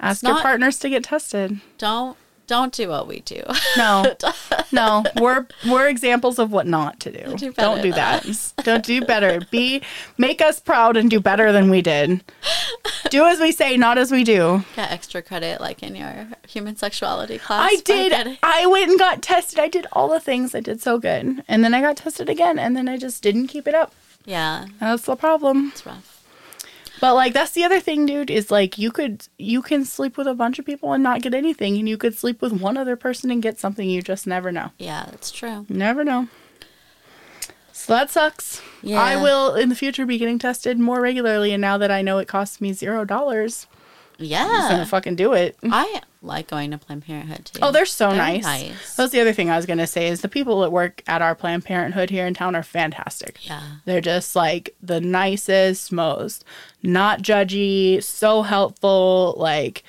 [0.00, 1.60] Ask your not- partners to get tested.
[1.78, 2.16] don't
[2.48, 3.40] don't do what we do.
[3.76, 4.04] No,
[4.72, 7.36] no, we're we're examples of what not to do.
[7.36, 8.26] do don't do that.
[8.26, 8.52] us.
[8.64, 9.40] Don't do better.
[9.52, 9.80] Be
[10.18, 12.22] make us proud and do better than we did.
[13.10, 14.64] Do as we say, not as we do.
[14.74, 17.70] Get extra credit, like in your human sexuality class.
[17.72, 18.38] I did.
[18.42, 19.60] I went and got tested.
[19.60, 20.52] I did all the things.
[20.54, 23.46] I did so good, and then I got tested again, and then I just didn't
[23.46, 23.94] keep it up.
[24.24, 25.68] Yeah, That's the problem.
[25.72, 26.08] it's rough.
[27.00, 30.28] But like that's the other thing, dude, is like you could you can sleep with
[30.28, 32.94] a bunch of people and not get anything, and you could sleep with one other
[32.94, 33.90] person and get something.
[33.90, 34.70] You just never know.
[34.78, 35.66] Yeah, that's true.
[35.68, 36.28] Never know.
[37.72, 38.62] So that sucks.
[38.82, 39.00] Yeah.
[39.02, 42.18] I will in the future be getting tested more regularly, and now that I know
[42.18, 43.66] it costs me zero dollars,
[44.30, 45.56] I'm gonna fucking do it.
[45.64, 47.58] I like going to Planned Parenthood too.
[47.62, 48.44] Oh, they're so They're nice.
[48.44, 48.94] nice.
[48.94, 51.34] That's the other thing I was gonna say is the people that work at our
[51.34, 53.46] Planned Parenthood here in town are fantastic.
[53.46, 53.62] Yeah.
[53.84, 56.44] They're just like the nicest, most
[56.82, 59.34] not judgy, so helpful.
[59.36, 59.82] Like,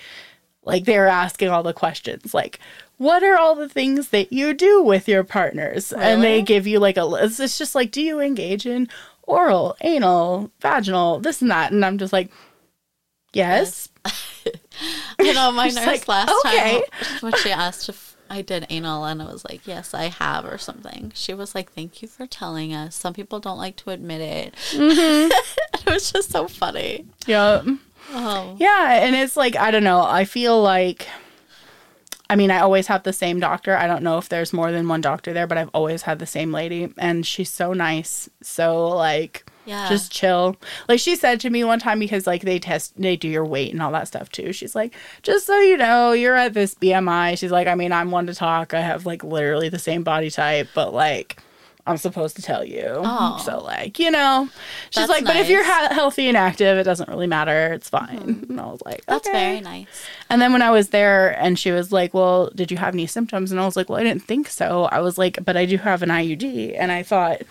[0.63, 2.33] like they're asking all the questions.
[2.33, 2.59] Like,
[2.97, 5.91] what are all the things that you do with your partners?
[5.91, 7.39] And they give you like a list.
[7.39, 8.87] It's just like, do you engage in
[9.23, 11.71] oral, anal, vaginal, this and that?
[11.71, 12.31] And I'm just like,
[13.33, 13.89] yes.
[15.19, 16.81] You know, my nurse like, last okay.
[16.81, 16.81] time
[17.21, 20.57] when she asked if I did anal, and I was like, "Yes, I have," or
[20.57, 21.11] something.
[21.13, 24.55] She was like, "Thank you for telling us." Some people don't like to admit it.
[24.71, 25.31] Mm-hmm.
[25.87, 27.05] it was just so funny.
[27.27, 27.61] Yeah.
[28.11, 30.01] Oh, Yeah, and it's like I don't know.
[30.01, 31.07] I feel like
[32.29, 33.75] I mean, I always have the same doctor.
[33.75, 36.25] I don't know if there's more than one doctor there, but I've always had the
[36.25, 38.29] same lady and she's so nice.
[38.41, 39.87] So like yeah.
[39.89, 40.55] just chill.
[40.87, 43.71] Like she said to me one time because like they test they do your weight
[43.73, 44.53] and all that stuff too.
[44.53, 48.11] She's like, "Just so you know, you're at this BMI." She's like, "I mean, I'm
[48.11, 48.73] one to talk.
[48.73, 51.39] I have like literally the same body type, but like
[51.85, 53.37] I'm supposed to tell you." Aw.
[53.37, 54.49] So like, you know,
[54.89, 57.73] she's That's like, "But if you're ha- healthy and active, it doesn't really matter.
[57.73, 58.51] It's fine." Mm-hmm.
[58.51, 60.05] And I was like, That's "Okay." very nice.
[60.29, 63.05] And then when I was there and she was like, Well, did you have any
[63.05, 63.51] symptoms?
[63.51, 64.85] And I was like, Well, I didn't think so.
[64.85, 66.75] I was like, But I do have an IUD.
[66.77, 67.41] And I thought,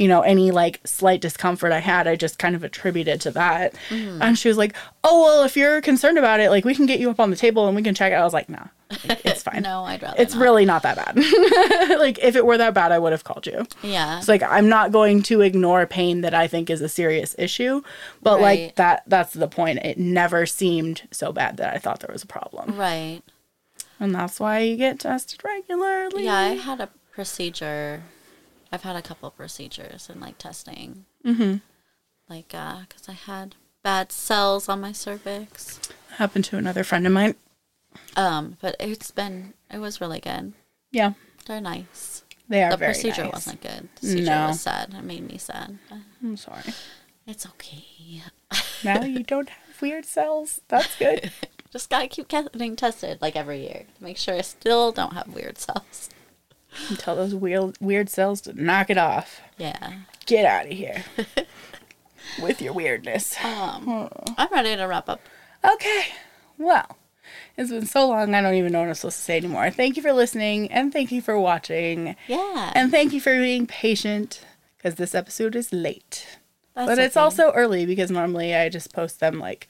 [0.00, 3.74] you know, any like slight discomfort I had, I just kind of attributed to that.
[3.90, 4.22] Mm-hmm.
[4.22, 4.74] And she was like,
[5.04, 7.36] Oh, well, if you're concerned about it, like we can get you up on the
[7.36, 8.16] table and we can check it.
[8.16, 8.64] I was like, Nah,
[9.06, 9.62] Like, it's fine.
[9.62, 10.20] no, I'd rather.
[10.22, 10.42] It's not.
[10.42, 11.16] really not that bad.
[11.98, 13.66] like if it were that bad, I would have called you.
[13.82, 14.18] Yeah.
[14.18, 17.82] It's like I'm not going to ignore pain that I think is a serious issue,
[18.22, 19.80] but like that that's the point.
[19.84, 22.74] It never seemed so bad that I thought there was a problem.
[22.76, 23.20] right.
[24.02, 26.24] And that's why you get tested regularly.
[26.24, 28.02] Yeah, I had a procedure.
[28.72, 31.04] I've had a couple procedures and like testing.
[31.24, 31.56] Mm-hmm.
[32.28, 35.80] Like, uh, because I had bad cells on my cervix.
[36.16, 37.34] Happened to another friend of mine.
[38.16, 40.52] Um, but it's been it was really good.
[40.92, 41.14] Yeah.
[41.46, 42.22] They're nice.
[42.48, 43.32] They are the procedure nice.
[43.32, 43.88] wasn't good.
[43.96, 44.46] The procedure No.
[44.48, 44.94] was sad.
[44.96, 45.78] It made me sad.
[46.22, 46.62] I'm sorry.
[47.26, 48.22] It's okay.
[48.84, 50.60] Now you don't have weird cells.
[50.68, 51.32] That's good.
[51.72, 55.28] Just gotta keep getting tested like every year to make sure I still don't have
[55.28, 56.10] weird cells.
[56.88, 59.40] And Tell those weird weird cells to knock it off.
[59.58, 59.92] Yeah.
[60.26, 61.04] Get out of here.
[62.42, 63.34] With your weirdness.
[63.44, 65.20] Um, I'm ready to wrap up.
[65.64, 66.02] Okay.
[66.58, 66.96] Well,
[67.56, 69.70] it's been so long, I don't even know what I'm supposed to say anymore.
[69.70, 72.72] Thank you for listening, and thank you for watching, Yeah.
[72.74, 74.44] and thank you for being patient,
[74.76, 76.38] because this episode is late.
[76.74, 79.68] That's but it's also early, because normally I just post them like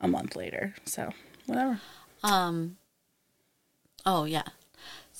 [0.00, 0.74] a month later.
[0.84, 1.10] So,
[1.46, 1.80] whatever.
[2.22, 2.76] um.
[4.04, 4.42] Oh yeah.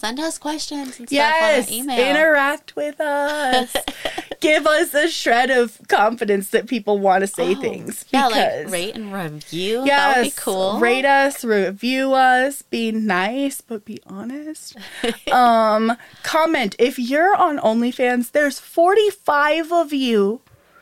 [0.01, 2.11] Send us questions and stuff Yes, on our email.
[2.11, 3.77] interact with us.
[4.41, 8.07] Give us a shred of confidence that people want to say Oh, things.
[8.11, 9.85] Yeah, because like rate and review.
[9.85, 10.81] Yes, that would be cool.
[10.81, 14.75] Rate us, review us, be nice, but be honest.
[15.31, 18.31] um, comment if you're on OnlyFans.
[18.31, 20.41] There's 45 of you.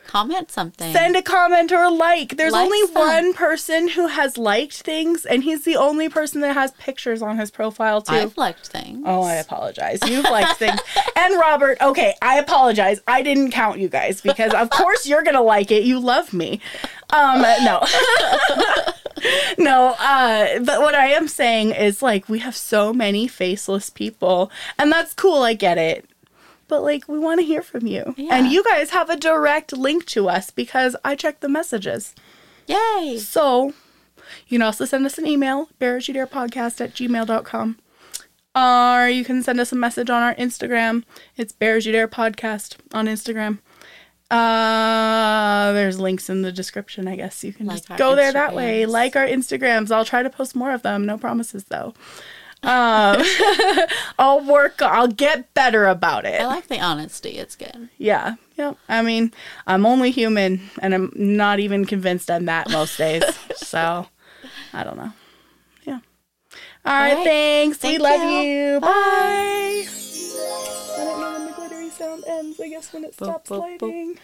[0.08, 0.90] Comment something.
[0.92, 2.36] Send a comment or a like.
[2.38, 2.94] There's Like only some.
[2.94, 7.36] one person who has liked things, and he's the only person that has pictures on
[7.38, 8.14] his profile too.
[8.14, 9.02] I've liked things.
[9.04, 9.98] Oh, I apologize.
[10.06, 10.80] You've liked things.
[11.20, 13.00] And Robert, okay, I apologize.
[13.06, 15.82] I didn't count you guys because of course you're gonna like it.
[15.82, 16.60] You love me.
[17.10, 17.84] Um no.
[19.58, 24.50] no, uh but what I am saying is like we have so many faceless people
[24.78, 26.08] and that's cool, I get it.
[26.68, 28.14] But like we want to hear from you.
[28.16, 28.34] Yeah.
[28.36, 32.14] And you guys have a direct link to us because I check the messages.
[32.66, 33.18] Yay!
[33.18, 33.72] So
[34.46, 37.78] you can also send us an email, bareasyoudare.podcast at gmail.com.
[38.54, 41.04] Or you can send us a message on our Instagram.
[41.36, 43.58] It's Bare As You Dare Podcast on Instagram.
[44.30, 47.42] Uh, there's links in the description, I guess.
[47.42, 48.84] You can Like just go there that way.
[48.84, 49.90] Like our Instagrams.
[49.90, 51.06] I'll try to post more of them.
[51.06, 51.94] No promises though.
[52.62, 53.22] Um,
[54.18, 56.40] I'll work, I'll get better about it.
[56.40, 57.30] I like the honesty.
[57.30, 57.88] It's good.
[57.98, 58.34] Yeah.
[58.56, 58.76] Yep.
[58.88, 59.32] I mean,
[59.66, 63.22] I'm only human and I'm not even convinced I'm that most days.
[63.56, 64.08] so,
[64.72, 65.12] I don't know.
[65.84, 66.00] Yeah.
[66.84, 67.14] All right.
[67.14, 67.24] right.
[67.24, 67.82] Thanks.
[67.82, 68.38] we Thank love you.
[68.40, 68.80] you.
[68.80, 68.88] Bye.
[68.88, 69.86] Bye.
[70.98, 72.60] I don't know when the glittery sound ends.
[72.60, 74.18] I guess when it Boop, stops boop, boop.